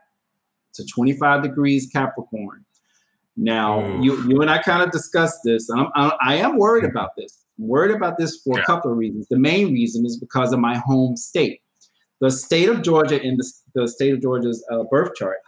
to 0.74 0.84
25 0.86 1.42
degrees 1.42 1.88
Capricorn. 1.92 2.64
Now, 3.36 4.00
you 4.00 4.16
you 4.28 4.40
and 4.42 4.50
I 4.50 4.58
kind 4.62 4.82
of 4.82 4.92
discussed 4.92 5.40
this. 5.44 5.68
I'm, 5.70 5.88
I, 5.96 6.16
I 6.22 6.34
am 6.36 6.56
worried 6.56 6.84
about 6.84 7.10
this. 7.16 7.44
I'm 7.58 7.66
worried 7.68 7.90
about 7.94 8.16
this 8.16 8.40
for 8.42 8.56
Yeah. 8.56 8.62
a 8.62 8.66
couple 8.66 8.92
of 8.92 8.96
reasons. 8.96 9.26
The 9.28 9.38
main 9.38 9.72
reason 9.72 10.06
is 10.06 10.16
because 10.18 10.52
of 10.52 10.60
my 10.60 10.76
home 10.78 11.16
state. 11.16 11.60
The 12.20 12.30
state 12.30 12.68
of 12.68 12.80
Georgia 12.82 13.20
in 13.20 13.36
the, 13.36 13.52
the 13.74 13.88
state 13.88 14.14
of 14.14 14.22
Georgia's 14.22 14.64
uh, 14.70 14.84
birth 14.84 15.14
chart, 15.16 15.38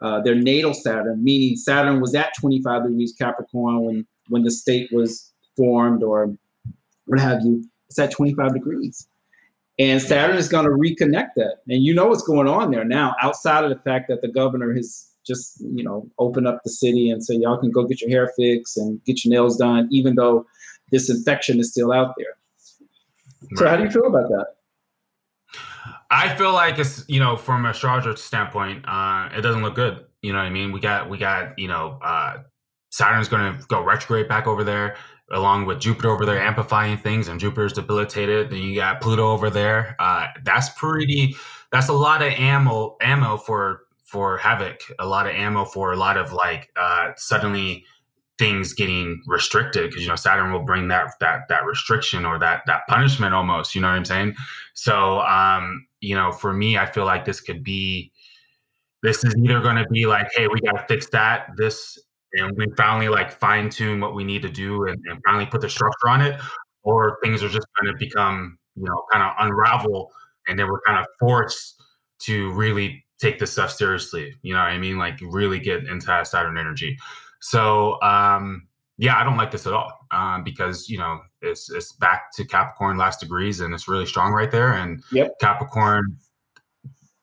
uh, 0.00 0.20
their 0.20 0.34
natal 0.34 0.74
Saturn, 0.74 1.22
meaning 1.22 1.56
Saturn 1.56 2.00
was 2.00 2.14
at 2.14 2.32
25 2.40 2.84
degrees 2.84 3.14
Capricorn 3.18 3.80
when, 3.80 4.06
when 4.28 4.42
the 4.42 4.50
state 4.50 4.88
was 4.92 5.32
formed 5.56 6.02
or 6.02 6.34
what 7.06 7.18
have 7.18 7.42
you. 7.42 7.64
It's 7.88 7.98
at 7.98 8.12
25 8.12 8.54
degrees. 8.54 9.08
And 9.78 10.02
Saturn 10.02 10.36
is 10.36 10.48
going 10.48 10.64
to 10.64 10.70
reconnect 10.70 11.30
that. 11.36 11.58
And 11.68 11.82
you 11.84 11.94
know 11.94 12.06
what's 12.06 12.22
going 12.22 12.48
on 12.48 12.70
there 12.70 12.84
now, 12.84 13.14
outside 13.22 13.64
of 13.64 13.70
the 13.70 13.78
fact 13.78 14.08
that 14.08 14.22
the 14.22 14.28
governor 14.28 14.74
has 14.74 15.08
just, 15.26 15.60
you 15.60 15.84
know, 15.84 16.08
opened 16.18 16.48
up 16.48 16.60
the 16.64 16.70
city 16.70 17.10
and 17.10 17.24
said, 17.24 17.36
y'all 17.40 17.58
can 17.58 17.70
go 17.70 17.84
get 17.84 18.00
your 18.00 18.10
hair 18.10 18.32
fixed 18.36 18.76
and 18.76 19.02
get 19.04 19.24
your 19.24 19.32
nails 19.32 19.56
done, 19.56 19.88
even 19.90 20.16
though 20.16 20.46
this 20.90 21.08
infection 21.10 21.60
is 21.60 21.70
still 21.70 21.92
out 21.92 22.14
there. 22.18 22.36
So, 23.56 23.68
how 23.68 23.76
do 23.76 23.84
you 23.84 23.90
feel 23.90 24.06
about 24.06 24.28
that? 24.30 24.46
I 26.10 26.34
feel 26.36 26.52
like 26.52 26.78
it's 26.78 27.04
you 27.08 27.20
know 27.20 27.36
from 27.36 27.66
a 27.66 27.70
astrologer 27.70 28.16
standpoint, 28.16 28.84
uh, 28.88 29.28
it 29.36 29.42
doesn't 29.42 29.62
look 29.62 29.74
good. 29.74 30.04
You 30.22 30.32
know 30.32 30.38
what 30.38 30.46
I 30.46 30.50
mean? 30.50 30.72
We 30.72 30.80
got 30.80 31.10
we 31.10 31.18
got 31.18 31.58
you 31.58 31.68
know 31.68 31.98
uh, 32.02 32.38
Saturn's 32.90 33.28
going 33.28 33.58
to 33.58 33.66
go 33.66 33.82
retrograde 33.82 34.28
back 34.28 34.46
over 34.46 34.64
there, 34.64 34.96
along 35.30 35.66
with 35.66 35.80
Jupiter 35.80 36.10
over 36.10 36.24
there 36.24 36.40
amplifying 36.40 36.96
things, 36.96 37.28
and 37.28 37.38
Jupiter's 37.38 37.74
debilitated. 37.74 38.50
Then 38.50 38.58
you 38.58 38.74
got 38.74 39.00
Pluto 39.00 39.30
over 39.30 39.50
there. 39.50 39.96
Uh, 39.98 40.26
that's 40.44 40.70
pretty. 40.70 41.36
That's 41.70 41.88
a 41.88 41.92
lot 41.92 42.22
of 42.22 42.32
ammo 42.32 42.96
ammo 43.02 43.36
for 43.36 43.82
for 44.02 44.38
havoc. 44.38 44.80
A 44.98 45.06
lot 45.06 45.26
of 45.26 45.34
ammo 45.34 45.66
for 45.66 45.92
a 45.92 45.96
lot 45.96 46.16
of 46.16 46.32
like 46.32 46.70
uh, 46.76 47.10
suddenly 47.16 47.84
things 48.38 48.72
getting 48.72 49.20
restricted 49.26 49.90
because 49.90 50.02
you 50.02 50.08
know 50.08 50.16
Saturn 50.16 50.52
will 50.52 50.62
bring 50.62 50.88
that 50.88 51.12
that 51.20 51.48
that 51.48 51.64
restriction 51.64 52.24
or 52.24 52.38
that 52.38 52.62
that 52.66 52.86
punishment 52.88 53.34
almost. 53.34 53.74
You 53.74 53.80
know 53.80 53.88
what 53.88 53.96
I'm 53.96 54.04
saying? 54.04 54.34
So 54.74 55.20
um, 55.20 55.86
you 56.00 56.14
know, 56.14 56.32
for 56.32 56.52
me, 56.52 56.78
I 56.78 56.86
feel 56.86 57.04
like 57.04 57.24
this 57.24 57.40
could 57.40 57.64
be 57.64 58.12
this 59.02 59.24
is 59.24 59.34
either 59.36 59.60
going 59.60 59.76
to 59.76 59.86
be 59.90 60.06
like, 60.06 60.28
hey, 60.34 60.48
we 60.48 60.60
got 60.60 60.72
to 60.72 60.84
fix 60.88 61.08
that, 61.10 61.48
this, 61.56 61.98
and 62.34 62.56
we 62.56 62.66
finally 62.76 63.08
like 63.08 63.30
fine 63.30 63.70
tune 63.70 64.00
what 64.00 64.14
we 64.14 64.24
need 64.24 64.42
to 64.42 64.48
do 64.48 64.86
and, 64.86 64.98
and 65.06 65.20
finally 65.24 65.46
put 65.46 65.60
the 65.60 65.70
structure 65.70 66.08
on 66.08 66.20
it, 66.20 66.40
or 66.82 67.18
things 67.22 67.42
are 67.42 67.48
just 67.48 67.66
going 67.80 67.92
to 67.92 67.98
become, 67.98 68.58
you 68.74 68.84
know, 68.84 69.04
kind 69.12 69.22
of 69.22 69.32
unravel, 69.38 70.10
and 70.48 70.58
then 70.58 70.66
we're 70.66 70.80
kind 70.82 70.98
of 70.98 71.06
forced 71.18 71.82
to 72.20 72.52
really 72.52 73.04
take 73.20 73.38
this 73.38 73.52
stuff 73.52 73.70
seriously. 73.70 74.34
You 74.42 74.54
know 74.54 74.60
what 74.60 74.72
I 74.72 74.78
mean? 74.78 74.98
Like 74.98 75.18
really 75.22 75.58
get 75.58 75.84
into 75.86 76.24
Saturn 76.24 76.58
energy. 76.58 76.96
So 77.40 78.00
um, 78.02 78.66
yeah, 78.98 79.16
I 79.16 79.24
don't 79.24 79.36
like 79.36 79.50
this 79.50 79.66
at 79.66 79.72
all 79.72 79.92
um, 80.10 80.42
because 80.44 80.88
you 80.88 80.98
know 80.98 81.20
it's 81.42 81.70
it's 81.70 81.92
back 81.92 82.32
to 82.36 82.44
Capricorn 82.44 82.96
last 82.96 83.20
degrees 83.20 83.60
and 83.60 83.72
it's 83.74 83.86
really 83.88 84.06
strong 84.06 84.32
right 84.32 84.50
there. 84.50 84.72
And 84.72 85.02
Yep. 85.12 85.38
Capricorn, 85.40 86.16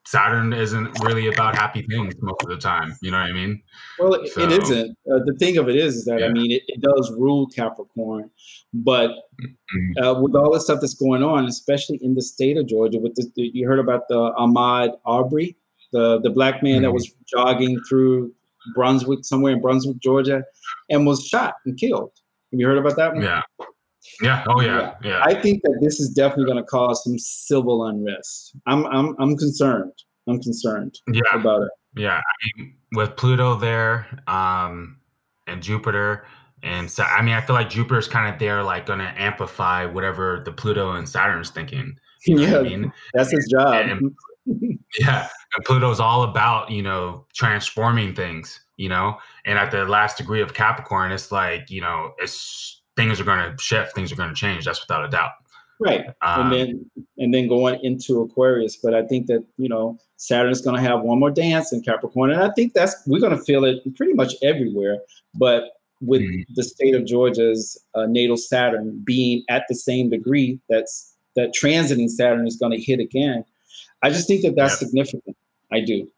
Saturn 0.08 0.54
isn't 0.54 1.04
really 1.04 1.28
about 1.28 1.56
happy 1.56 1.82
things 1.82 2.14
most 2.22 2.44
of 2.44 2.50
the 2.50 2.58
time. 2.58 2.96
You 3.02 3.10
know 3.12 3.18
what 3.18 3.26
I 3.30 3.34
mean? 3.34 3.62
Well, 4.00 4.14
it, 4.14 4.26
it 4.28 4.32
So- 4.34 4.42
isn't. 4.50 4.92
Uh, 5.12 5.20
the 5.26 5.36
thing 5.40 5.58
of 5.58 5.68
it 5.68 5.76
is, 5.76 5.96
is 5.98 6.06
that 6.06 6.24
I 6.24 6.30
mean, 6.30 6.52
it, 6.52 6.62
it 6.68 6.80
does 6.80 7.12
rule 7.18 7.48
Capricorn, 7.48 8.30
but 8.74 9.10
Mhm. 9.42 10.02
uh, 10.02 10.22
with 10.22 10.36
all 10.36 10.54
the 10.54 10.60
stuff 10.62 10.80
that's 10.80 10.94
going 10.94 11.24
on, 11.24 11.46
especially 11.46 11.98
in 12.04 12.14
the 12.16 12.22
state 12.22 12.56
of 12.56 12.68
Georgia, 12.68 13.00
with 13.00 13.16
the, 13.16 13.30
the- 13.36 13.52
you 13.54 13.68
heard 13.68 13.80
about 13.80 14.08
the 14.08 14.32
Ahmaud 14.38 14.98
Arbery, 15.06 15.58
the 15.92 16.20
the 16.22 16.30
black 16.30 16.62
man 16.64 16.84
that 16.84 16.90
Mhm. 16.90 16.94
was 16.94 17.14
jogging 17.28 17.80
through 17.90 18.32
Brunswick, 18.74 19.20
somewhere 19.24 19.54
in 19.54 19.62
Brunswick, 19.62 19.98
Georgia, 20.00 20.44
and 20.90 21.06
was 21.06 21.26
shot 21.26 21.56
and 21.66 21.78
killed. 21.78 22.12
Have 22.52 22.60
you 22.60 22.68
heard 22.68 22.78
about 22.78 22.96
that 22.98 23.14
one? 23.14 23.24
Yeah. 23.24 23.42
Yeah. 24.22 24.44
Oh 24.48 24.62
yeah. 24.62 24.96
Yeah. 25.04 25.22
I 25.24 25.34
think 25.40 25.62
that 25.64 25.80
this 25.82 26.00
is 26.00 26.10
definitely 26.10 26.46
going 26.46 26.58
to 26.58 26.64
cause 26.64 27.04
some 27.04 27.18
civil 27.18 27.86
unrest. 27.86 28.56
I'm 28.68 28.86
I'm 28.88 29.16
I'm 29.20 29.36
concerned. 29.36 29.92
I'm 30.28 30.42
concerned 30.42 30.98
Yeah. 31.12 31.22
about 31.34 31.62
it. 31.64 31.70
Yeah, 31.98 32.18
I 32.18 32.22
mean, 32.62 32.76
with 32.92 33.16
Pluto 33.16 33.56
there, 33.56 34.06
um, 34.28 34.98
and 35.48 35.64
Jupiter, 35.64 36.26
and 36.62 36.92
so 36.92 37.04
I 37.04 37.22
mean, 37.22 37.36
I 37.36 37.42
feel 37.42 37.56
like 37.56 37.70
Jupiter's 37.70 38.08
kind 38.08 38.34
of 38.34 38.38
there, 38.38 38.62
like, 38.64 38.86
going 38.86 39.00
to 39.00 39.14
amplify 39.22 39.86
whatever 39.86 40.42
the 40.44 40.52
Pluto 40.52 40.92
and 40.92 41.08
Saturn's 41.08 41.52
thinking. 41.52 41.98
You 42.26 42.36
know 42.36 42.42
yeah, 42.42 42.58
I 42.58 42.64
mean? 42.64 42.94
that's 43.14 43.32
his 43.32 43.48
job. 43.50 43.76
And- 43.90 44.16
Yeah, 45.00 45.28
and 45.56 45.66
Pluto's 45.66 46.00
all 46.00 46.24
about 46.24 46.70
you 46.72 46.82
know 46.82 47.26
transforming 47.34 48.14
things, 48.16 48.60
you 48.78 48.90
know, 48.90 49.18
and 49.46 49.58
at 49.58 49.72
the 49.72 49.86
last 49.86 50.18
degree 50.18 50.42
of 50.42 50.54
Capricorn, 50.54 51.12
it's 51.12 51.32
like 51.32 51.70
you 51.70 51.82
know, 51.82 52.14
it's 52.20 52.82
things 52.96 53.20
are 53.20 53.24
going 53.26 53.40
to 53.52 53.62
shift, 53.62 53.94
things 53.96 54.12
are 54.12 54.16
going 54.16 54.30
to 54.30 54.36
change. 54.36 54.66
That's 54.66 54.82
without 54.82 55.04
a 55.06 55.10
doubt. 55.10 55.32
right. 55.80 56.06
Um, 56.22 56.42
and 56.42 56.54
then 56.54 56.92
and 57.18 57.34
then 57.34 57.48
going 57.48 57.80
into 57.84 58.22
Aquarius. 58.22 58.78
But 58.78 58.94
I 58.94 59.06
think 59.06 59.28
that 59.28 59.44
you 59.58 59.70
know 59.70 59.98
Saturn's 60.18 60.62
going 60.62 60.76
to 60.78 60.82
have 60.82 61.02
one 61.02 61.20
more 61.20 61.32
dance 61.32 61.74
in 61.74 61.82
Capricorn, 61.82 62.32
and 62.32 62.42
I 62.42 62.52
think 62.56 62.74
that's 62.74 62.96
we're 63.08 63.20
going 63.20 63.38
to 63.38 63.44
feel 63.44 63.66
it 63.66 63.80
pretty 63.96 64.14
much 64.14 64.34
everywhere. 64.44 64.98
But 65.34 65.64
with 66.02 66.22
Mhm. 66.22 66.44
the 66.56 66.64
state 66.64 66.94
of 66.94 67.06
Georgia's 67.06 67.82
uh, 67.96 68.06
natal 68.06 68.36
Saturn 68.38 69.02
being 69.06 69.44
at 69.50 69.64
the 69.70 69.76
same 69.76 70.10
degree, 70.10 70.60
that's 70.70 71.14
that 71.36 71.54
transiting 71.54 72.10
Saturn 72.10 72.46
is 72.48 72.56
going 72.58 72.72
to 72.72 72.82
hit 72.82 73.00
again. 73.00 73.44
I 74.02 74.10
just 74.10 74.28
think 74.28 74.42
that 74.44 74.56
that's 74.56 74.74
Yep. 74.82 74.88
significant. 74.90 75.38
I 75.72 75.82
do. 75.82 76.10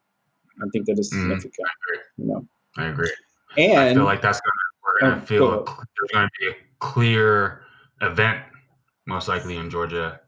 I 0.60 0.66
think 0.72 0.86
that 0.86 0.98
is 0.98 1.12
Mhm. 1.12 1.20
significant. 1.20 1.68
You 2.16 2.24
know, 2.26 2.48
I 2.76 2.86
agree. 2.86 3.10
And 3.56 3.78
I 3.78 3.94
feel 3.94 4.04
like 4.04 4.22
that's 4.22 4.40
gonna 4.40 4.52
we're 4.84 5.00
gonna 5.00 5.22
Oh, 5.22 5.26
feel 5.26 5.46
go 5.48 5.60
a, 5.62 5.64
there's 5.98 6.10
gonna 6.12 6.30
be 6.40 6.48
a 6.48 6.54
clear 6.80 7.62
event 8.00 8.44
most 9.06 9.28
likely 9.28 9.56
in 9.56 9.70
Georgia. 9.70 10.20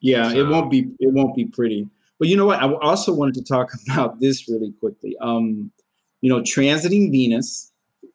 Yeah, 0.00 0.32
it 0.32 0.46
won't 0.46 0.70
be 0.70 0.90
it 1.00 1.12
won't 1.12 1.34
be 1.34 1.44
pretty. 1.46 1.88
But 2.18 2.28
you 2.28 2.36
know 2.36 2.46
what? 2.46 2.60
I 2.62 2.72
also 2.74 3.12
wanted 3.12 3.34
to 3.34 3.42
talk 3.44 3.70
about 3.90 4.20
this 4.20 4.48
really 4.48 4.72
quickly. 4.72 5.16
Um, 5.18 5.72
you 6.20 6.28
know, 6.28 6.40
transiting 6.40 7.10
Venus 7.10 7.72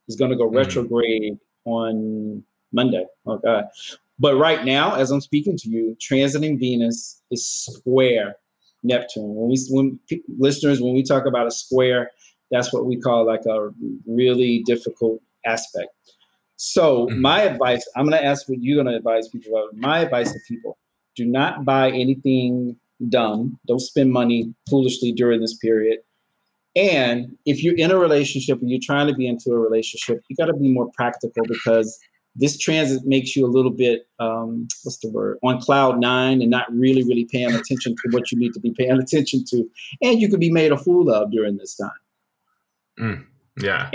is 0.08 0.16
going 0.16 0.32
to 0.32 0.38
go 0.38 0.50
Mhm. 0.50 0.56
retrograde 0.56 1.38
on 1.66 2.44
Monday. 2.72 3.06
Oh 3.26 3.38
God! 3.38 3.66
But 4.20 4.38
right 4.38 4.64
now, 4.66 4.96
as 4.96 5.12
I'm 5.12 5.22
speaking 5.22 5.58
to 5.58 5.70
you, 5.70 5.98
transiting 6.00 6.58
Venus 6.60 7.22
is 7.32 7.46
square 7.46 8.38
Neptune. 8.84 9.36
When 9.36 9.50
we 9.50 9.58
when 9.70 10.00
listeners 10.38 10.82
when 10.82 10.94
we 10.94 11.04
talk 11.04 11.26
about 11.26 11.48
a 11.48 11.52
square, 11.52 12.12
that's 12.52 12.72
what 12.74 12.86
we 12.86 13.00
call 13.00 13.26
like 13.26 13.46
a 13.46 13.70
really 14.06 14.64
difficult 14.66 15.22
aspect. 15.46 15.90
So 16.56 17.08
Mhm. 17.08 17.20
my 17.20 17.42
advice, 17.44 17.88
I'm 17.96 18.06
going 18.08 18.20
to 18.20 18.26
ask 18.26 18.50
what 18.50 18.60
you're 18.62 18.82
going 18.82 18.92
to 18.92 18.98
advise 18.98 19.28
people 19.28 19.56
about. 19.56 19.76
My 19.76 20.00
advice 20.00 20.32
to 20.32 20.40
people 20.48 20.78
do 21.16 21.26
not 21.26 21.66
buy 21.66 21.92
anything 21.92 22.78
dumb. 23.10 23.60
Don't 23.68 23.80
spend 23.80 24.12
money 24.12 24.54
foolishly 24.70 25.12
during 25.12 25.42
this 25.42 25.56
period. 25.58 26.00
And 26.76 27.36
if 27.46 27.64
you're 27.64 27.76
in 27.76 27.92
a 27.92 27.98
relationship 27.98 28.60
and 28.62 28.70
you're 28.70 28.80
trying 28.82 29.08
to 29.08 29.14
be 29.14 29.28
into 29.28 29.52
a 29.52 29.60
relationship, 29.60 30.22
you 30.30 30.36
got 30.36 30.46
to 30.46 30.54
be 30.54 30.70
more 30.70 30.90
practical 30.96 31.44
because 31.48 31.98
this 32.38 32.58
transit 32.58 33.06
makes 33.06 33.36
you 33.36 33.46
a 33.46 33.48
little 33.50 33.72
bit, 33.72 34.08
um, 34.20 34.68
what's 34.84 34.98
the 35.00 35.10
word, 35.10 35.38
on 35.44 35.60
cloud 35.60 36.00
nine 36.00 36.42
and 36.42 36.50
not 36.50 36.72
really, 36.72 37.04
really 37.04 37.26
paying 37.26 37.54
attention 37.54 37.96
to 37.96 38.10
what 38.12 38.32
you 38.32 38.38
need 38.38 38.54
to 38.54 38.60
be 38.60 38.74
paying 38.78 38.92
attention 39.02 39.44
to. 39.50 39.70
And 40.02 40.20
you 40.20 40.30
could 40.30 40.40
be 40.40 40.52
made 40.52 40.72
a 40.72 40.78
fool 40.78 41.12
of 41.12 41.32
during 41.32 41.58
this 41.58 41.76
time. 41.76 41.92
Yeah. 43.60 43.90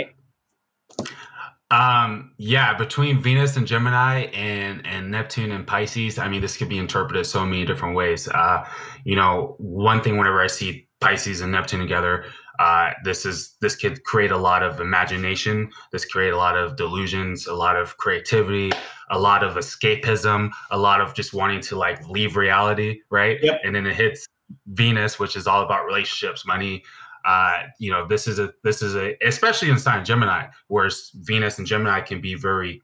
Um, 1.71 2.33
yeah, 2.37 2.77
between 2.77 3.19
Venus 3.19 3.57
and 3.57 3.65
Gemini 3.65 4.25
and 4.33 4.85
and 4.85 5.09
Neptune 5.09 5.51
and 5.51 5.65
Pisces, 5.65 6.19
I 6.19 6.29
mean, 6.29 6.41
this 6.41 6.55
could 6.55 6.69
be 6.69 6.77
interpreted 6.77 7.25
so 7.25 7.43
many 7.45 7.65
different 7.65 7.95
ways. 7.95 8.27
Uh, 8.27 8.63
you 9.05 9.15
know, 9.15 9.55
one 9.57 10.01
thing 10.01 10.17
whenever 10.17 10.39
I 10.39 10.47
see 10.47 10.87
Pisces 11.01 11.41
and 11.41 11.51
Neptune 11.51 11.79
together, 11.79 12.25
uh, 12.63 12.87
this 13.03 13.25
is 13.25 13.37
this 13.63 13.75
could 13.75 13.97
create 14.11 14.31
a 14.31 14.37
lot 14.49 14.61
of 14.63 14.79
imagination. 14.79 15.69
This 15.91 16.05
create 16.05 16.33
a 16.33 16.37
lot 16.37 16.55
of 16.57 16.75
delusions, 16.83 17.47
a 17.47 17.53
lot 17.65 17.75
of 17.81 17.85
creativity, 18.03 18.71
a 19.09 19.19
lot 19.19 19.43
of 19.47 19.51
escapism, 19.63 20.49
a 20.71 20.77
lot 20.77 20.99
of 21.01 21.13
just 21.13 21.33
wanting 21.33 21.61
to 21.69 21.75
like 21.85 21.99
leave 22.07 22.37
reality, 22.37 22.91
right? 23.09 23.37
Yep. 23.41 23.61
And 23.63 23.75
then 23.75 23.85
it 23.85 23.95
hits 23.95 24.27
Venus, 24.67 25.19
which 25.19 25.35
is 25.35 25.45
all 25.47 25.61
about 25.67 25.85
relationships, 25.85 26.45
money, 26.45 26.83
uh, 27.25 27.63
you 27.79 27.91
know, 27.91 28.07
this 28.07 28.27
is 28.27 28.39
a 28.39 28.53
this 28.63 28.81
is 28.81 28.95
a 28.95 29.15
especially 29.25 29.69
in 29.69 29.79
sign 29.79 30.03
Gemini, 30.05 30.47
where 30.67 30.89
Venus 31.15 31.57
and 31.57 31.67
Gemini 31.67 32.01
can 32.01 32.21
be 32.21 32.35
very 32.35 32.81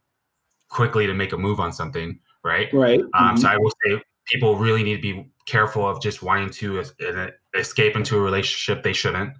quickly 0.70 1.08
to 1.08 1.14
make 1.14 1.34
a 1.34 1.38
move 1.38 1.60
on 1.60 1.72
something, 1.72 2.20
right? 2.44 2.68
Right. 2.74 3.02
Um, 3.14 3.36
Mhm. 3.36 3.40
So 3.40 3.48
I 3.48 3.58
will 3.58 3.74
say 3.86 4.02
people 4.32 4.56
really 4.58 4.84
need 4.84 4.98
to 5.02 5.02
be 5.02 5.30
careful 5.46 5.88
of 5.88 6.02
just 6.02 6.22
wanting 6.22 6.50
to 6.62 6.80
es- 6.80 6.94
escape 7.54 7.96
into 7.96 8.18
a 8.18 8.22
relationship 8.22 8.84
they 8.84 8.94
shouldn't, 8.94 9.32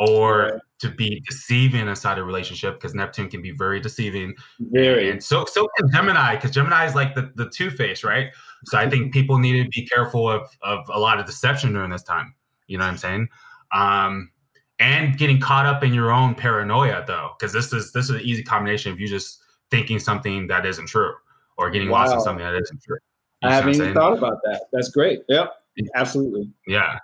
or 0.00 0.62
to 0.78 0.88
be 0.88 1.22
deceiving 1.28 1.86
inside 1.86 2.16
a 2.16 2.24
relationship 2.24 2.80
because 2.80 2.94
Neptune 2.94 3.28
can 3.28 3.42
be 3.42 3.50
very 3.50 3.78
deceiving. 3.78 4.34
Very. 4.58 5.10
And 5.10 5.22
so 5.22 5.44
so 5.44 5.68
can 5.76 5.92
Gemini 5.92 6.36
because 6.36 6.50
Gemini 6.52 6.86
is 6.86 6.94
like 6.94 7.14
the, 7.14 7.30
the 7.36 7.50
two 7.50 7.70
face, 7.70 8.02
right? 8.02 8.32
So 8.64 8.78
I 8.78 8.88
think 8.88 9.12
people 9.12 9.38
need 9.38 9.62
to 9.62 9.68
be 9.68 9.86
careful 9.86 10.28
of 10.28 10.48
of 10.62 10.88
a 10.92 10.98
lot 10.98 11.20
of 11.20 11.26
deception 11.26 11.74
during 11.74 11.90
this 11.90 12.02
time. 12.02 12.34
You 12.66 12.78
know 12.78 12.84
what 12.84 12.92
I'm 12.92 12.96
saying? 12.96 13.28
Um, 13.72 14.30
and 14.78 15.18
getting 15.18 15.38
caught 15.38 15.66
up 15.66 15.84
in 15.84 15.92
your 15.92 16.10
own 16.10 16.34
paranoia 16.34 17.04
though, 17.06 17.32
because 17.38 17.52
this 17.52 17.70
is 17.74 17.92
this 17.92 18.06
is 18.06 18.10
an 18.10 18.22
easy 18.22 18.42
combination 18.42 18.90
of 18.90 18.98
you 18.98 19.06
just 19.06 19.42
thinking 19.70 19.98
something 19.98 20.46
that 20.46 20.64
isn't 20.64 20.88
true 20.88 21.12
or 21.58 21.70
getting 21.70 21.90
lost 21.90 22.14
in 22.14 22.20
something 22.22 22.44
that 22.44 22.54
isn't 22.54 22.82
true. 22.82 22.96
You 23.42 23.50
I 23.50 23.54
haven't 23.54 23.74
even 23.74 23.92
thought 23.92 24.16
about 24.16 24.38
that. 24.44 24.62
That's 24.72 24.88
great. 24.88 25.20
Yep. 25.28 25.52
Absolutely. 25.94 26.50
Yeah. 26.66 26.98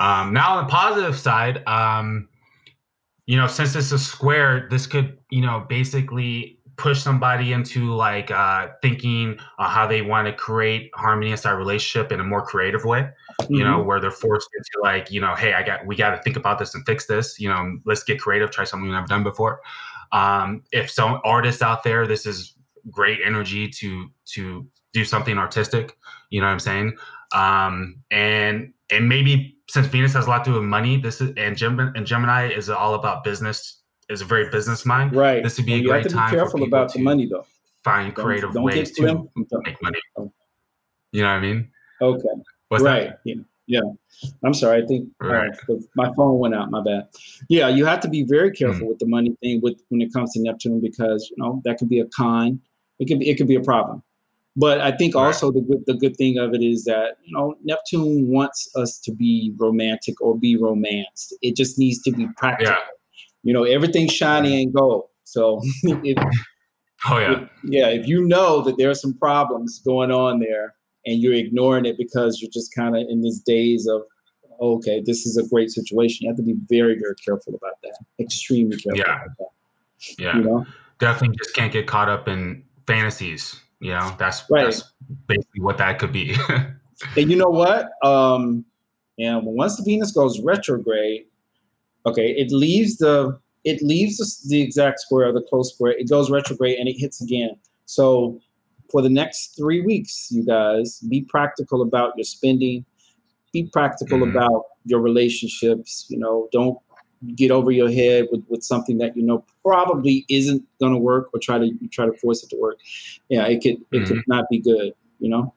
Um, 0.00 0.32
now 0.32 0.56
on 0.56 0.64
the 0.64 0.70
positive 0.70 1.18
side, 1.18 1.62
um, 1.66 2.29
you 3.30 3.36
know, 3.36 3.46
since 3.46 3.72
this 3.72 3.92
is 3.92 4.04
square, 4.04 4.66
this 4.70 4.88
could, 4.88 5.16
you 5.30 5.40
know, 5.40 5.64
basically 5.68 6.58
push 6.76 7.00
somebody 7.00 7.52
into 7.52 7.94
like 7.94 8.28
uh, 8.32 8.70
thinking 8.82 9.38
uh, 9.60 9.68
how 9.68 9.86
they 9.86 10.02
want 10.02 10.26
to 10.26 10.32
create 10.32 10.90
harmony 10.96 11.30
inside 11.30 11.52
relationship 11.52 12.10
in 12.10 12.18
a 12.18 12.24
more 12.24 12.44
creative 12.44 12.84
way. 12.84 13.08
You 13.48 13.62
know, 13.62 13.80
where 13.84 14.00
they're 14.00 14.10
forced 14.10 14.48
into 14.56 14.82
like, 14.82 15.12
you 15.12 15.20
know, 15.20 15.36
hey, 15.36 15.54
I 15.54 15.62
got, 15.62 15.86
we 15.86 15.94
got 15.94 16.10
to 16.10 16.20
think 16.24 16.34
about 16.34 16.58
this 16.58 16.74
and 16.74 16.84
fix 16.84 17.06
this. 17.06 17.38
You 17.38 17.50
know, 17.50 17.78
let's 17.84 18.02
get 18.02 18.18
creative, 18.18 18.50
try 18.50 18.64
something 18.64 18.88
we've 18.88 18.94
never 18.94 19.06
done 19.06 19.22
before. 19.22 19.60
Um, 20.10 20.64
if 20.72 20.90
some 20.90 21.20
artists 21.22 21.62
out 21.62 21.84
there, 21.84 22.08
this 22.08 22.26
is 22.26 22.56
great 22.90 23.20
energy 23.24 23.68
to 23.68 24.08
to 24.34 24.66
do 24.92 25.04
something 25.04 25.38
artistic. 25.38 25.96
You 26.30 26.40
know 26.40 26.48
what 26.48 26.54
I'm 26.54 26.58
saying? 26.58 26.96
um, 27.32 28.02
and 28.10 28.72
and 28.90 29.08
maybe 29.08 29.56
since 29.70 29.86
Venus 29.86 30.12
has 30.14 30.26
a 30.26 30.30
lot 30.30 30.44
to 30.44 30.50
do 30.50 30.54
with 30.54 30.64
money, 30.64 30.96
this 31.00 31.20
is 31.20 31.32
and 31.36 31.56
Gemini 31.56 31.90
and 31.96 32.06
Gemini 32.06 32.48
is 32.48 32.68
all 32.68 32.94
about 32.94 33.24
business. 33.24 33.76
Is 34.08 34.22
a 34.22 34.24
very 34.24 34.50
business 34.50 34.84
mind. 34.84 35.14
Right. 35.14 35.40
This 35.40 35.56
would 35.56 35.66
be 35.66 35.74
And 35.74 35.82
a 35.82 35.84
you 35.84 35.92
have 35.92 36.02
great 36.02 36.10
to 36.10 36.16
be 36.16 36.18
time 36.18 36.30
for 36.30 36.36
careful 36.36 36.58
people 36.58 36.66
about 36.66 36.92
the 36.92 37.00
money, 37.00 37.26
though. 37.26 37.46
Find 37.84 38.12
Don't- 38.12 38.24
creative 38.24 38.52
don't 38.52 38.64
ways 38.64 38.90
to 38.96 39.02
make 39.64 39.80
money. 39.82 39.98
Oh. 40.18 40.32
You 41.12 41.22
know 41.22 41.28
what 41.28 41.34
I 41.34 41.40
mean? 41.40 41.70
Okay. 42.02 42.28
What's 42.70 42.82
right. 42.82 43.12
Yeah. 43.24 43.34
Yeah. 43.68 43.80
I'm 44.44 44.52
sorry. 44.52 44.82
I 44.82 44.86
think 44.86 45.08
uh, 45.22 45.28
Right. 45.28 45.50
the- 45.68 45.86
my 45.94 46.12
phone 46.16 46.40
went 46.40 46.56
out. 46.56 46.72
My 46.72 46.82
bad. 46.82 47.06
Yeah, 47.48 47.68
you 47.68 47.84
have 47.86 48.00
to 48.00 48.08
be 48.08 48.24
very 48.24 48.50
careful 48.50 48.80
Hmm. 48.80 48.88
with 48.88 48.98
the 48.98 49.06
money 49.06 49.36
thing 49.40 49.60
with 49.62 49.80
when 49.90 50.00
it 50.00 50.12
comes 50.12 50.32
to 50.32 50.40
Neptune 50.42 50.80
because 50.80 51.30
you 51.30 51.36
know 51.40 51.62
that 51.64 51.78
could 51.78 51.88
be 51.88 52.00
a 52.00 52.06
con. 52.06 52.60
It 52.98 53.06
could 53.06 53.20
be 53.20 53.30
it 53.30 53.36
could 53.36 53.46
be 53.46 53.54
a 53.54 53.62
problem. 53.62 54.02
But 54.56 54.80
I 54.80 54.90
think 54.96 55.14
also 55.14 55.52
the 55.52 55.60
good 55.60 55.84
the 55.86 55.94
good 55.94 56.16
thing 56.16 56.38
of 56.38 56.54
it 56.54 56.62
is 56.62 56.84
that 56.84 57.18
you 57.24 57.36
know 57.36 57.54
Neptune 57.62 58.28
wants 58.28 58.68
us 58.74 58.98
to 59.00 59.12
be 59.12 59.52
romantic 59.58 60.20
or 60.20 60.36
be 60.36 60.56
romanced. 60.56 61.34
It 61.40 61.56
just 61.56 61.78
needs 61.78 62.02
to 62.02 62.10
be 62.10 62.26
practical. 62.36 62.74
Yeah. 62.74 62.80
You 63.42 63.54
know, 63.54 63.64
everything's 63.64 64.12
shiny 64.12 64.54
ain't 64.56 64.74
gold. 64.74 65.04
So 65.24 65.60
if, 65.84 66.18
Oh 67.08 67.18
yeah. 67.18 67.46
yeah, 67.64 67.88
if 67.88 68.06
you 68.06 68.26
know 68.26 68.60
that 68.62 68.76
there 68.76 68.90
are 68.90 68.94
some 68.94 69.14
problems 69.14 69.78
going 69.78 70.10
on 70.10 70.38
there 70.38 70.74
and 71.06 71.18
you're 71.20 71.32
ignoring 71.34 71.86
it 71.86 71.96
because 71.96 72.42
you're 72.42 72.50
just 72.50 72.74
kind 72.74 72.94
of 72.94 73.06
in 73.08 73.22
this 73.22 73.38
days 73.40 73.86
of, 73.86 74.02
okay, 74.60 75.02
this 75.04 75.24
is 75.24 75.38
a 75.38 75.48
great 75.48 75.70
situation, 75.70 76.24
you 76.24 76.28
have 76.28 76.36
to 76.36 76.42
be 76.42 76.56
very, 76.68 76.98
very 76.98 77.14
careful 77.24 77.54
about 77.54 77.80
that. 77.82 77.96
Extremely 78.18 78.76
careful 78.76 78.98
Yeah. 78.98 79.14
about 79.16 79.36
that. 79.38 79.48
Yeah. 80.18 80.36
You 80.36 80.42
know? 80.42 80.66
Definitely 80.98 81.36
just 81.38 81.54
can't 81.54 81.72
get 81.72 81.86
caught 81.86 82.10
up 82.10 82.28
in 82.28 82.62
fantasies. 82.86 83.58
You 83.80 83.90
know, 83.90 84.14
that's 84.18 84.44
Right. 84.50 84.64
that's 84.66 84.92
basically 85.26 85.60
what 85.62 85.78
that 85.78 85.98
could 85.98 86.12
be. 86.12 86.34
And 87.16 87.30
you 87.30 87.36
know 87.38 87.48
what? 87.48 87.92
Um, 88.04 88.62
and 89.18 89.40
once 89.46 89.76
the 89.78 89.82
Venus 89.82 90.12
goes 90.12 90.38
retrograde, 90.42 91.24
okay, 92.04 92.28
it 92.32 92.52
leaves 92.52 92.98
the 92.98 93.38
it 93.64 93.80
leaves 93.82 94.18
the, 94.18 94.48
the 94.50 94.60
exact 94.60 95.00
square, 95.00 95.28
or 95.28 95.32
the 95.32 95.40
close 95.48 95.72
square. 95.72 95.92
It 95.92 96.10
goes 96.10 96.30
retrograde 96.30 96.78
and 96.78 96.88
it 96.90 96.96
hits 96.98 97.22
again. 97.22 97.56
So 97.86 98.38
for 98.90 99.00
the 99.00 99.08
next 99.08 99.56
three 99.56 99.80
weeks, 99.80 100.28
you 100.30 100.44
guys 100.44 101.00
be 101.08 101.22
practical 101.22 101.80
about 101.80 102.12
your 102.18 102.24
spending. 102.24 102.84
Be 103.52 103.64
practical 103.72 104.18
Mhm. 104.20 104.30
about 104.30 104.64
your 104.84 105.00
relationships. 105.00 106.04
You 106.10 106.18
know, 106.18 106.48
don't 106.52 106.78
get 107.34 107.50
over 107.50 107.70
your 107.70 107.90
head 107.90 108.26
with, 108.30 108.44
with 108.48 108.62
something 108.62 108.98
that 108.98 109.16
you 109.16 109.22
know 109.22 109.44
probably 109.64 110.24
isn't 110.28 110.62
going 110.80 110.92
to 110.92 110.98
work, 110.98 111.28
or 111.32 111.40
try 111.40 111.58
to 111.58 111.70
try 111.90 112.06
to 112.06 112.12
force 112.14 112.42
it 112.42 112.50
to 112.50 112.56
work. 112.60 112.78
Yeah, 113.28 113.46
it 113.46 113.62
could 113.62 113.76
it 113.92 114.06
could 114.06 114.22
not 114.26 114.44
be 114.50 114.58
good. 114.58 114.92
You 115.18 115.30
know. 115.30 115.54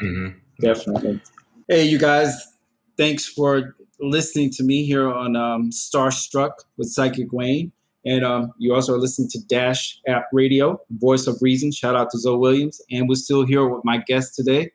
hmm 0.00 0.28
Definitely. 0.60 1.20
Hey, 1.68 1.84
you 1.84 1.98
guys, 1.98 2.58
thanks 2.98 3.24
for 3.26 3.74
listening 3.98 4.50
to 4.50 4.62
me 4.62 4.84
here 4.84 5.08
on 5.08 5.36
um, 5.36 5.70
Starstruck 5.70 6.52
with 6.76 6.88
Psychic 6.88 7.32
Wayne. 7.32 7.72
And 8.04 8.24
um, 8.24 8.52
you 8.58 8.74
also 8.74 8.94
are 8.94 8.98
listening 8.98 9.28
to 9.30 9.46
Dash 9.46 10.00
App 10.08 10.26
Radio, 10.32 10.80
Voice 10.90 11.26
of 11.26 11.36
Reason. 11.40 11.70
Shout 11.70 11.96
out 11.96 12.10
to 12.10 12.18
Zoe 12.18 12.36
Williams. 12.36 12.80
And 12.90 13.08
we're 13.08 13.14
still 13.16 13.46
here 13.46 13.66
with 13.68 13.84
my 13.84 13.98
guest 13.98 14.34
today, 14.34 14.70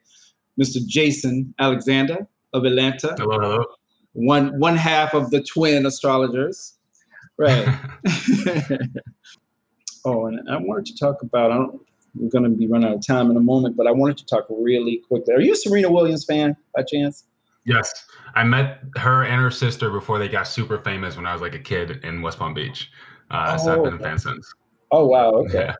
Mr. 0.62 0.86
Jason 0.86 1.54
Alexander 1.60 2.28
of 2.54 2.66
Atlanta, 2.66 3.16
Hello, 3.18 3.40
hello. 3.40 3.66
One 4.16 4.58
one 4.60 4.76
half 4.76 5.14
of 5.14 5.30
the 5.30 5.44
twin 5.44 5.86
astrologers. 5.86 6.74
Right. 7.38 7.68
oh, 10.06 10.28
and 10.28 10.50
I 10.50 10.58
wanted 10.58 10.86
to 10.88 10.98
talk 10.98 11.22
about. 11.22 11.52
I 11.52 11.56
don't. 11.56 11.82
We're 12.16 12.30
going 12.30 12.46
to 12.46 12.50
be 12.50 12.66
running 12.66 12.88
out 12.88 12.96
of 12.96 13.06
time 13.06 13.30
in 13.30 13.36
a 13.36 13.42
moment, 13.42 13.76
but 13.76 13.88
I 13.88 13.92
wanted 13.92 14.18
to 14.20 14.26
talk 14.26 14.46
really 14.50 15.02
quickly. 15.06 15.34
Are 15.34 15.42
you 15.42 15.52
a 15.52 15.56
Serena 15.56 15.92
Williams 15.92 16.24
fan 16.24 16.56
by 16.74 16.84
chance? 16.84 17.26
Yes, 17.66 18.06
I 18.36 18.46
met 18.46 18.80
her 18.96 19.24
and 19.24 19.42
her 19.42 19.52
sister 19.52 19.90
before 19.90 20.18
they 20.18 20.30
got 20.30 20.48
super 20.48 20.80
famous 20.80 21.18
when 21.18 21.26
I 21.26 21.34
was 21.34 21.42
like 21.42 21.56
a 21.56 21.60
kid 21.60 22.00
in 22.06 22.22
West 22.22 22.40
Palm 22.40 22.54
Beach. 22.54 22.90
Uh, 23.32 23.58
so 23.58 23.74
I've 23.74 23.84
been 23.84 23.96
a 23.96 24.00
fan 24.00 24.18
since. 24.18 24.50
Oh 24.92 25.08
wow. 25.08 25.32
Okay. 25.32 25.66
Yeah. 25.66 25.76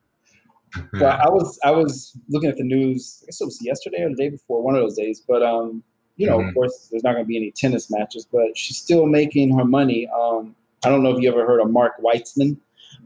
Well, 1.00 1.22
I 1.24 1.30
was 1.30 1.58
I 1.64 1.72
was 1.72 2.18
looking 2.28 2.50
at 2.50 2.58
the 2.58 2.64
news. 2.64 3.24
I 3.24 3.26
guess 3.28 3.40
it 3.40 3.46
was 3.46 3.60
yesterday 3.62 4.02
or 4.02 4.10
the 4.10 4.16
day 4.16 4.30
before, 4.30 4.62
one 4.62 4.76
of 4.76 4.82
those 4.82 4.98
days. 4.98 5.24
But 5.26 5.42
um, 5.42 5.84
you 6.18 6.28
know, 6.28 6.38
Mhm. 6.40 6.48
of 6.50 6.54
course, 6.54 6.88
there's 6.92 7.04
not 7.04 7.14
going 7.14 7.26
to 7.26 7.28
be 7.28 7.38
any 7.38 7.52
tennis 7.52 7.90
matches, 7.92 8.26
but 8.32 8.58
she's 8.58 8.78
still 8.78 9.06
making 9.06 9.56
her 9.58 9.66
money. 9.66 10.08
Um, 10.08 10.56
I 10.84 10.90
don't 10.90 11.04
know 11.04 11.16
if 11.16 11.22
you 11.22 11.30
ever 11.32 11.46
heard 11.46 11.60
of 11.62 11.72
Mark 11.72 11.94
Weitzman. 12.02 12.58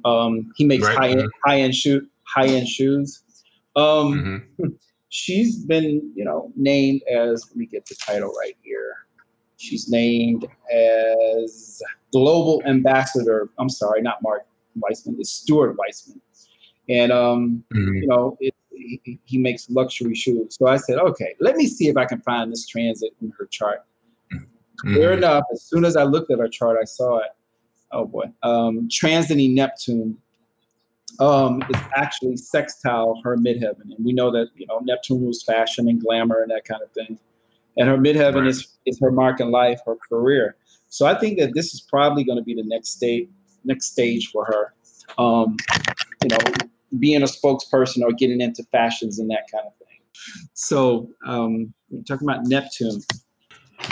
Um, 0.05 0.51
he 0.55 0.65
makes 0.65 0.85
Right, 0.85 0.97
high 0.97 1.09
end 1.09 1.21
mhm. 1.23 1.29
high 1.45 1.59
end 1.61 1.75
shoe 1.75 2.07
high 2.23 2.47
end 2.47 2.67
shoes. 2.67 3.23
Um, 3.75 4.13
Mhm. 4.13 4.43
she's 5.09 5.57
been, 5.65 6.11
you 6.15 6.23
know, 6.23 6.51
named 6.55 7.01
as 7.03 7.45
let 7.49 7.55
me 7.57 7.65
get 7.65 7.85
the 7.87 7.95
title 7.95 8.31
right 8.39 8.55
here. 8.63 8.93
She's 9.57 9.89
named 9.89 10.47
as 10.71 11.81
global 12.11 12.61
ambassador. 12.65 13.49
I'm 13.57 13.69
sorry, 13.69 14.01
not 14.01 14.21
Mark 14.21 14.45
Weitzman, 14.79 15.19
it's 15.19 15.31
Stuart 15.31 15.75
Weitzman. 15.77 16.19
And 16.87 17.11
um, 17.11 17.63
Mhm. 17.73 18.01
you 18.01 18.07
know, 18.07 18.37
it, 18.39 18.53
he, 18.79 19.19
he 19.25 19.37
makes 19.37 19.69
luxury 19.69 20.15
shoes. 20.15 20.57
So 20.59 20.67
I 20.67 20.77
said, 20.77 20.97
okay, 20.97 21.35
let 21.39 21.55
me 21.55 21.67
see 21.67 21.87
if 21.87 21.97
I 21.97 22.05
can 22.05 22.21
find 22.21 22.51
this 22.51 22.65
transit 22.67 23.11
in 23.21 23.31
her 23.37 23.45
chart. 23.45 23.85
Fair 24.93 25.11
Mhm. 25.11 25.17
enough. 25.17 25.43
As 25.51 25.63
soon 25.63 25.83
as 25.83 25.95
I 25.97 26.03
looked 26.03 26.31
at 26.31 26.39
her 26.39 26.47
chart, 26.47 26.77
I 26.81 26.85
saw 26.85 27.19
it. 27.19 27.31
Oh 27.91 28.05
boy, 28.05 28.25
um, 28.43 28.87
transiting 28.87 29.53
Neptune 29.55 30.17
um, 31.19 31.61
is 31.69 31.81
actually 31.95 32.37
sextile 32.37 33.19
her 33.23 33.35
midheaven, 33.35 33.81
and 33.81 34.05
we 34.05 34.13
know 34.13 34.31
that 34.31 34.49
you 34.55 34.65
know 34.67 34.79
Neptune 34.83 35.21
rules 35.21 35.43
fashion 35.43 35.89
and 35.89 35.99
glamour 36.01 36.41
and 36.41 36.51
that 36.51 36.65
kind 36.65 36.81
of 36.81 36.91
thing. 36.91 37.19
And 37.77 37.89
her 37.89 37.97
midheaven 37.97 38.41
Right. 38.41 38.47
is 38.47 38.77
is 38.85 38.99
her 38.99 39.11
mark 39.11 39.39
in 39.39 39.51
life, 39.51 39.81
her 39.85 39.95
career. 39.95 40.55
So 40.87 41.05
I 41.05 41.15
think 41.19 41.39
that 41.39 41.53
this 41.53 41.73
is 41.73 41.81
probably 41.81 42.23
going 42.23 42.37
to 42.37 42.43
be 42.43 42.53
the 42.53 42.63
next 42.63 42.89
stage, 42.91 43.27
next 43.65 43.87
stage 43.87 44.29
for 44.31 44.45
her. 44.45 44.73
Um, 45.17 45.57
you 46.23 46.29
know, 46.29 46.68
being 46.97 47.21
a 47.21 47.25
spokesperson 47.25 48.01
or 48.01 48.11
getting 48.11 48.41
into 48.41 48.63
fashions 48.71 49.19
and 49.19 49.29
that 49.29 49.43
kind 49.51 49.65
of 49.67 49.73
thing. 49.75 49.87
So 50.53 51.09
um, 51.25 51.73
talking 52.07 52.27
about 52.27 52.45
Neptune. 52.45 53.01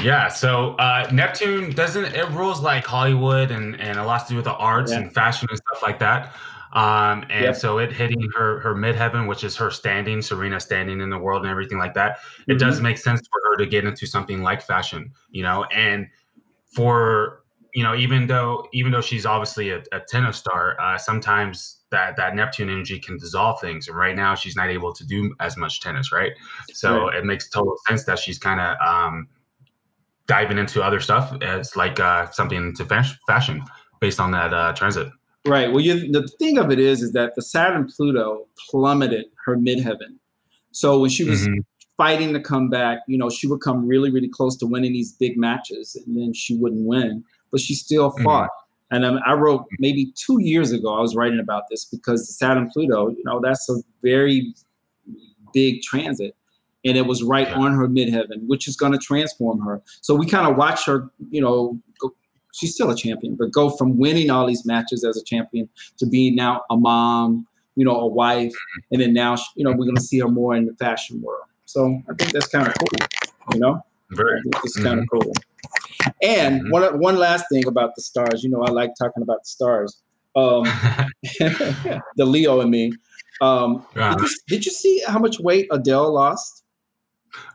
Yeah, 0.04 0.28
so 0.28 0.72
uh, 0.76 1.10
Neptune 1.14 1.72
doesn't 1.72 2.06
it 2.06 2.30
rules 2.32 2.62
like 2.62 2.86
Hollywood 2.86 3.52
and, 3.52 3.80
and 3.80 3.98
a 3.98 4.04
lot 4.06 4.24
to 4.28 4.30
do 4.30 4.36
with 4.36 4.46
the 4.46 4.56
arts 4.56 4.92
Yeah. 4.92 5.00
and 5.00 5.14
fashion 5.14 5.48
and 5.50 5.58
stuff 5.58 5.82
like 5.82 6.00
that. 6.00 6.34
Um, 6.74 7.24
and 7.30 7.46
Yep. 7.46 7.56
so 7.56 7.78
it 7.78 7.94
hitting 7.94 8.28
her 8.36 8.60
her 8.60 8.76
midheaven, 8.76 9.28
which 9.28 9.44
is 9.44 9.56
her 9.56 9.72
standing, 9.72 10.22
Serena 10.22 10.60
standing 10.60 11.00
in 11.00 11.10
the 11.10 11.18
world 11.18 11.44
and 11.44 11.50
everything 11.52 11.78
like 11.78 11.94
that. 11.94 12.20
It 12.48 12.60
does 12.60 12.82
make 12.82 12.98
sense 12.98 13.22
for 13.22 13.50
her 13.50 13.58
to 13.58 13.66
get 13.66 13.86
into 13.86 14.06
something 14.06 14.44
like 14.44 14.62
fashion, 14.62 15.12
you 15.30 15.44
know, 15.44 15.64
and 15.66 16.08
for 16.66 17.44
you 17.78 17.84
know, 17.84 17.94
even 17.94 18.26
though 18.26 18.68
even 18.74 18.92
though 18.92 19.02
she's 19.02 19.24
obviously 19.24 19.70
a, 19.70 19.84
a 19.92 20.00
tennis 20.00 20.38
star, 20.38 20.82
uh, 20.82 20.98
sometimes 20.98 21.84
that 21.92 22.18
that 22.18 22.34
Neptune 22.34 22.72
energy 22.72 22.98
can 22.98 23.20
dissolve 23.20 23.62
things. 23.62 23.88
And 23.88 23.96
right 23.96 24.16
now, 24.16 24.34
she's 24.34 24.56
not 24.56 24.70
able 24.70 24.92
to 24.94 25.06
do 25.06 25.36
as 25.40 25.58
much 25.58 25.80
tennis, 25.80 26.12
right? 26.12 26.32
So 26.74 27.10
it 27.10 27.24
makes 27.24 27.48
total 27.50 27.76
sense 27.88 28.04
that 28.06 28.18
she's 28.18 28.40
kind 28.40 28.60
of 28.60 28.78
um, 28.80 29.28
diving 30.26 30.58
into 30.58 30.82
other 30.82 31.00
stuff 31.00 31.38
It's 31.40 31.76
like 31.76 32.00
uh, 32.00 32.32
something 32.32 32.74
to 32.78 32.86
fas- 32.86 33.16
fashion 33.28 33.64
based 34.02 34.20
on 34.20 34.32
that 34.32 34.56
uh, 34.56 34.74
transit. 34.74 35.10
Right. 35.46 35.72
Well, 35.72 35.82
you, 35.82 36.12
the 36.12 36.28
thing 36.40 36.58
of 36.58 36.72
it 36.72 36.80
is, 36.80 37.04
is 37.04 37.12
that 37.14 37.36
the 37.36 37.44
Saturn 37.44 37.88
Pluto 37.96 38.48
plummeted 38.72 39.26
her 39.46 39.56
midheaven. 39.56 40.18
So 40.72 41.00
when 41.00 41.12
she 41.12 41.26
was 41.26 41.48
Mhm. 41.48 41.60
fighting 41.96 42.34
to 42.34 42.40
come 42.40 42.70
back, 42.70 43.00
you 43.08 43.20
know, 43.20 43.30
she 43.30 43.46
would 43.48 43.62
come 43.62 43.88
really, 43.88 44.12
really 44.12 44.30
close 44.30 44.58
to 44.58 44.66
winning 44.66 44.94
these 44.94 45.14
big 45.14 45.38
matches, 45.38 45.96
and 45.96 46.18
then 46.18 46.34
she 46.34 46.56
wouldn't 46.58 46.86
win. 46.86 47.24
But 47.52 47.62
she 47.62 47.76
still 47.76 48.12
Mhm. 48.12 48.24
fought. 48.24 48.50
And 48.90 49.04
um, 49.04 49.20
I 49.26 49.34
wrote 49.34 49.66
maybe 49.80 50.14
two 50.16 50.42
years 50.42 50.72
ago, 50.72 50.94
I 50.94 51.02
was 51.02 51.16
writing 51.16 51.40
about 51.40 51.64
this 51.70 51.86
because 51.86 52.38
Saturn 52.38 52.70
Pluto, 52.72 53.10
you 53.10 53.24
know, 53.26 53.42
that's 53.44 53.70
a 53.70 53.76
very 54.02 54.54
big 55.54 55.82
transit. 55.82 56.36
And 56.86 56.98
it 56.98 57.06
was 57.06 57.22
right 57.22 57.52
on 57.52 57.74
her 57.74 57.88
midheaven, 57.88 58.48
which 58.48 58.68
is 58.68 58.78
going 58.78 58.94
to 58.94 58.98
transform 58.98 59.60
her. 59.62 59.82
So 60.02 60.16
we 60.16 60.26
kind 60.26 60.48
of 60.50 60.56
watch 60.56 60.86
her, 60.86 61.10
you 61.32 61.42
know, 61.42 61.78
go, 62.00 62.14
she's 62.54 62.76
still 62.76 62.90
a 62.90 62.96
champion, 62.96 63.36
but 63.36 63.52
go 63.52 63.70
from 63.72 63.98
winning 63.98 64.30
all 64.30 64.48
these 64.48 64.66
matches 64.66 65.04
as 65.04 65.18
a 65.18 65.24
champion 65.24 65.68
to 65.98 66.06
being 66.06 66.36
now 66.36 66.62
a 66.70 66.78
mom, 66.78 67.46
you 67.76 67.84
know, 67.84 68.00
a 68.00 68.08
wife. 68.08 68.54
And 68.92 69.02
then 69.02 69.14
now, 69.14 69.36
you 69.56 69.66
know, 69.66 69.72
we're 69.72 69.86
going 69.86 69.98
to 69.98 70.02
see 70.02 70.20
her 70.20 70.30
more 70.30 70.56
in 70.56 70.66
the 70.66 70.74
fashion 70.76 71.22
world. 71.22 71.44
So 71.66 72.02
I 72.10 72.14
think 72.14 72.32
that's 72.32 72.48
kind 72.48 72.68
of 72.68 72.74
cool, 72.76 73.08
you 73.54 73.60
know? 73.60 73.82
Very. 74.12 74.42
It's 74.64 74.82
kind 74.82 75.00
of 75.02 75.06
cool. 75.12 75.34
And 76.22 76.62
Mhm. 76.62 76.72
one 76.72 77.00
one 77.00 77.18
last 77.18 77.46
thing 77.52 77.68
about 77.68 77.96
the 77.96 78.02
stars, 78.02 78.44
you 78.44 78.50
know, 78.50 78.62
I 78.64 78.70
like 78.72 78.92
talking 79.00 79.24
about 79.24 79.40
the 79.44 79.50
stars. 79.50 80.02
Um, 80.36 80.64
the 82.16 82.26
Leo 82.26 82.62
and 82.62 82.70
me. 82.72 82.94
Um, 83.42 83.86
did, 83.96 84.22
you, 84.22 84.30
did 84.48 84.66
you 84.66 84.72
see 84.72 85.02
how 85.08 85.20
much 85.20 85.40
weight 85.40 85.68
Adele 85.72 86.14
lost? 86.14 86.64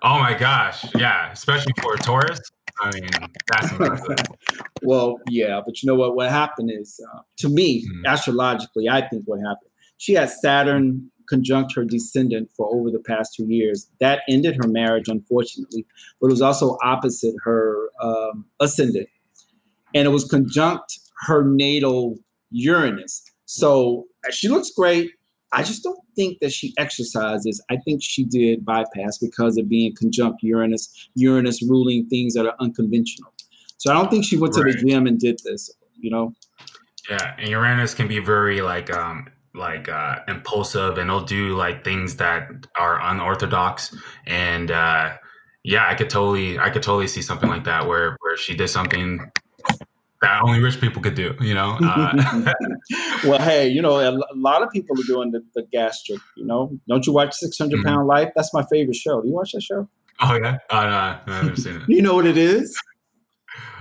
oh 0.02 0.18
my 0.18 0.34
gosh. 0.34 0.84
Yeah. 0.94 1.30
Especially 1.32 1.72
for 1.82 1.94
a 1.94 1.98
Taurus. 1.98 2.40
I 2.80 2.90
mean, 2.92 3.10
that's 3.48 3.70
impressive. 3.72 4.18
Well, 4.84 5.18
yeah, 5.28 5.60
but 5.64 5.80
you 5.80 5.86
know 5.86 5.94
what? 5.94 6.16
What 6.16 6.28
happened 6.28 6.72
is, 6.72 6.98
uh, 7.14 7.20
to 7.38 7.48
me, 7.48 7.86
Mhm. 7.86 8.04
astrologically, 8.12 8.88
I 8.88 9.00
think 9.08 9.22
what 9.26 9.38
happened. 9.38 9.70
She 9.98 10.14
had 10.14 10.28
Saturn 10.28 11.11
conjunct 11.28 11.74
her 11.74 11.84
descendant 11.84 12.50
for 12.56 12.66
over 12.74 12.90
the 12.90 12.98
past 12.98 13.34
two 13.34 13.46
years. 13.46 13.88
That 14.00 14.20
ended 14.28 14.56
her 14.56 14.68
marriage, 14.68 15.08
unfortunately, 15.08 15.86
but 16.20 16.28
it 16.28 16.30
was 16.30 16.42
also 16.42 16.76
opposite 16.82 17.34
her 17.44 17.88
um, 18.00 18.44
ascendant, 18.60 19.08
and 19.94 20.06
it 20.06 20.10
was 20.10 20.24
conjunct 20.24 20.98
her 21.26 21.44
natal 21.44 22.18
Uranus. 22.50 23.22
So 23.46 24.06
she 24.30 24.48
looks 24.48 24.70
great. 24.70 25.10
I 25.52 25.62
just 25.62 25.82
don't 25.82 25.98
think 26.16 26.38
that 26.40 26.52
she 26.52 26.72
exercises. 26.78 27.62
I 27.70 27.76
think 27.76 28.02
she 28.02 28.24
did 28.24 28.64
bypass 28.64 29.18
because 29.18 29.58
of 29.58 29.68
being 29.68 29.94
conjunct 29.94 30.42
Uranus, 30.42 31.10
Uranus 31.14 31.62
ruling 31.62 32.06
things 32.08 32.34
that 32.34 32.46
are 32.46 32.54
unconventional. 32.58 33.32
So 33.76 33.90
I 33.92 33.94
don't 33.94 34.10
think 34.10 34.24
she 34.24 34.38
went 34.38 34.54
to 34.54 34.62
Right. 34.62 34.74
the 34.74 34.78
gym 34.90 35.06
and 35.06 35.18
did 35.18 35.40
this, 35.44 35.70
you 35.98 36.10
know? 36.10 36.34
Yeah, 37.10 37.34
and 37.38 37.48
Uranus 37.48 37.94
can 37.94 38.08
be 38.08 38.18
very 38.18 38.62
like 38.62 38.94
um 38.96 39.26
like 39.54 39.88
uh 39.88 40.16
impulsive 40.28 40.96
and 40.98 41.10
it'll 41.10 41.22
do 41.24 41.54
like 41.56 41.84
things 41.84 42.16
that 42.16 42.48
are 42.78 43.00
unorthodox 43.02 43.94
and 44.26 44.70
uh 44.70 45.12
yeah, 45.64 45.86
I 45.88 45.94
could 45.94 46.10
totally 46.10 46.58
I 46.58 46.70
could 46.70 46.82
totally 46.82 47.06
see 47.06 47.22
something 47.22 47.48
like 47.48 47.64
that 47.64 47.86
where 47.86 48.16
where 48.20 48.36
she 48.36 48.56
did 48.56 48.68
something 48.68 49.30
that 50.22 50.40
only 50.42 50.60
rich 50.60 50.80
people 50.80 51.02
could 51.02 51.14
do, 51.14 51.34
you 51.40 51.54
know? 51.54 51.76
Uh, 51.82 52.52
well, 53.24 53.40
hey, 53.40 53.68
you 53.68 53.82
know, 53.82 53.98
a, 53.98 54.10
a 54.12 54.36
lot 54.36 54.62
of 54.62 54.70
people 54.70 54.98
are 54.98 55.04
doing 55.04 55.30
the, 55.32 55.40
the 55.54 55.62
gastric, 55.72 56.20
you 56.36 56.44
know? 56.44 56.70
Don't 56.88 57.06
you 57.06 57.12
watch 57.12 57.34
600 57.34 57.80
Mhm. 57.80 57.84
Pound 57.84 58.06
Life? 58.08 58.30
That's 58.36 58.52
my 58.54 58.64
favorite 58.70 58.96
show. 58.96 59.20
Do 59.20 59.28
you 59.28 59.34
watch 59.34 59.52
that 59.52 59.62
show? 59.62 59.88
oh 60.20 60.34
yeah. 60.34 60.58
Oh 60.70 60.82
no, 60.82 60.88
I 60.88 61.20
haven't 61.26 61.56
seen 61.56 61.76
it. 61.76 61.82
You 61.88 62.02
know 62.02 62.14
what 62.14 62.26
it 62.26 62.36
is? 62.36 62.76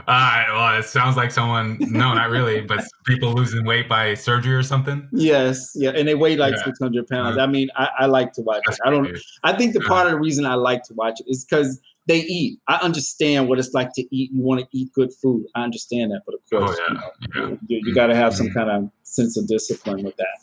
Uh, 0.07 0.43
well, 0.49 0.77
it 0.79 0.83
sounds 0.83 1.15
like 1.17 1.31
someone 1.31 1.77
no, 1.79 2.13
not 2.13 2.29
really, 2.29 2.61
but 2.61 2.83
people 3.05 3.33
losing 3.33 3.65
weight 3.65 3.87
by 3.87 4.13
surgery 4.13 4.53
or 4.53 4.63
something. 4.63 5.07
Yes, 5.11 5.71
yeah, 5.75 5.91
and 5.91 6.07
they 6.07 6.15
weigh 6.15 6.35
like 6.35 6.55
Yeah. 6.55 6.63
600 6.65 7.07
pounds. 7.07 7.37
Mhm. 7.37 7.41
I 7.41 7.47
mean, 7.47 7.69
I, 7.75 7.89
I 7.99 8.05
like 8.07 8.33
to 8.33 8.41
watch 8.41 8.63
it. 8.69 8.77
I 8.85 8.89
don't. 8.89 9.05
crazy. 9.05 9.23
I 9.43 9.53
think 9.53 9.73
the 9.73 9.81
Yeah. 9.81 9.87
part 9.87 10.07
of 10.07 10.13
the 10.13 10.19
reason 10.19 10.45
I 10.45 10.55
like 10.55 10.83
to 10.83 10.93
watch 10.93 11.19
it 11.19 11.25
is 11.29 11.45
because 11.45 11.79
they 12.07 12.19
eat. 12.21 12.59
I 12.67 12.75
understand 12.77 13.47
what 13.47 13.59
it's 13.59 13.73
like 13.73 13.93
to 13.95 14.01
eat. 14.15 14.31
You 14.33 14.41
want 14.41 14.61
to 14.61 14.67
eat 14.71 14.91
good 14.93 15.11
food. 15.21 15.45
I 15.55 15.63
understand 15.63 16.11
that, 16.11 16.21
but 16.25 16.35
of 16.35 16.41
course, 16.49 16.77
Oh, 16.79 16.87
you, 16.87 16.93
know, 16.95 17.49
yeah. 17.49 17.55
you, 17.67 17.81
you 17.85 17.95
got 17.95 18.07
to 18.07 18.15
have 18.15 18.33
some 18.35 18.47
Mhm. 18.47 18.53
kind 18.53 18.69
of 18.71 18.89
sense 19.03 19.37
of 19.37 19.47
discipline 19.47 20.03
with 20.03 20.15
that 20.17 20.37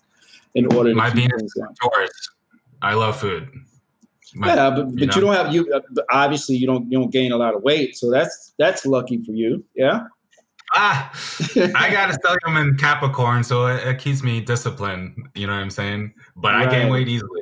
in 0.54 0.72
order 0.74 0.90
to 0.90 0.96
My 0.96 1.10
being 1.10 1.28
going. 1.28 1.74
Taurus. 1.82 2.10
I 2.80 2.94
love 2.94 3.18
food. 3.18 3.48
My- 4.34 4.54
yeah, 4.54 4.70
but, 4.70 4.94
but 4.94 5.14
you, 5.14 5.20
don't 5.20 5.34
have 5.34 5.54
you. 5.54 5.72
Uh, 5.72 5.80
obviously, 6.10 6.56
you 6.56 6.66
don't 6.66 6.90
you 6.90 6.98
don't 6.98 7.10
gain 7.10 7.32
a 7.32 7.36
lot 7.36 7.54
of 7.54 7.62
weight, 7.62 7.96
so 7.96 8.10
that's 8.10 8.54
that's 8.58 8.84
lucky 8.86 9.22
for 9.24 9.32
you. 9.32 9.64
Yeah. 9.74 10.00
Ah, 10.74 11.10
I 11.76 11.88
you, 11.88 12.36
I'm 12.44 12.56
in 12.58 12.76
Capricorn, 12.76 13.42
so 13.42 13.66
it, 13.68 13.86
it 13.86 13.98
keeps 13.98 14.22
me 14.22 14.40
disciplined. 14.40 15.16
You 15.34 15.46
know 15.46 15.54
what 15.54 15.60
I'm 15.62 15.70
saying? 15.70 16.12
But 16.36 16.54
I 16.54 16.66
gain 16.66 16.84
Right. 16.84 16.92
weight 16.92 17.08
easily. 17.08 17.40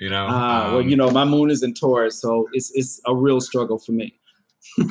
You 0.00 0.10
know. 0.10 0.26
Ah, 0.28 0.70
well, 0.72 0.80
Um, 0.80 0.88
you 0.88 0.96
know, 0.96 1.08
my 1.10 1.24
moon 1.24 1.50
is 1.50 1.62
in 1.62 1.72
Taurus, 1.72 2.20
so 2.20 2.48
it's 2.52 2.72
it's 2.74 3.00
a 3.06 3.14
real 3.14 3.40
struggle 3.40 3.78
for 3.78 3.92
me. 3.92 4.18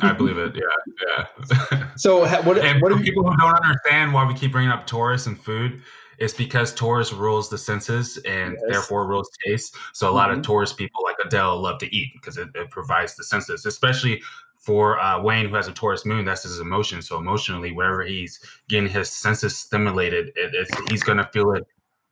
I 0.02 0.12
believe 0.12 0.38
it. 0.38 0.54
Yeah, 0.56 1.26
yeah. 1.72 1.88
So, 1.96 2.24
ha- 2.24 2.40
what 2.42 2.58
and 2.58 2.80
what 2.80 2.90
for 2.92 2.98
do 2.98 3.04
you, 3.04 3.10
people 3.12 3.28
who 3.30 3.36
don't 3.36 3.54
understand 3.54 4.14
why 4.14 4.24
we 4.24 4.32
keep 4.34 4.52
bringing 4.52 4.70
up 4.70 4.86
Taurus 4.86 5.26
and 5.26 5.38
food, 5.38 5.82
it's 6.18 6.34
because 6.34 6.74
Taurus 6.74 7.12
rules 7.12 7.48
the 7.50 7.58
senses 7.58 8.16
and 8.26 8.52
Yes. 8.54 8.62
therefore 8.68 9.06
rules 9.06 9.28
taste. 9.46 9.76
So 9.92 10.08
a 10.08 10.12
lot 10.12 10.30
Mhm. 10.30 10.38
of 10.38 10.42
Taurus 10.42 10.72
people 10.72 11.02
like 11.04 11.16
Adele 11.24 11.60
love 11.60 11.78
to 11.80 11.94
eat 11.94 12.12
because 12.14 12.36
it, 12.36 12.48
it 12.54 12.70
provides 12.70 13.16
the 13.16 13.24
senses, 13.24 13.66
especially 13.66 14.22
for 14.58 14.98
uh, 14.98 15.20
Wayne 15.22 15.48
who 15.48 15.54
has 15.56 15.68
a 15.68 15.72
Taurus 15.72 16.06
moon. 16.06 16.24
That's 16.24 16.42
his 16.44 16.58
emotion. 16.60 17.02
So 17.02 17.18
emotionally, 17.18 17.72
wherever 17.72 18.02
he's 18.02 18.40
getting 18.68 18.88
his 18.88 19.10
senses 19.10 19.56
stimulated, 19.56 20.28
it, 20.36 20.54
it's, 20.54 20.90
he's 20.90 21.02
gonna 21.02 21.28
feel 21.32 21.52
it 21.52 21.66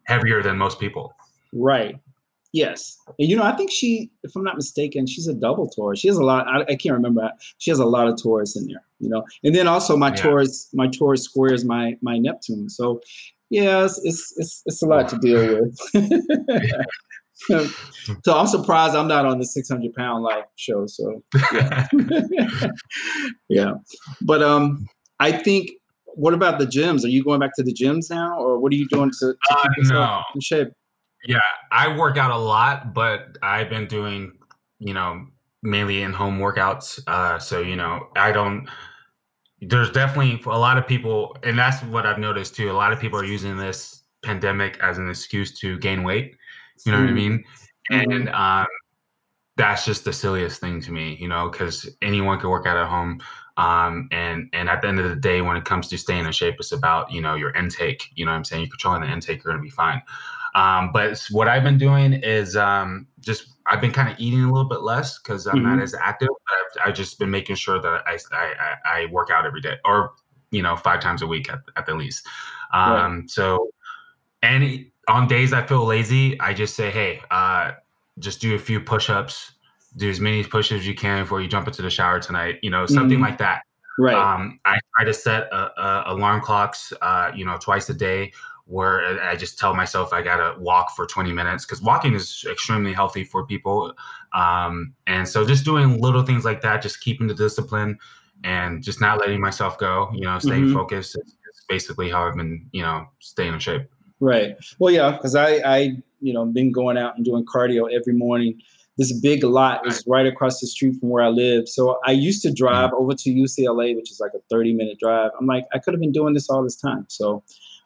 heavier 0.05 0.43
than 0.43 0.59
most 0.59 0.79
people. 0.79 1.15
Right. 1.53 1.99
Yes. 2.53 2.99
And 3.19 3.31
you 3.31 3.37
know, 3.37 3.45
I 3.45 3.53
think 3.57 3.71
she, 3.73 4.11
if 4.25 4.37
I'm 4.37 4.45
not 4.45 4.57
mistaken, 4.57 5.07
she's 5.07 5.27
a 5.27 5.33
double 5.33 5.71
Taurus. 5.71 6.01
She 6.01 6.09
has 6.09 6.19
a 6.19 6.25
lot. 6.25 6.47
I, 6.47 6.61
I 6.63 6.77
can't 6.77 6.93
remember. 6.95 7.31
She 7.57 7.71
has 7.71 7.79
a 7.79 7.85
lot 7.87 8.09
of 8.09 8.21
Taurus 8.23 8.57
in 8.57 8.67
there. 8.67 8.83
You 9.01 9.09
know, 9.09 9.25
and 9.43 9.55
then 9.55 9.67
also 9.67 9.97
my 9.97 10.09
Yeah. 10.09 10.17
Taurus, 10.17 10.69
my 10.75 10.87
Taurus 10.89 11.23
squares 11.23 11.65
my 11.65 11.97
my 12.03 12.19
Neptune. 12.19 12.69
So, 12.69 13.01
yeah, 13.53 13.85
it's 13.85 14.01
it's 14.03 14.35
it's, 14.39 14.63
it's 14.67 14.83
a 14.83 14.87
lot 14.87 15.09
to 15.11 15.19
deal 15.19 15.61
with. 15.61 15.79
so 18.25 18.35
I'm 18.35 18.47
surprised 18.47 18.95
I'm 18.97 19.09
not 19.09 19.27
on 19.27 19.39
the 19.39 19.45
600 19.45 19.93
pound 19.95 20.25
life 20.25 20.45
show. 20.57 20.87
So 20.87 21.23
yeah, 21.53 21.87
yeah. 23.49 23.73
But 24.23 24.43
um, 24.43 24.87
I 25.21 25.33
think. 25.33 25.71
What 26.15 26.35
about 26.35 26.59
the 26.59 26.67
gyms? 26.67 27.07
Are 27.07 27.09
you 27.09 27.25
going 27.25 27.41
back 27.41 27.53
to 27.57 27.63
the 27.63 27.73
gyms 27.73 28.11
now, 28.11 28.37
or 28.39 28.59
what 28.59 28.71
are 28.71 28.77
you 28.77 28.87
doing 28.89 29.11
to, 29.21 29.33
to 29.33 29.37
Uh, 29.51 29.63
keep 29.63 29.77
yourself 29.79 29.97
no. 29.97 30.23
in 30.35 30.41
shape? 30.43 30.69
Yeah, 31.27 31.39
I 31.71 31.97
work 31.97 32.19
out 32.19 32.31
a 32.31 32.37
lot, 32.37 32.93
but 32.93 33.39
I've 33.43 33.71
been 33.71 33.87
doing, 33.87 34.33
you 34.79 34.93
know, 34.93 35.25
mainly 35.63 36.03
in 36.03 36.13
home 36.13 36.39
workouts. 36.39 37.01
Uh, 37.07 37.39
so 37.39 37.61
you 37.61 37.77
know, 37.77 38.09
I 38.15 38.31
don't. 38.31 38.69
There's 39.63 39.91
definitely 39.91 40.41
a 40.47 40.59
lot 40.59 40.77
of 40.77 40.87
people, 40.87 41.37
and 41.45 41.59
that's 41.59 41.83
what 41.85 42.05
I've 42.05 42.19
noticed 42.19 42.57
too. 42.57 42.71
A 42.71 42.73
lot 42.73 42.93
of 42.93 43.01
people 43.01 43.19
are 43.19 43.25
using 43.25 43.57
this 43.57 44.03
pandemic 44.25 44.79
as 44.83 44.99
an 44.99 45.09
excuse 45.09 45.59
to 45.61 45.79
gain 45.79 46.03
weight. 46.03 46.37
You 46.85 46.93
know 46.93 46.99
what 47.01 47.09
I 47.09 47.13
Mm. 47.13 47.15
mean? 47.15 47.45
Mhm. 47.93 48.13
And 48.15 48.29
um, 48.31 48.67
that's 49.57 49.85
just 49.85 50.05
the 50.05 50.13
silliest 50.13 50.61
thing 50.61 50.81
to 50.81 50.93
me, 50.93 51.17
you 51.21 51.29
know, 51.29 51.49
because 51.49 51.89
anyone 52.03 52.41
can 52.41 52.51
work 52.51 52.67
out 52.67 52.77
at 52.77 52.89
home. 52.89 53.21
Um, 53.59 54.09
and 54.11 54.49
and 54.53 54.69
at 54.69 54.81
the 54.83 54.89
end 54.89 54.99
of 54.99 55.09
the 55.11 55.17
day, 55.17 55.43
when 55.43 55.57
it 55.57 55.65
comes 55.65 55.89
to 55.89 55.99
staying 55.99 56.25
in 56.25 56.33
shape, 56.33 56.57
it's 56.59 56.73
about 56.73 57.13
you 57.13 57.21
know 57.21 57.35
your 57.35 57.51
intake. 57.55 58.09
You 58.15 58.25
know 58.25 58.33
what 58.33 58.39
I'm 58.39 58.45
saying? 58.45 58.63
You're 58.63 58.71
controlling 58.71 59.03
the 59.03 59.11
intake, 59.13 59.45
you're 59.45 59.53
gonna 59.53 59.63
be 59.63 59.71
fine. 59.71 60.03
Um, 60.55 60.91
but 60.93 61.23
what 61.31 61.49
I've 61.49 61.63
been 61.63 61.79
doing 61.79 62.15
is 62.15 62.57
um, 62.57 63.07
just 63.21 63.52
I've 63.67 63.81
been 63.81 63.93
kind 63.93 64.09
of 64.09 64.19
eating 64.19 64.43
a 64.43 64.53
little 64.53 64.69
bit 64.69 64.83
less 64.83 65.19
because 65.19 65.47
I'm 65.47 65.63
not 65.63 65.79
Mhm. 65.79 65.83
as 65.83 65.95
active. 65.95 66.29
But 66.29 66.83
I've, 66.83 66.89
I've 66.89 66.95
just 66.95 67.19
been 67.19 67.31
making 67.31 67.57
sure 67.57 67.81
that 67.81 68.03
I, 68.07 68.19
I 68.33 68.77
I 68.85 69.07
work 69.07 69.31
out 69.31 69.47
every 69.47 69.61
day 69.61 69.77
or 69.85 70.13
you 70.51 70.63
know 70.63 70.77
five 70.77 71.01
times 71.01 71.23
a 71.23 71.27
week 71.27 71.51
at, 71.51 71.61
at 71.77 71.87
the 71.87 71.95
least. 71.95 72.27
Um, 72.73 73.27
So 73.29 73.69
and 74.43 74.87
on 75.09 75.29
days 75.29 75.53
I 75.53 75.65
feel 75.67 75.85
lazy, 75.85 76.39
I 76.41 76.55
just 76.55 76.75
say, 76.75 76.91
hey, 76.91 77.21
uh, 77.31 77.73
just 78.19 78.41
do 78.41 78.55
a 78.55 78.59
few 78.59 78.81
push-ups, 78.81 79.53
do 79.97 80.11
as 80.11 80.21
many 80.21 80.43
push-ups 80.45 80.81
as 80.81 80.87
you 80.87 80.95
can 80.95 81.23
before 81.25 81.41
you 81.41 81.49
jump 81.49 81.67
into 81.69 81.83
the 81.83 81.91
shower 81.91 82.19
tonight. 82.21 82.59
You 82.63 82.71
know, 82.71 82.87
something 82.87 83.19
Mhm. 83.19 83.23
like 83.23 83.39
that. 83.39 83.63
Right. 83.99 84.17
Um, 84.17 84.59
I 84.65 84.79
try 84.97 85.05
to 85.05 85.15
set 85.15 85.53
uh 85.53 85.71
uh 85.77 86.05
alarm 86.07 86.41
clocks, 86.41 86.93
uh, 87.03 87.31
you 87.35 87.45
know, 87.45 87.57
twice 87.59 87.89
a 87.91 87.95
day, 87.95 88.33
where 88.67 89.21
I 89.23 89.37
just 89.37 89.59
tell 89.59 89.75
myself 89.75 90.13
I 90.13 90.23
gotta 90.23 90.59
walk 90.59 90.95
for 90.95 91.07
20 91.07 91.33
minutes 91.33 91.65
because 91.65 91.83
walking 91.83 92.15
is 92.15 92.45
extremely 92.51 92.93
healthy 92.93 93.25
for 93.25 93.45
people. 93.47 93.93
Um, 94.33 94.95
and 95.07 95.29
so 95.29 95.45
just 95.45 95.65
doing 95.65 96.01
little 96.01 96.23
things 96.23 96.45
like 96.45 96.61
that, 96.63 96.83
just 96.83 97.01
keeping 97.01 97.27
the 97.27 97.35
discipline 97.35 97.99
and 98.45 98.83
just 98.83 99.01
not 99.01 99.19
letting 99.19 99.41
myself 99.41 99.79
go. 99.79 100.11
You 100.15 100.23
know, 100.23 100.39
staying 100.39 100.67
Mhm. 100.67 100.75
focused 100.75 101.17
is, 101.17 101.29
is 101.29 101.65
basically 101.69 102.11
how 102.11 102.27
I've 102.27 102.37
been, 102.37 102.69
you 102.73 102.83
know, 102.83 103.07
staying 103.19 103.53
in 103.53 103.59
shape. 103.59 103.83
Right. 104.21 104.55
Well, 104.79 104.93
yeah, 104.93 105.11
because 105.13 105.35
I, 105.35 105.57
I, 105.65 105.79
you 106.21 106.33
know, 106.33 106.45
been 106.47 106.71
going 106.71 106.97
out 106.97 107.17
and 107.17 107.25
doing 107.25 107.45
cardio 107.45 107.93
every 107.93 108.15
morning. 108.15 108.61
This 108.99 109.13
big 109.21 109.43
lot 109.43 109.87
is 109.87 110.05
right 110.07 110.27
across 110.27 110.61
the 110.61 110.67
street 110.67 111.01
from 111.01 111.09
where 111.09 111.25
I 111.25 111.29
live. 111.29 111.69
So 111.69 111.99
I 112.05 112.13
used 112.13 112.43
to 112.43 112.53
drive 112.53 112.93
over 112.93 113.15
to 113.15 113.31
UCLA, 113.31 113.97
which 113.97 114.11
is 114.13 114.21
like 114.21 114.33
a 114.35 114.39
30 114.51 114.75
minute 114.75 114.99
drive. 115.01 115.31
I'm 115.41 115.47
like, 115.47 115.65
I 115.73 115.79
could 115.79 115.95
have 115.95 116.01
been 116.01 116.13
doing 116.13 116.35
this 116.35 116.49
all 116.51 116.63
this 116.63 116.77
time. 116.77 117.07
So 117.09 117.43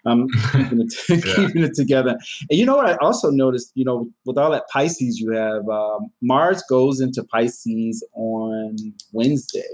I'm 0.06 0.28
keeping 0.52 0.80
it, 0.80 0.94
Yeah. 1.26 1.34
keeping 1.34 1.62
it 1.64 1.74
together. 1.74 2.16
And 2.50 2.58
you 2.58 2.64
know 2.64 2.76
what 2.76 2.86
I 2.86 2.96
also 2.96 3.30
noticed, 3.30 3.72
you 3.74 3.84
know, 3.84 4.08
with 4.24 4.38
all 4.38 4.50
that 4.52 4.64
Pisces 4.72 5.18
you 5.20 5.32
have, 5.32 5.68
um, 5.68 6.10
Mars 6.22 6.62
goes 6.68 7.00
into 7.00 7.24
Pisces 7.24 8.06
on 8.14 8.76
Wednesday. 9.12 9.66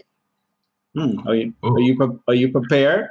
Hmm. 0.96 1.26
Are 1.26 1.34
you 1.34 1.54
are 1.62 1.80
you 1.80 2.22
are 2.28 2.34
you 2.34 2.52
prepared? 2.52 3.08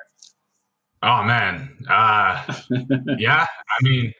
Oh 1.03 1.23
man, 1.23 1.75
uh, 1.89 2.43
yeah. 3.17 3.45
I 3.47 3.83
mean, 3.83 4.13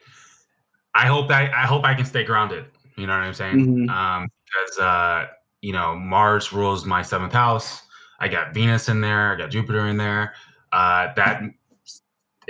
I 0.95 1.05
hope 1.05 1.27
that 1.27 1.53
I 1.53 1.65
hope 1.67 1.85
I 1.85 1.93
can 1.93 2.05
stay 2.05 2.23
grounded. 2.23 2.65
You 2.97 3.05
know 3.07 3.13
what 3.13 3.23
I'm 3.23 3.33
saying? 3.33 3.87
Mhm. 3.87 3.89
Um, 3.89 4.27
because 4.45 4.79
uh, 4.79 5.27
you 5.61 5.73
know 5.73 5.95
Mars 5.95 6.51
rules 6.51 6.85
my 6.85 7.01
seventh 7.03 7.33
house. 7.33 7.83
I 8.19 8.27
got 8.27 8.53
Venus 8.53 8.89
in 8.89 8.99
there. 9.01 9.33
I 9.33 9.37
got 9.37 9.51
Jupiter 9.51 9.87
in 9.87 9.97
there. 9.97 10.33
Uh, 10.71 11.13
that 11.15 11.43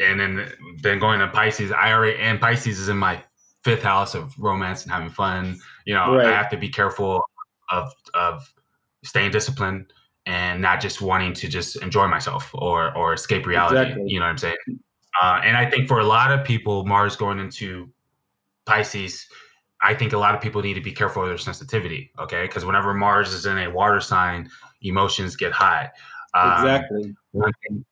and 0.02 0.20
then 0.20 0.52
then 0.82 1.00
going 1.00 1.20
to 1.20 1.28
Pisces. 1.28 1.72
I 1.72 1.94
already 1.94 2.18
and 2.20 2.40
Pisces 2.40 2.80
is 2.80 2.90
in 2.90 2.98
my 2.98 3.24
fifth 3.64 3.84
house 3.84 4.16
of 4.16 4.34
romance 4.40 4.84
and 4.84 4.92
having 4.92 5.10
fun. 5.10 5.60
You 5.86 5.94
know, 5.94 6.16
Right. 6.16 6.28
I 6.28 6.32
have 6.32 6.50
to 6.50 6.58
be 6.58 6.70
careful 6.70 7.24
of 7.70 7.92
of 8.14 8.54
staying 9.04 9.32
disciplined 9.32 9.94
and 10.26 10.62
not 10.62 10.82
just 10.82 11.02
wanting 11.02 11.34
to 11.34 11.48
just 11.48 11.76
enjoy 11.82 12.08
myself 12.08 12.50
or 12.54 12.96
or 12.98 13.14
escape 13.14 13.46
reality. 13.46 13.80
Exactly. 13.80 14.04
You 14.08 14.20
know 14.20 14.26
what 14.26 14.32
I'm 14.32 14.38
saying? 14.38 14.56
Uh, 15.22 15.42
and 15.44 15.58
I 15.58 15.70
think 15.70 15.88
for 15.88 16.00
a 16.00 16.06
lot 16.06 16.32
of 16.32 16.46
people, 16.46 16.86
Mars 16.86 17.16
going 17.16 17.40
into 17.40 17.90
Pisces, 18.66 19.28
I 19.82 19.94
think 19.94 20.14
a 20.14 20.18
lot 20.18 20.36
of 20.36 20.42
people 20.42 20.62
need 20.62 20.76
to 20.76 20.82
be 20.82 20.92
careful 20.92 21.24
of 21.24 21.28
their 21.30 21.38
sensitivity. 21.38 22.12
Okay, 22.20 22.44
because 22.44 22.64
whenever 22.66 22.94
Mars 22.94 23.34
is 23.34 23.46
in 23.46 23.58
a 23.58 23.68
water 23.70 24.00
sign, 24.00 24.50
emotions 24.82 25.36
get 25.36 25.52
high. 25.52 25.90
Um, 26.34 26.52
exactly. 26.66 27.16
one 27.32 27.52
thing- 27.68 27.86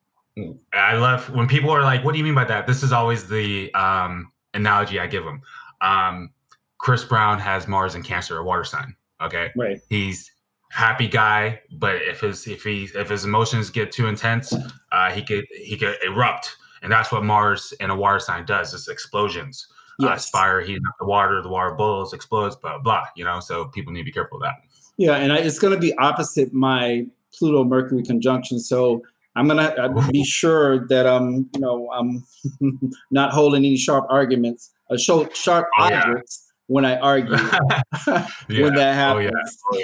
I 0.74 0.96
love 0.96 1.30
when 1.32 1.48
people 1.48 1.70
are 1.72 1.84
like, 1.84 2.04
"What 2.04 2.14
do 2.14 2.18
you 2.18 2.24
mean 2.24 2.36
by 2.36 2.46
that?" 2.46 2.68
This 2.68 2.84
is 2.84 2.92
always 2.92 3.28
the 3.28 3.74
um, 3.74 4.32
analogy 4.54 5.00
I 5.00 5.08
give 5.08 5.24
them. 5.24 5.42
Um, 5.82 6.30
Chris 6.78 7.04
Brown 7.04 7.40
has 7.40 7.68
Mars 7.68 7.96
in 7.96 8.04
Cancer, 8.04 8.38
a 8.38 8.44
water 8.44 8.64
sign. 8.64 8.96
Okay, 9.22 9.52
Right. 9.56 9.80
he's 9.90 10.32
happy 10.72 11.08
guy, 11.08 11.60
but 11.74 11.96
if 12.04 12.22
his 12.22 12.48
if 12.48 12.64
he 12.64 12.90
if 12.96 13.10
his 13.10 13.26
emotions 13.26 13.70
get 13.70 13.92
too 13.92 14.08
intense, 14.08 14.54
uh, 14.92 15.12
he 15.12 15.22
could 15.22 15.46
he 15.52 15.76
could 15.78 15.96
erupt, 16.06 16.56
and 16.82 16.92
that's 16.92 17.12
what 17.12 17.24
Mars 17.24 17.74
in 17.80 17.90
a 17.90 17.96
water 17.96 18.20
sign 18.20 18.46
does. 18.46 18.74
It's 18.74 18.88
explosions. 18.88 19.68
Uh, 20.02 20.18
fire 20.18 20.62
heating 20.62 20.84
up 20.88 20.96
the 20.98 21.06
water, 21.06 21.42
the 21.42 21.50
water 21.50 21.76
boils, 21.76 22.14
explodes, 22.14 22.56
blah 22.56 22.80
blah. 22.80 23.04
You 23.18 23.26
know, 23.26 23.42
so 23.42 23.66
people 23.66 23.92
need 23.92 24.00
to 24.00 24.06
be 24.06 24.14
careful 24.14 24.38
of 24.38 24.44
that. 24.44 24.56
Yeah, 24.96 25.16
and 25.16 25.34
I, 25.34 25.40
it's 25.40 25.60
going 25.60 25.74
to 25.74 25.80
be 25.80 25.94
opposite 25.98 26.54
my 26.54 27.06
Pluto 27.38 27.66
Mercury 27.66 28.04
conjunction. 28.04 28.60
So 28.60 29.02
I'm 29.40 29.48
going 29.48 29.58
to 29.58 30.12
be 30.12 30.24
sure 30.24 30.88
that 30.88 31.08
I'm, 31.08 31.50
you 31.54 31.60
know, 31.62 31.90
I'm 31.94 32.24
not 33.12 33.32
holding 33.32 33.64
any 33.66 33.78
sharp 33.78 34.06
arguments, 34.10 34.72
uh, 34.92 34.98
sharp 34.98 35.32
Oh, 35.80 35.90
yeah. 35.90 36.04
objects 36.04 36.52
when 36.68 36.86
I 36.86 36.98
argue 37.00 37.32
Yeah. 38.08 38.28
when 38.64 38.74
that 38.76 39.16
Oh, 39.16 39.18
yeah. 39.20 39.32
happens. 39.32 39.58
Oh, 39.72 39.84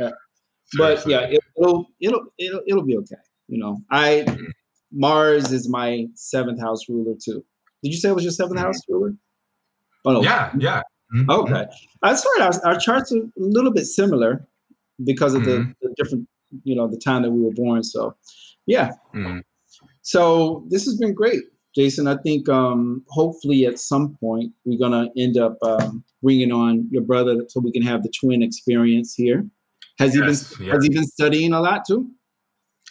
yeah. 0.00 0.10
but 0.78 1.06
yeah, 1.06 1.20
it, 1.20 1.40
it'll 1.60 1.86
it'll 2.00 2.24
it'll 2.38 2.62
it'll 2.66 2.84
be 2.84 2.96
okay. 2.98 3.16
You 3.48 3.58
know, 3.58 3.78
I. 3.90 4.26
Mars 4.96 5.50
is 5.50 5.68
my 5.68 6.06
seventh 6.14 6.60
house 6.60 6.88
ruler 6.88 7.14
too. 7.20 7.44
Did 7.82 7.92
you 7.92 7.98
say 7.98 8.10
it 8.10 8.14
was 8.14 8.22
your 8.22 8.32
7th 8.32 8.52
Mhm. 8.52 8.58
house 8.60 8.78
ruler? 8.88 9.12
Oh 10.04 10.12
no. 10.12 10.22
yeah, 10.22 10.52
yeah. 10.56 10.82
Mhm. 11.12 11.28
Okay. 11.28 11.66
I 12.04 12.14
sorry, 12.14 12.42
our, 12.42 12.52
our 12.64 12.78
charts 12.78 13.10
are 13.12 13.18
a 13.18 13.28
little 13.36 13.72
bit 13.72 13.86
similar 13.86 14.46
because 15.02 15.34
of 15.34 15.42
Mhm. 15.42 15.74
the, 15.80 15.88
the 15.88 15.94
different, 15.96 16.28
you 16.62 16.76
know, 16.76 16.86
the 16.86 16.96
time 16.96 17.22
that 17.22 17.32
we 17.32 17.42
were 17.42 17.50
born. 17.50 17.82
So, 17.82 18.14
yeah. 18.66 18.92
Mhm. 19.14 19.42
So 20.02 20.66
this 20.68 20.84
has 20.84 20.96
been 20.98 21.14
great, 21.14 21.42
Jason. 21.74 22.06
I 22.06 22.16
think 22.18 22.48
um, 22.48 23.04
hopefully 23.08 23.66
at 23.66 23.78
some 23.78 24.16
point 24.16 24.52
we're 24.64 24.78
gonna 24.78 25.08
end 25.16 25.38
up 25.38 25.56
um, 25.62 26.04
bringing 26.22 26.52
on 26.52 26.88
your 26.90 27.02
brother 27.02 27.44
so 27.48 27.60
we 27.60 27.72
can 27.72 27.82
have 27.82 28.02
the 28.02 28.12
twin 28.18 28.42
experience 28.42 29.14
here. 29.14 29.46
Has 29.98 30.14
Yes, 30.14 30.50
he 30.50 30.56
been 30.56 30.66
yes. 30.66 30.74
Has 30.74 30.84
he 30.84 30.90
been 30.90 31.06
studying 31.06 31.52
a 31.52 31.60
lot 31.60 31.84
too? 31.86 32.10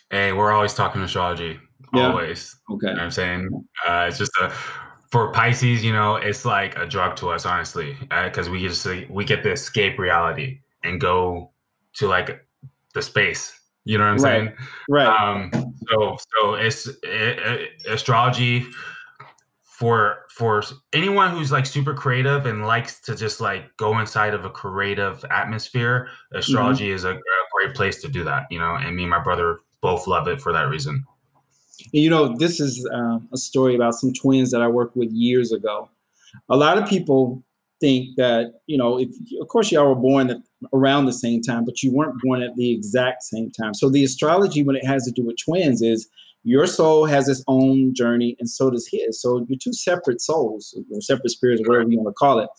Hey, 0.09 0.31
we're 0.33 0.51
always 0.51 0.73
talking 0.73 1.01
astrology. 1.01 1.59
Yeah. 1.93 2.09
Always. 2.09 2.55
Okay. 2.71 2.87
You 2.87 2.93
know 2.93 2.99
what 2.99 3.03
I'm 3.03 3.11
saying? 3.11 3.65
Uh, 3.87 4.05
it's 4.09 4.17
just 4.17 4.31
a 4.41 4.51
for 5.13 5.31
Pisces, 5.31 5.83
you 5.83 5.93
know, 5.93 6.15
it's 6.15 6.43
like 6.43 6.75
a 6.75 6.87
drug 6.87 7.15
to 7.17 7.29
us, 7.29 7.45
honestly, 7.45 7.95
because 8.23 8.49
we 8.49 8.59
just 8.59 8.87
we 9.11 9.23
get 9.23 9.43
to 9.43 9.51
escape 9.51 9.99
reality 9.99 10.61
and 10.83 10.99
go 10.99 11.51
to 11.97 12.07
like 12.07 12.43
the 12.95 13.01
space. 13.03 13.59
You 13.85 13.97
know 13.97 14.05
what 14.05 14.11
I'm 14.11 14.17
Right. 14.17 14.21
saying? 14.21 14.53
Right. 14.89 15.07
Um, 15.07 15.51
so 15.89 16.17
so 16.35 16.53
it's 16.55 16.89
it, 17.03 17.69
astrology 17.87 18.65
for 19.63 20.19
for 20.29 20.63
anyone 20.93 21.31
who's 21.31 21.51
like 21.51 21.65
super 21.65 21.93
creative 21.93 22.45
and 22.45 22.65
likes 22.65 23.01
to 23.01 23.15
just 23.15 23.41
like 23.41 23.75
go 23.77 23.99
inside 23.99 24.33
of 24.33 24.45
a 24.45 24.49
creative 24.49 25.25
atmosphere. 25.29 26.09
Astrology 26.33 26.91
is 26.91 27.03
a, 27.03 27.11
a 27.11 27.19
great 27.57 27.75
place 27.75 28.01
to 28.01 28.07
do 28.07 28.23
that. 28.23 28.47
You 28.49 28.59
know, 28.59 28.75
and 28.75 28.95
me 28.95 29.03
and 29.03 29.11
my 29.11 29.19
brother 29.19 29.59
both 29.81 30.07
love 30.07 30.27
it 30.27 30.39
for 30.39 30.53
that 30.53 30.69
reason. 30.69 31.03
You 31.91 32.09
know, 32.09 32.37
this 32.37 32.59
is 32.59 32.87
um, 32.93 33.27
a 33.33 33.37
story 33.37 33.75
about 33.75 33.95
some 33.95 34.13
twins 34.13 34.51
that 34.51 34.61
I 34.61 34.67
worked 34.67 34.95
with 34.95 35.11
years 35.11 35.51
ago. 35.51 35.89
A 36.49 36.55
lot 36.55 36.77
of 36.77 36.87
people 36.87 37.43
think 37.81 38.15
that, 38.15 38.61
you 38.67 38.77
know, 38.77 38.99
if, 38.99 39.09
of 39.41 39.47
course, 39.47 39.71
y'all 39.71 39.89
were 39.89 39.95
born 39.95 40.29
at, 40.29 40.37
around 40.73 41.05
the 41.05 41.13
same 41.13 41.41
time, 41.41 41.65
but 41.65 41.81
you 41.83 41.91
weren't 41.91 42.21
born 42.21 42.41
at 42.41 42.55
the 42.55 42.71
exact 42.71 43.23
same 43.23 43.51
time. 43.51 43.73
So 43.73 43.89
the 43.89 44.03
astrology, 44.03 44.63
when 44.63 44.75
it 44.75 44.85
has 44.85 45.03
to 45.05 45.11
do 45.11 45.25
with 45.25 45.37
twins, 45.43 45.81
is 45.81 46.07
your 46.43 46.67
soul 46.67 47.05
has 47.05 47.29
its 47.29 47.43
own 47.47 47.93
journey, 47.93 48.35
and 48.39 48.49
so 48.49 48.69
does 48.69 48.87
his. 48.91 49.21
So 49.21 49.45
you're 49.47 49.57
two 49.57 49.73
separate 49.73 50.21
souls, 50.21 50.77
or 50.91 51.01
separate 51.01 51.29
spirits, 51.29 51.61
whatever 51.65 51.89
you 51.89 51.97
want 51.97 52.09
to 52.09 52.13
call 52.13 52.39
it. 52.39 52.49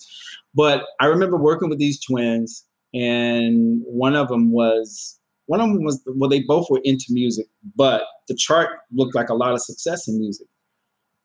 But 0.55 0.85
I 1.01 1.07
remember 1.07 1.37
working 1.37 1.69
with 1.69 1.79
these 1.79 2.01
twins, 2.03 2.65
and 2.95 3.83
one 3.85 4.17
of 4.17 4.29
them 4.29 4.53
was 4.53 5.19
one 5.47 5.61
of 5.61 5.69
them 5.69 5.85
was 5.85 6.03
well, 6.07 6.31
they 6.31 6.41
both 6.41 6.69
were 6.71 6.81
into 6.85 7.07
music, 7.11 7.47
but 7.77 8.05
the 8.29 8.35
chart 8.35 8.79
looked 8.93 9.15
like 9.15 9.29
a 9.29 9.35
lot 9.35 9.53
of 9.53 9.61
success 9.61 10.09
in 10.09 10.19
music. 10.19 10.47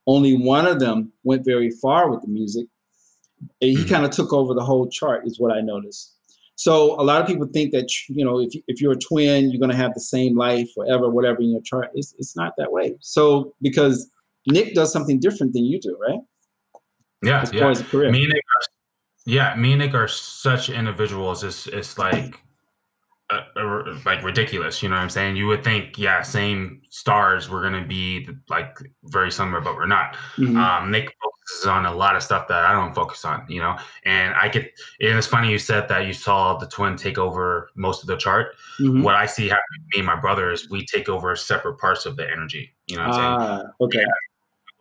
Only 0.08 0.36
one 0.36 0.66
of 0.66 0.80
them 0.80 1.14
went 1.24 1.46
very 1.46 1.70
far 1.70 2.10
with 2.10 2.22
the 2.22 2.28
music. 2.28 2.68
And 3.62 3.72
he 3.72 3.78
Mhm. 3.78 3.90
kind 3.90 4.06
of 4.06 4.12
took 4.12 4.34
over 4.34 4.54
the 4.54 4.66
whole 4.66 4.88
chart, 4.90 5.26
is 5.26 5.40
what 5.40 5.54
I 5.54 5.62
noticed. 5.62 6.16
So 6.60 7.00
a 7.00 7.04
lot 7.04 7.22
of 7.22 7.26
people 7.26 7.48
think 7.54 7.72
that 7.72 7.88
you 8.10 8.26
know 8.26 8.42
if 8.42 8.52
if 8.68 8.82
you're 8.82 8.92
a 8.92 8.98
twin, 8.98 9.50
you're 9.50 9.62
going 9.62 9.72
to 9.72 9.78
have 9.78 9.94
the 9.94 10.02
same 10.02 10.36
life 10.36 10.68
forever, 10.76 11.10
whatever 11.10 11.40
in 11.40 11.52
your 11.52 11.62
chart. 11.62 11.90
It's 11.94 12.14
it's 12.20 12.36
not 12.36 12.52
that 12.58 12.70
way. 12.70 12.98
So 13.00 13.54
because 13.62 14.12
Nick 14.46 14.76
does 14.76 14.92
something 14.92 15.22
different 15.22 15.54
than 15.54 15.64
you 15.64 15.80
do, 15.80 15.98
right? 16.06 16.20
Yeah, 17.24 17.44
As 17.44 17.52
far 17.52 17.60
yeah. 17.60 17.70
as 17.70 17.80
a 17.80 17.86
career. 17.86 18.12
Me 18.12 18.24
and 18.24 18.34
Nick 18.34 18.44
are, 18.44 18.66
yeah, 19.26 19.56
me 19.56 19.72
and 19.72 19.80
Nick 19.80 19.94
are 19.94 20.10
such 20.10 20.70
individuals. 20.70 21.46
It's 21.46 21.68
it's 21.68 21.98
like, 21.98 22.42
uh, 23.30 23.42
uh, 23.56 23.98
like 24.06 24.24
ridiculous. 24.24 24.82
You 24.82 24.90
know 24.90 24.96
what 24.96 25.02
I'm 25.02 25.10
saying? 25.10 25.36
You 25.36 25.48
would 25.48 25.64
think, 25.64 25.98
yeah, 25.98 26.22
same 26.22 26.82
stars, 26.90 27.50
we're 27.50 27.62
gonna 27.62 27.86
be 27.86 28.28
like 28.50 28.78
very 29.04 29.32
similar, 29.32 29.62
but 29.62 29.76
we're 29.76 29.86
not. 29.86 30.16
Mhm. 30.38 30.58
Um, 30.58 30.92
Nick 30.92 31.16
focuses 31.22 31.68
on 31.68 31.86
a 31.86 31.94
lot 31.94 32.16
of 32.16 32.24
stuff 32.24 32.48
that 32.48 32.66
I 32.66 32.72
don't 32.74 32.94
focus 32.94 33.24
on. 33.26 33.46
You 33.48 33.62
know, 33.62 33.78
and 34.04 34.34
I 34.36 34.48
get. 34.48 34.72
And 35.02 35.18
it's 35.18 35.28
funny 35.28 35.52
you 35.52 35.60
said 35.60 35.88
that 35.90 36.08
you 36.08 36.14
saw 36.14 36.58
the 36.58 36.68
twin 36.68 36.96
take 36.96 37.18
over 37.18 37.70
most 37.76 38.02
of 38.02 38.08
the 38.08 38.18
chart. 38.18 38.56
Mhm. 38.80 39.04
What 39.04 39.16
I 39.16 39.26
see 39.26 39.48
happening 39.48 39.86
me 39.94 40.00
and 40.00 40.08
my 40.08 40.16
brother 40.20 40.52
is 40.52 40.70
we 40.70 40.86
take 40.86 41.10
over 41.10 41.36
separate 41.36 41.78
parts 41.78 42.06
of 42.06 42.16
the 42.16 42.30
energy. 42.30 42.74
You 42.88 42.98
know 42.98 43.08
what 43.08 43.16
I'm 43.16 43.40
saying? 43.42 43.62
Ah, 43.62 43.72
okay. 43.82 44.06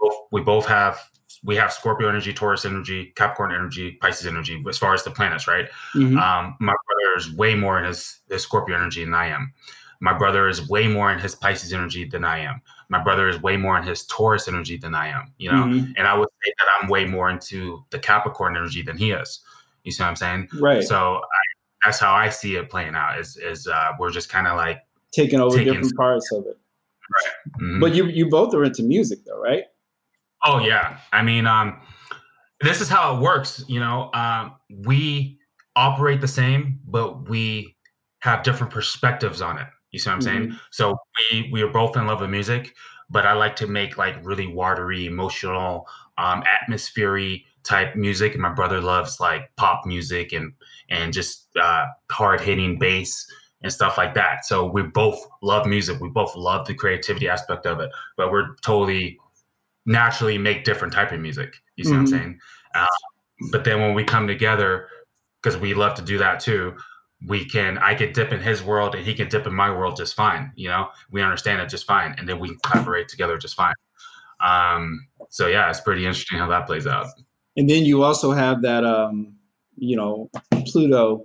both, 0.01 0.15
we 0.31 0.41
both 0.41 0.65
have 0.67 1.01
we 1.45 1.55
have 1.57 1.73
Scorpio 1.73 2.09
energy, 2.09 2.33
Taurus 2.33 2.65
energy, 2.65 3.13
Capricorn 3.17 3.53
energy, 3.53 3.93
Pisces 4.01 4.27
energy. 4.27 4.63
As 4.69 4.79
far 4.79 4.95
as 4.95 5.05
the 5.05 5.11
planets, 5.11 5.47
right? 5.47 5.69
Mhm. 5.95 6.19
Um, 6.21 6.57
my 6.61 6.75
brother 6.87 7.17
is 7.17 7.33
way 7.35 7.55
more 7.55 7.79
in 7.79 7.85
his 7.85 8.21
his 8.29 8.43
Scorpio 8.43 8.77
energy 8.77 9.05
than 9.05 9.15
I 9.15 9.27
am. 9.29 9.53
My 10.01 10.13
brother 10.17 10.49
is 10.49 10.69
way 10.69 10.87
more 10.89 11.13
in 11.13 11.19
his 11.19 11.35
Pisces 11.35 11.73
energy 11.73 12.05
than 12.05 12.25
I 12.25 12.39
am. 12.39 12.61
My 12.89 13.03
brother 13.03 13.29
is 13.29 13.41
way 13.43 13.57
more 13.57 13.77
in 13.77 13.83
his 13.85 14.05
Taurus 14.07 14.47
energy 14.49 14.77
than 14.77 14.95
I 14.95 15.09
am. 15.09 15.33
You 15.39 15.51
know, 15.53 15.65
Mhm. 15.65 15.95
and 15.97 16.07
I 16.07 16.15
would 16.17 16.29
say 16.45 16.53
that 16.59 16.67
I'm 16.81 16.89
way 16.89 17.05
more 17.05 17.29
into 17.31 17.85
the 17.91 17.99
Capricorn 17.99 18.57
energy 18.57 18.83
than 18.83 18.97
he 18.97 19.11
is. 19.13 19.41
You 19.85 19.93
see 19.93 20.03
what 20.03 20.09
I'm 20.11 20.17
saying? 20.17 20.49
Right. 20.61 20.85
So 20.85 21.17
I, 21.19 21.39
that's 21.85 21.99
how 22.01 22.13
I 22.15 22.29
see 22.29 22.57
it 22.57 22.69
playing 22.71 22.95
out. 22.95 23.19
Is 23.19 23.37
is 23.37 23.67
uh, 23.67 23.93
we're 23.99 24.11
just 24.11 24.29
kind 24.29 24.47
of 24.47 24.57
like, 24.57 24.79
Taking 25.13 25.41
over 25.41 25.57
taking- 25.57 25.73
different 25.75 25.97
parts 25.97 26.31
of 26.33 26.45
it. 26.47 26.59
mhm. 27.61 27.81
But 27.81 27.95
you 27.95 28.07
you 28.07 28.29
both 28.29 28.55
are 28.55 28.65
into 28.65 28.83
music 28.83 29.21
though, 29.27 29.41
right? 29.41 29.65
Oh 30.45 30.61
yeah. 30.61 30.99
I 31.13 31.23
mean, 31.23 31.47
um, 31.47 31.81
this 32.61 32.81
is 32.81 32.89
how 32.89 33.17
it 33.17 33.21
works. 33.21 33.65
You 33.69 33.81
know, 33.81 34.11
um, 34.15 34.53
we 34.85 35.39
operate 35.77 36.21
the 36.21 36.29
same, 36.29 36.81
but 36.87 37.29
we 37.29 37.77
have 38.21 38.43
different 38.43 38.73
perspectives 38.73 39.41
on 39.41 39.59
it. 39.59 39.67
You 39.91 39.99
see 39.99 40.11
what 40.11 40.17
I'm 40.17 40.23
saying? 40.23 40.59
So 40.71 40.97
we 41.33 41.49
we 41.53 41.63
are 41.63 41.69
both 41.69 41.97
in 41.97 42.07
love 42.07 42.21
with 42.21 42.31
music, 42.31 42.75
but 43.11 43.27
I 43.27 43.33
like 43.33 43.57
to 43.57 43.67
make 43.67 43.97
like 43.97 44.17
really 44.25 44.47
watery, 44.47 45.07
emotional, 45.07 45.87
um, 46.19 46.43
atmospheric 46.61 47.43
type 47.65 47.97
music, 47.97 48.33
and 48.35 48.43
my 48.43 48.53
brother 48.53 48.81
loves 48.81 49.21
like 49.21 49.51
pop 49.57 49.87
music 49.87 50.33
and 50.33 50.53
and 50.91 51.13
just 51.13 51.49
uh, 51.61 51.87
hard 52.11 52.41
hitting 52.41 52.79
bass 52.79 53.27
and 53.63 53.73
stuff 53.73 53.99
like 53.99 54.15
that. 54.15 54.45
So 54.45 54.67
we 54.67 54.83
both 54.83 55.27
love 55.43 55.67
music. 55.67 56.01
We 56.01 56.09
both 56.09 56.37
love 56.37 56.67
the 56.67 56.75
creativity 56.75 57.29
aspect 57.29 57.67
of 57.67 57.81
it, 57.81 57.91
but 58.17 58.31
we're 58.31 58.55
totally 58.63 59.19
naturally 59.89 60.37
make 60.37 60.65
different 60.65 60.93
type 60.93 61.11
of 61.13 61.19
music. 61.19 61.55
You 61.77 61.85
see 61.85 61.93
what 61.93 62.01
I'm 62.01 62.05
Mhm. 62.05 62.11
saying? 62.11 62.41
Uh, 62.75 62.87
but 63.51 63.65
then 63.65 63.81
when 63.81 63.95
we 63.95 64.05
come 64.05 64.27
together, 64.27 64.89
because 65.43 65.59
we 65.59 65.73
love 65.73 65.95
to 65.95 66.03
do 66.03 66.19
that 66.19 66.41
too, 66.41 66.77
we 67.27 67.45
can 67.45 67.79
I 67.79 67.95
could 67.95 68.13
dip 68.13 68.33
in 68.33 68.41
his 68.41 68.63
world 68.63 68.95
and 68.95 69.05
he 69.05 69.15
can 69.15 69.29
dip 69.29 69.47
in 69.47 69.55
my 69.55 69.71
world 69.71 69.97
just 69.97 70.15
fine. 70.15 70.53
You 70.55 70.69
know, 70.69 70.91
we 71.11 71.23
understand 71.23 71.61
it 71.63 71.69
just 71.69 71.87
fine, 71.87 72.15
and 72.19 72.29
then 72.29 72.39
we 72.39 72.57
collaborate 72.65 73.09
together 73.09 73.39
just 73.39 73.57
fine. 73.57 73.75
Um, 74.41 75.09
so 75.31 75.47
yeah, 75.49 75.69
it's 75.71 75.81
pretty 75.81 76.05
interesting 76.05 76.39
how 76.39 76.49
that 76.49 76.67
plays 76.67 76.87
out. 76.87 77.07
And 77.57 77.69
then 77.69 77.85
you 77.85 78.05
also 78.05 78.31
have 78.31 78.63
that, 78.63 78.85
um, 78.85 79.35
you 79.77 79.97
know, 79.97 80.31
Pluto 80.67 81.25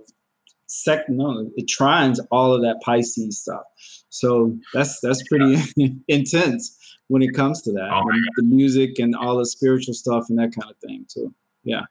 sec 0.66 1.08
no, 1.08 1.50
it 1.56 1.66
trines 1.68 2.18
all 2.30 2.52
of 2.52 2.62
that 2.62 2.80
Pisces 2.82 3.42
stuff. 3.42 3.62
So 4.08 4.56
that's 4.72 4.98
that's 5.00 5.22
pretty 5.28 5.58
intense 6.08 6.76
when 7.08 7.22
it 7.22 7.34
comes 7.34 7.62
to 7.62 7.72
that. 7.72 7.90
Oh, 7.92 8.02
the 8.36 8.42
music 8.44 8.98
and 8.98 9.14
all 9.14 9.36
the 9.36 9.46
spiritual 9.46 9.94
stuff 9.94 10.26
and 10.28 10.38
that 10.38 10.54
kind 10.54 10.70
of 10.70 10.76
thing 10.78 11.06
too. 11.08 11.34
Yeah. 11.62 11.82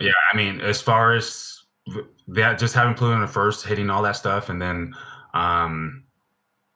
Yeah, 0.00 0.12
I 0.32 0.36
mean, 0.36 0.60
as 0.60 0.80
far 0.80 1.14
as 1.14 1.64
that, 2.28 2.58
just 2.58 2.74
having 2.74 2.94
Pluto 2.94 3.14
in 3.14 3.20
the 3.20 3.26
first, 3.26 3.66
hitting 3.66 3.90
all 3.90 4.02
that 4.02 4.16
stuff, 4.16 4.48
and 4.48 4.60
then, 4.62 4.94
um, 5.34 6.04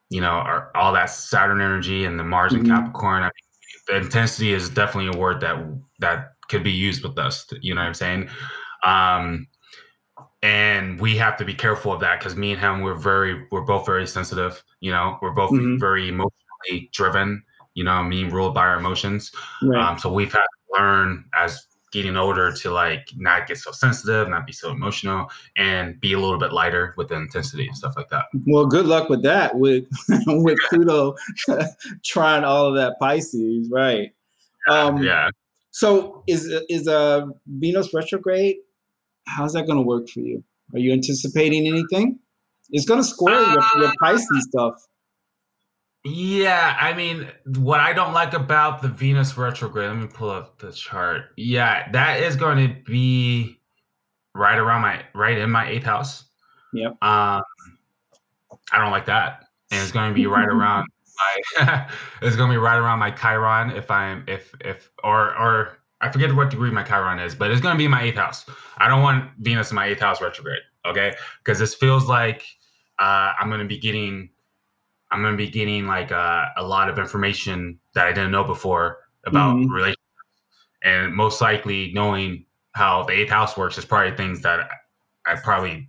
you 0.09 0.19
know, 0.19 0.27
our, 0.31 0.71
all 0.75 0.91
that 0.93 1.05
Saturn 1.09 1.61
energy 1.61 2.05
and 2.05 2.19
the 2.19 2.23
Mars 2.23 2.51
Mhm. 2.51 2.59
and 2.59 2.67
Capricorn. 2.67 3.23
I 3.23 3.25
mean, 3.25 3.31
the 3.87 3.97
intensity 4.05 4.53
is 4.53 4.69
definitely 4.69 5.17
a 5.17 5.19
word 5.21 5.39
that 5.41 5.57
that 5.99 6.33
could 6.49 6.63
be 6.63 6.71
used 6.71 7.03
with 7.03 7.17
us. 7.17 7.45
You 7.61 7.73
know 7.73 7.81
what 7.81 7.87
I'm 7.87 7.93
saying? 7.93 8.29
Um, 8.83 9.47
and 10.41 10.99
we 10.99 11.15
have 11.17 11.37
to 11.37 11.45
be 11.45 11.53
careful 11.53 11.93
of 11.93 12.01
that 12.01 12.19
because 12.19 12.35
me 12.35 12.51
and 12.51 12.59
him, 12.59 12.81
we're 12.81 12.95
very, 12.95 13.47
we're 13.51 13.61
both 13.61 13.85
very 13.85 14.05
sensitive. 14.05 14.61
You 14.81 14.91
know, 14.91 15.17
we're 15.21 15.31
both 15.31 15.51
Mhm. 15.51 15.79
very 15.79 16.09
emotionally 16.09 16.89
driven. 16.91 17.43
You 17.75 17.83
know, 17.83 18.03
me 18.03 18.23
ruled 18.25 18.53
by 18.53 18.61
our 18.61 18.77
emotions. 18.77 19.31
Right. 19.61 19.81
Um, 19.81 19.97
so 19.97 20.11
we've 20.11 20.31
had 20.31 20.39
to 20.39 20.81
learn 20.81 21.25
as 21.33 21.65
getting 21.93 22.17
older 22.17 22.51
to 22.51 22.71
like 22.71 23.09
not 23.15 23.47
get 23.47 23.57
so 23.57 23.71
sensitive, 23.71 24.27
not 24.27 24.47
be 24.47 24.51
so 24.51 24.71
emotional, 24.71 25.29
and 25.55 26.01
be 26.01 26.13
a 26.13 26.19
little 26.19 26.39
bit 26.39 26.51
lighter 26.51 26.93
with 26.97 27.07
the 27.07 27.15
intensity 27.15 27.67
and 27.67 27.77
stuff 27.77 27.93
like 27.95 28.09
that. 28.09 28.25
Well, 28.47 28.65
good 28.65 28.87
luck 28.87 29.09
with 29.09 29.23
that. 29.23 29.55
With 29.55 29.85
with 30.27 30.57
Pluto 30.69 31.15
trying 32.03 32.43
all 32.43 32.65
of 32.67 32.75
that 32.75 32.95
Pisces, 32.99 33.69
right? 33.71 34.11
Um, 34.69 35.01
yeah. 35.01 35.29
So 35.71 36.23
is 36.27 36.45
is 36.67 36.87
a 36.87 37.29
Venus 37.47 37.93
retrograde? 37.93 38.57
How's 39.27 39.53
that 39.53 39.67
going 39.67 39.77
to 39.77 39.83
work 39.83 40.09
for 40.09 40.19
you? 40.19 40.43
Are 40.73 40.79
you 40.79 40.91
anticipating 40.91 41.67
anything? 41.67 42.19
It's 42.71 42.85
going 42.85 43.01
to 43.01 43.07
square 43.07 43.39
your, 43.39 43.63
your 43.77 43.93
Pisces 44.01 44.47
stuff. 44.49 44.75
Yeah, 46.05 46.77
I 46.79 46.93
mean, 46.93 47.31
what 47.45 47.79
I 47.79 47.93
don't 47.93 48.13
like 48.13 48.33
about 48.33 48.81
the 48.81 48.89
Venus 48.89 49.37
retrograde, 49.37 49.89
let 49.89 49.97
me 49.97 50.07
pull 50.07 50.29
up 50.29 50.59
the 50.59 50.71
chart. 50.71 51.27
Yeah, 51.37 51.89
that 51.91 52.21
is 52.21 52.35
going 52.35 52.67
to 52.67 52.75
be 52.83 53.61
right 54.35 54.57
around 54.57 54.81
my 54.81 55.03
right 55.13 55.37
in 55.37 55.49
my 55.49 55.69
eighth 55.69 55.85
house. 55.85 56.25
Yep. 56.73 56.91
Um, 57.01 57.41
I 58.71 58.79
don't 58.79 58.91
like 58.91 59.05
that, 59.05 59.45
and 59.71 59.81
it's 59.81 59.93
going 59.93 60.09
to 60.09 60.13
be 60.13 60.27
right 60.27 60.47
around 60.49 60.87
my. 61.57 61.87
it's 62.21 62.35
going 62.35 62.49
to 62.49 62.53
be 62.53 62.57
right 62.57 62.77
around 62.77 62.99
my 62.99 63.11
Chiron 63.11 63.71
if 63.71 63.89
I'm 63.89 64.25
if 64.27 64.53
if 64.59 64.89
or 65.05 65.33
or 65.37 65.77
I 66.01 66.11
forget 66.11 66.35
what 66.35 66.49
degree 66.49 66.69
my 66.69 66.83
Chiron 66.83 67.19
is, 67.19 67.33
but 67.33 67.49
it's 67.49 67.61
going 67.61 67.75
to 67.75 67.77
be 67.77 67.87
my 67.87 68.03
eighth 68.03 68.17
house. 68.17 68.45
I 68.77 68.89
don't 68.89 69.01
want 69.01 69.31
Venus 69.39 69.71
in 69.71 69.75
my 69.75 69.87
eighth 69.87 70.01
house 70.01 70.19
retrograde, 70.21 70.63
okay? 70.85 71.15
Because 71.37 71.59
this 71.59 71.73
feels 71.73 72.09
like 72.09 72.43
uh, 72.99 73.31
I'm 73.39 73.47
going 73.47 73.61
to 73.61 73.67
be 73.67 73.77
getting 73.77 74.29
I'm 75.13 75.21
going 75.21 75.33
to 75.33 75.37
be 75.37 75.49
getting 75.49 75.85
like 75.85 76.11
uh, 76.11 76.45
a 76.57 76.63
lot 76.63 76.89
of 76.89 76.97
information 76.97 77.79
that 77.93 78.07
I 78.07 78.11
didn't 78.11 78.31
know 78.31 78.43
before 78.43 78.97
about 79.25 79.55
Mhm. 79.55 79.69
relationships, 79.69 79.99
and 80.81 81.13
most 81.13 81.39
likely 81.39 81.93
knowing 81.93 82.45
how 82.73 83.03
the 83.03 83.13
eighth 83.13 83.29
house 83.29 83.55
works 83.55 83.77
is 83.77 83.85
probably 83.85 84.17
things 84.17 84.41
that 84.41 84.67
I, 85.27 85.35
probably 85.35 85.87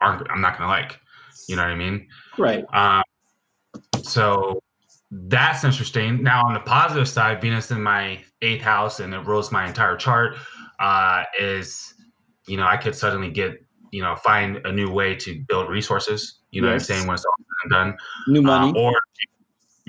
aren't. 0.00 0.28
I'm 0.30 0.40
not 0.40 0.58
going 0.58 0.68
to 0.68 0.72
like. 0.74 1.00
You 1.48 1.54
know 1.54 1.62
what 1.62 1.70
I 1.70 1.76
mean? 1.76 2.08
Right. 2.36 2.64
Um, 2.74 3.04
so 4.02 4.60
that's 5.12 5.62
interesting. 5.62 6.22
Now, 6.24 6.44
on 6.44 6.54
the 6.54 6.60
positive 6.60 7.08
side, 7.08 7.40
Venus 7.40 7.70
in 7.70 7.80
my 7.80 8.18
eighth 8.42 8.62
house 8.62 8.98
and 8.98 9.14
it 9.14 9.20
rules 9.20 9.52
my 9.52 9.66
entire 9.66 9.96
chart 9.96 10.36
uh, 10.80 11.22
is, 11.40 11.94
you 12.48 12.56
know, 12.56 12.66
I 12.66 12.76
could 12.76 12.96
suddenly 12.96 13.30
get, 13.30 13.64
you 13.92 14.02
know, 14.02 14.16
find 14.16 14.56
a 14.66 14.72
new 14.72 14.90
way 14.90 15.14
to 15.14 15.44
build 15.48 15.70
resources. 15.70 16.40
You 16.50 16.62
know 16.62 16.68
Yes. 16.68 16.88
what 16.88 16.94
I'm 16.96 16.98
saying? 16.98 17.06
When 17.06 17.14
it's 17.14 17.24
all 17.24 17.45
and 17.66 17.70
done. 17.70 17.96
New 18.28 18.42
money. 18.42 18.72
Uh, 18.76 18.82
or, 18.82 18.94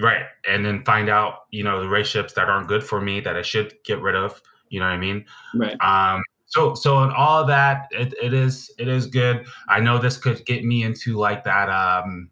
right. 0.01 0.25
And 0.49 0.65
then 0.65 0.83
find 0.83 1.09
out, 1.09 1.45
you 1.51 1.63
know, 1.63 1.81
the 1.81 1.87
relationships 1.87 2.33
that 2.33 2.49
aren't 2.49 2.67
good 2.67 2.83
for 2.83 3.01
me 3.01 3.19
that 3.21 3.35
I 3.35 3.41
should 3.41 3.75
get 3.85 4.01
rid 4.01 4.15
of. 4.15 4.41
You 4.69 4.79
know 4.79 4.85
what 4.85 4.93
I 4.93 4.97
mean? 4.97 5.25
right. 5.55 5.77
Um, 5.81 6.21
so 6.47 6.73
so 6.75 7.03
in 7.03 7.11
all 7.11 7.41
of 7.41 7.47
that, 7.47 7.87
it, 7.91 8.13
it 8.21 8.33
is 8.33 8.71
it 8.79 8.87
is 8.87 9.05
good. 9.05 9.45
I 9.67 9.79
know 9.81 9.99
this 9.99 10.17
could 10.17 10.45
get 10.45 10.63
me 10.63 10.83
into 10.83 11.17
like 11.17 11.43
that. 11.43 11.69
Um, 11.69 12.29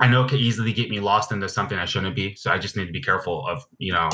I 0.00 0.08
know 0.08 0.24
it 0.24 0.28
could 0.28 0.40
easily 0.40 0.72
get 0.72 0.90
me 0.90 1.00
lost 1.00 1.32
into 1.32 1.48
something 1.48 1.78
I 1.78 1.86
shouldn't 1.86 2.14
be. 2.14 2.34
So 2.34 2.50
I 2.50 2.58
just 2.58 2.76
need 2.76 2.86
to 2.86 2.92
be 2.92 3.00
careful 3.00 3.46
of 3.46 3.64
you 3.78 3.92
know 3.92 4.10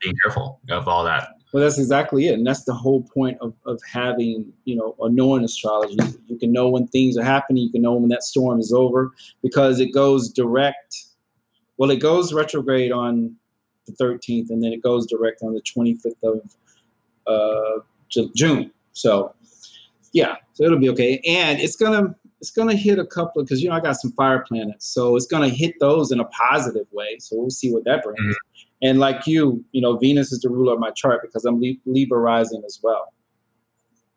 being 0.00 0.14
careful 0.22 0.60
of 0.70 0.86
all 0.86 1.04
that. 1.04 1.28
Well, 1.52 1.62
that's 1.62 1.78
exactly 1.78 2.28
it, 2.28 2.34
and 2.34 2.46
that's 2.46 2.64
the 2.64 2.72
whole 2.72 3.02
point 3.02 3.36
of, 3.42 3.52
of 3.66 3.78
having, 3.90 4.50
you 4.64 4.74
know, 4.74 4.94
or 4.96 5.10
knowing 5.10 5.44
astrology. 5.44 5.98
You 6.26 6.38
can 6.38 6.50
know 6.50 6.68
when 6.70 6.86
things 6.88 7.18
are 7.18 7.24
happening. 7.24 7.64
You 7.64 7.70
can 7.70 7.82
know 7.82 7.92
when 7.92 8.08
that 8.08 8.22
storm 8.22 8.58
is 8.58 8.72
over 8.72 9.12
because 9.42 9.78
it 9.78 9.92
goes 9.92 10.30
direct. 10.30 10.96
Well, 11.76 11.90
it 11.90 12.00
goes 12.00 12.32
retrograde 12.32 12.90
on 12.90 13.36
the 13.86 13.92
13th, 13.92 14.48
and 14.48 14.62
then 14.62 14.72
it 14.72 14.82
goes 14.82 15.06
direct 15.06 15.42
on 15.42 15.52
the 15.52 15.60
25th 15.60 16.22
of 16.22 16.56
uh, 17.26 17.80
June. 18.34 18.70
So, 18.92 19.34
yeah, 20.12 20.36
so 20.54 20.64
it'll 20.64 20.78
be 20.78 20.88
okay, 20.90 21.20
and 21.26 21.60
it's 21.60 21.76
gonna 21.76 22.14
it's 22.40 22.50
gonna 22.50 22.74
hit 22.74 22.98
a 22.98 23.06
couple 23.06 23.42
because 23.42 23.62
you 23.62 23.68
know 23.68 23.74
I 23.74 23.80
got 23.80 23.96
some 23.96 24.12
fire 24.12 24.44
planets, 24.48 24.86
so 24.86 25.16
it's 25.16 25.26
gonna 25.26 25.48
hit 25.48 25.74
those 25.80 26.12
in 26.12 26.20
a 26.20 26.24
positive 26.26 26.86
way. 26.92 27.18
So 27.20 27.36
we'll 27.36 27.50
see 27.50 27.72
what 27.72 27.84
that 27.84 28.02
brings. 28.02 28.20
Mhm. 28.20 28.34
And 28.82 28.98
like 28.98 29.26
you, 29.26 29.64
you 29.72 29.80
know, 29.80 29.96
Venus 29.96 30.32
is 30.32 30.40
the 30.40 30.50
ruler 30.50 30.74
of 30.74 30.80
my 30.80 30.90
chart 30.90 31.22
because 31.22 31.44
I'm 31.44 31.60
Lib- 31.60 31.78
Libra 31.86 32.18
rising 32.18 32.62
as 32.66 32.80
well. 32.82 33.12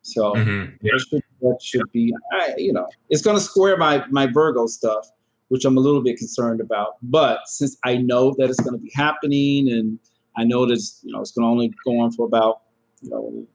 So 0.02 0.34
Mhm. 0.34 0.72
Yeah. 0.82 0.92
that, 0.92 1.06
should, 1.08 1.22
that 1.42 1.58
should 1.62 1.92
be, 1.92 2.12
I, 2.32 2.54
you 2.58 2.72
know, 2.72 2.86
it's 3.10 3.22
going 3.22 3.36
to 3.36 3.42
square 3.42 3.76
my 3.76 4.04
my 4.10 4.26
Virgo 4.26 4.66
stuff, 4.66 5.08
which 5.48 5.64
I'm 5.64 5.76
a 5.76 5.80
little 5.80 6.02
bit 6.02 6.16
concerned 6.16 6.60
about. 6.60 6.96
But 7.02 7.40
since 7.46 7.76
I 7.84 7.96
know 7.96 8.34
that 8.38 8.50
it's 8.50 8.60
going 8.60 8.74
to 8.76 8.82
be 8.82 8.92
happening, 8.94 9.70
and 9.70 9.98
I 10.36 10.44
know 10.44 10.66
that 10.66 10.74
it's, 10.74 11.00
you 11.02 11.12
know 11.12 11.20
it's 11.20 11.32
going 11.32 11.44
to 11.44 11.48
only 11.50 11.72
go 11.84 11.98
on 12.00 12.12
for 12.12 12.26
about 12.26 12.62
you 13.02 13.10
know 13.10 13.46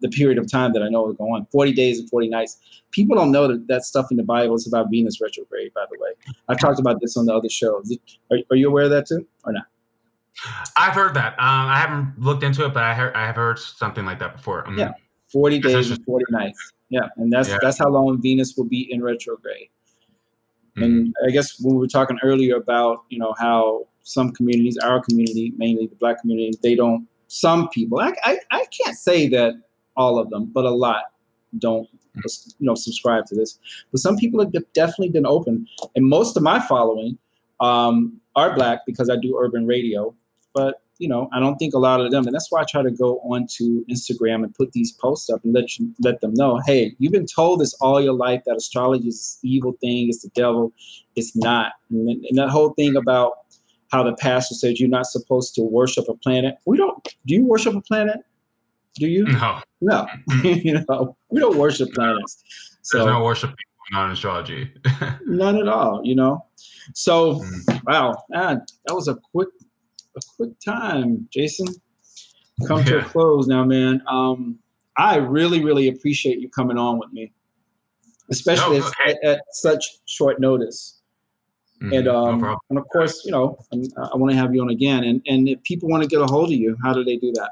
the 0.00 0.08
period 0.10 0.38
of 0.38 0.50
time 0.50 0.72
that 0.74 0.82
I 0.82 0.88
know 0.88 1.02
it'll 1.04 1.14
go 1.14 1.32
on, 1.34 1.46
40 1.50 1.72
days 1.72 1.98
and 1.98 2.08
40 2.10 2.28
nights. 2.28 2.58
People 2.90 3.16
don't 3.16 3.32
know 3.32 3.48
that 3.48 3.66
that 3.68 3.82
stuff 3.84 4.06
in 4.10 4.16
the 4.18 4.22
Bible 4.22 4.54
is 4.54 4.66
about 4.68 4.90
Venus 4.90 5.20
retrograde. 5.20 5.72
By 5.74 5.84
the 5.90 5.98
way, 5.98 6.10
I 6.48 6.54
talked 6.54 6.78
about 6.78 7.00
this 7.00 7.16
on 7.16 7.26
the 7.26 7.34
other 7.34 7.48
show. 7.48 7.82
Are, 8.30 8.38
are 8.50 8.56
you 8.56 8.68
aware 8.68 8.84
of 8.84 8.90
that 8.90 9.06
too, 9.06 9.26
or 9.44 9.52
not? 9.52 9.64
I've 10.76 10.94
heard 10.94 11.14
that. 11.14 11.32
Um, 11.34 11.68
I 11.68 11.78
haven't 11.78 12.18
looked 12.18 12.42
into 12.42 12.64
it, 12.64 12.74
but 12.74 12.82
I 12.82 12.94
heard 12.94 13.14
I 13.14 13.26
have 13.26 13.36
heard 13.36 13.58
something 13.58 14.04
like 14.04 14.18
that 14.18 14.36
before. 14.36 14.64
Mhm. 14.64 14.78
Yeah. 14.78 14.92
40 15.32 15.58
days 15.58 15.90
and 15.90 16.04
40 16.04 16.24
nights. 16.30 16.72
Yeah, 16.88 17.08
and 17.16 17.32
that's 17.32 17.48
Yeah. 17.48 17.58
that's 17.60 17.78
how 17.78 17.88
long 17.88 18.20
Venus 18.20 18.56
will 18.56 18.64
be 18.64 18.90
in 18.92 19.02
retrograde. 19.02 19.68
Mhm. 20.76 20.84
And 20.84 21.14
I 21.26 21.30
guess 21.30 21.60
when 21.60 21.74
we 21.74 21.80
were 21.80 21.88
talking 21.88 22.18
earlier 22.22 22.56
about, 22.56 23.04
you 23.08 23.18
know, 23.18 23.34
how 23.38 23.86
some 24.02 24.30
communities, 24.32 24.78
our 24.78 25.00
community, 25.00 25.52
mainly 25.56 25.86
the 25.86 25.96
black 25.96 26.20
community, 26.20 26.56
they 26.62 26.74
don't, 26.76 27.08
some 27.26 27.68
people, 27.70 27.98
I, 27.98 28.12
I, 28.22 28.38
I 28.52 28.66
can't 28.66 28.96
say 28.96 29.28
that 29.30 29.54
all 29.96 30.18
of 30.18 30.30
them, 30.30 30.46
but 30.46 30.64
a 30.64 30.70
lot 30.70 31.06
don't, 31.58 31.88
you 32.14 32.20
know, 32.60 32.74
subscribe 32.74 33.26
to 33.26 33.34
this. 33.34 33.58
But 33.90 34.00
some 34.00 34.16
people 34.16 34.40
have 34.40 34.52
definitely 34.74 35.08
been 35.08 35.26
open. 35.26 35.66
And 35.96 36.04
most 36.06 36.36
of 36.36 36.42
my 36.42 36.60
following 36.60 37.18
um, 37.60 38.20
are 38.36 38.54
black 38.54 38.80
because 38.86 39.10
I 39.10 39.16
do 39.16 39.36
urban 39.38 39.66
radio. 39.66 40.14
But, 40.56 40.80
you 40.98 41.06
know, 41.06 41.28
I 41.34 41.38
don't 41.38 41.56
think 41.56 41.74
a 41.74 41.78
lot 41.78 42.00
of 42.00 42.10
them, 42.10 42.24
and 42.26 42.34
that's 42.34 42.50
why 42.50 42.62
I 42.62 42.64
try 42.64 42.82
to 42.82 42.90
go 42.90 43.18
onto 43.20 43.84
Instagram 43.86 44.42
and 44.42 44.54
put 44.54 44.72
these 44.72 44.92
posts 44.92 45.28
up 45.28 45.44
and 45.44 45.52
let 45.52 45.78
you 45.78 45.92
let 46.00 46.22
them 46.22 46.32
know, 46.32 46.60
hey, 46.66 46.96
you've 46.98 47.12
been 47.12 47.26
told 47.26 47.60
this 47.60 47.74
all 47.74 48.00
your 48.00 48.14
life 48.14 48.40
that 48.46 48.56
astrology 48.56 49.08
is 49.08 49.16
this 49.16 49.38
evil 49.42 49.72
thing, 49.82 50.08
it's 50.08 50.22
the 50.22 50.30
devil. 50.30 50.72
It's 51.14 51.36
not. 51.36 51.72
And, 51.90 52.08
and 52.24 52.38
that 52.38 52.48
whole 52.48 52.70
thing 52.70 52.96
about 52.96 53.32
how 53.92 54.02
the 54.02 54.14
pastor 54.16 54.54
said 54.54 54.78
you're 54.78 54.88
not 54.88 55.06
supposed 55.06 55.54
to 55.56 55.62
worship 55.62 56.06
a 56.08 56.14
planet. 56.14 56.56
We 56.64 56.78
don't. 56.78 57.06
Do 57.26 57.34
you 57.34 57.44
worship 57.44 57.74
a 57.74 57.82
planet? 57.82 58.20
Do 58.94 59.06
you? 59.06 59.24
No, 59.26 59.60
No. 59.82 60.06
you 60.42 60.82
know, 60.88 61.14
we 61.30 61.38
don't 61.40 61.58
worship 61.58 61.92
planets. 61.92 62.42
there's 62.90 63.04
So 63.04 63.06
no 63.06 63.22
worship 63.22 63.50
on 63.94 64.10
astrology. 64.10 64.72
none 65.26 65.58
at 65.58 65.68
all. 65.68 66.00
You 66.02 66.14
know. 66.14 66.44
So 66.94 67.40
Mm. 67.40 67.82
wow, 67.86 68.16
ah, 68.34 68.56
that 68.86 68.94
was 68.94 69.08
a 69.08 69.16
quick, 69.32 69.48
a 70.16 70.20
quick 70.36 70.58
time, 70.64 71.28
Jason. 71.32 71.66
Come 72.66 72.84
to 72.84 73.00
a 73.00 73.04
close 73.04 73.46
now, 73.46 73.64
man. 73.64 74.02
Um, 74.08 74.58
I 74.96 75.16
really, 75.16 75.62
really 75.62 75.88
appreciate 75.88 76.38
you 76.40 76.48
coming 76.48 76.78
on 76.78 76.98
with 76.98 77.12
me, 77.12 77.32
especially 78.30 78.78
No, 78.78 78.90
at, 79.06 79.22
at 79.22 79.42
such 79.52 79.98
short 80.06 80.40
notice. 80.40 81.00
Mhm. 81.82 81.98
And 81.98 82.08
um, 82.08 82.40
problem. 82.40 82.58
and 82.70 82.78
of 82.78 82.88
course, 82.88 83.22
you 83.26 83.32
know, 83.32 83.58
I'm- 83.72 83.84
I 84.12 84.16
want 84.16 84.30
to 84.32 84.36
have 84.38 84.54
you 84.54 84.62
on 84.62 84.70
again. 84.70 85.04
And 85.04 85.20
and 85.26 85.46
if 85.48 85.62
people 85.62 85.90
want 85.90 86.02
to 86.02 86.08
get 86.08 86.22
a 86.22 86.26
hold 86.26 86.48
of 86.48 86.56
you, 86.58 86.74
how 86.82 86.94
do 86.94 87.04
they 87.04 87.16
do 87.18 87.30
that? 87.32 87.50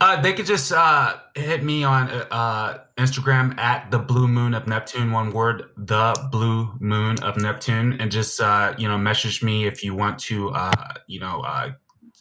Uh, 0.00 0.20
they 0.20 0.32
could 0.32 0.46
just 0.46 0.72
uh, 0.72 1.16
hit 1.34 1.62
me 1.62 1.84
on 1.84 2.08
uh, 2.30 2.78
Instagram 2.96 3.58
at 3.58 3.90
the 3.90 3.98
Blue 3.98 4.28
Moon 4.28 4.54
of 4.54 4.66
Neptune, 4.66 5.10
one 5.10 5.32
word, 5.32 5.70
the 5.76 6.14
Blue 6.30 6.72
Moon 6.80 7.22
of 7.22 7.36
Neptune, 7.36 8.00
and 8.00 8.10
just 8.10 8.40
uh, 8.40 8.74
you 8.78 8.88
know 8.88 8.96
message 8.96 9.42
me 9.42 9.66
if 9.66 9.82
you 9.82 9.94
want 9.94 10.18
to 10.20 10.50
uh, 10.50 10.94
you 11.06 11.20
know 11.20 11.40
uh, 11.40 11.70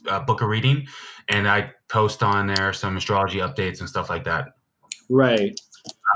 uh, 0.07 0.19
book 0.21 0.41
a 0.41 0.47
reading, 0.47 0.87
and 1.29 1.47
I 1.47 1.71
post 1.87 2.23
on 2.23 2.47
there 2.47 2.73
some 2.73 2.97
astrology 2.97 3.39
updates 3.39 3.79
and 3.79 3.87
stuff 3.87 4.09
like 4.09 4.23
that. 4.23 4.49
Right. 5.09 5.57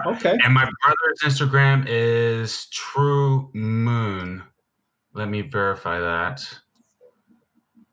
Okay. 0.06 0.38
And 0.44 0.54
my 0.54 0.64
brother's 0.64 1.22
Instagram 1.24 1.86
is 1.88 2.68
True 2.68 3.50
Moon. 3.54 4.44
Let 5.14 5.30
me 5.30 5.42
verify 5.42 6.00
that. 6.00 6.42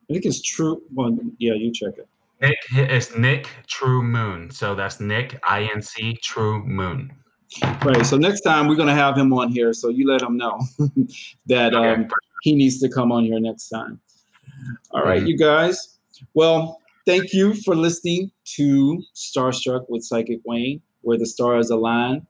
I 0.08 0.12
think 0.14 0.24
it's 0.24 0.40
true. 0.40 0.82
Well, 0.94 1.16
yeah, 1.38 1.52
you 1.54 1.72
check 1.72 1.98
it. 1.98 2.08
Nick, 2.40 2.58
is 2.74 3.16
Nick 3.16 3.48
True 3.66 4.02
Moon. 4.02 4.50
So 4.50 4.74
that's 4.74 5.00
Nick 5.00 5.38
I 5.42 5.68
N 5.74 5.82
C 5.82 6.14
True 6.22 6.64
Moon. 6.64 7.12
Right. 7.84 8.04
So 8.04 8.16
next 8.16 8.42
time 8.42 8.68
we're 8.68 8.76
gonna 8.76 8.94
have 8.94 9.16
him 9.16 9.32
on 9.32 9.50
here. 9.50 9.72
So 9.72 9.88
you 9.88 10.06
let 10.06 10.22
him 10.22 10.36
know 10.36 10.58
that 11.46 11.74
Okay. 11.74 12.02
um, 12.02 12.08
he 12.42 12.54
needs 12.54 12.78
to 12.80 12.88
come 12.88 13.10
on 13.10 13.24
here 13.24 13.40
next 13.40 13.68
time. 13.68 14.00
All 14.92 15.02
right, 15.02 15.22
Mhm. 15.22 15.28
you 15.28 15.36
guys. 15.38 15.98
Well, 16.34 16.80
thank 17.06 17.32
you 17.32 17.54
for 17.54 17.74
listening 17.74 18.30
to 18.56 19.02
Starstruck 19.14 19.86
with 19.88 20.02
Psychic 20.04 20.40
Wayne, 20.44 20.80
where 21.02 21.16
the 21.18 21.26
stars 21.26 21.70
align. 21.70 22.26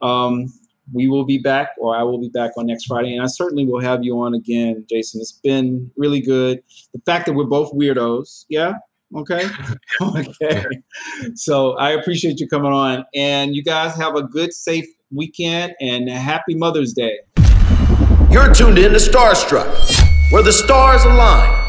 Um, 0.00 0.52
we 0.92 1.08
will 1.08 1.24
be 1.24 1.38
back, 1.38 1.70
or 1.78 1.96
I 1.96 2.02
will 2.02 2.18
be 2.18 2.28
back 2.28 2.52
on 2.56 2.66
next 2.66 2.84
Friday, 2.86 3.14
and 3.14 3.22
I 3.22 3.26
certainly 3.26 3.64
will 3.66 3.80
have 3.80 4.04
you 4.04 4.18
on 4.20 4.34
again, 4.34 4.84
Jason. 4.88 5.20
It's 5.20 5.32
been 5.32 5.90
really 5.96 6.20
good. 6.20 6.62
The 6.94 7.00
fact 7.04 7.26
that 7.26 7.32
we're 7.32 7.44
both 7.44 7.72
weirdos, 7.72 8.44
yeah, 8.48 8.74
okay, 9.14 9.48
okay. 10.00 10.64
So 11.34 11.76
I 11.76 11.92
appreciate 11.92 12.40
you 12.40 12.48
coming 12.48 12.72
on, 12.72 13.04
and 13.14 13.54
you 13.54 13.62
guys 13.62 13.96
have 13.96 14.14
a 14.16 14.22
good, 14.22 14.52
safe 14.52 14.86
weekend, 15.14 15.74
and 15.80 16.08
happy 16.08 16.54
Mother's 16.54 16.92
Day. 16.92 17.18
You're 18.30 18.52
tuned 18.52 18.78
in 18.78 18.92
to 18.92 18.98
Starstruck, 18.98 20.32
where 20.32 20.42
the 20.42 20.52
stars 20.52 21.04
align. 21.04 21.65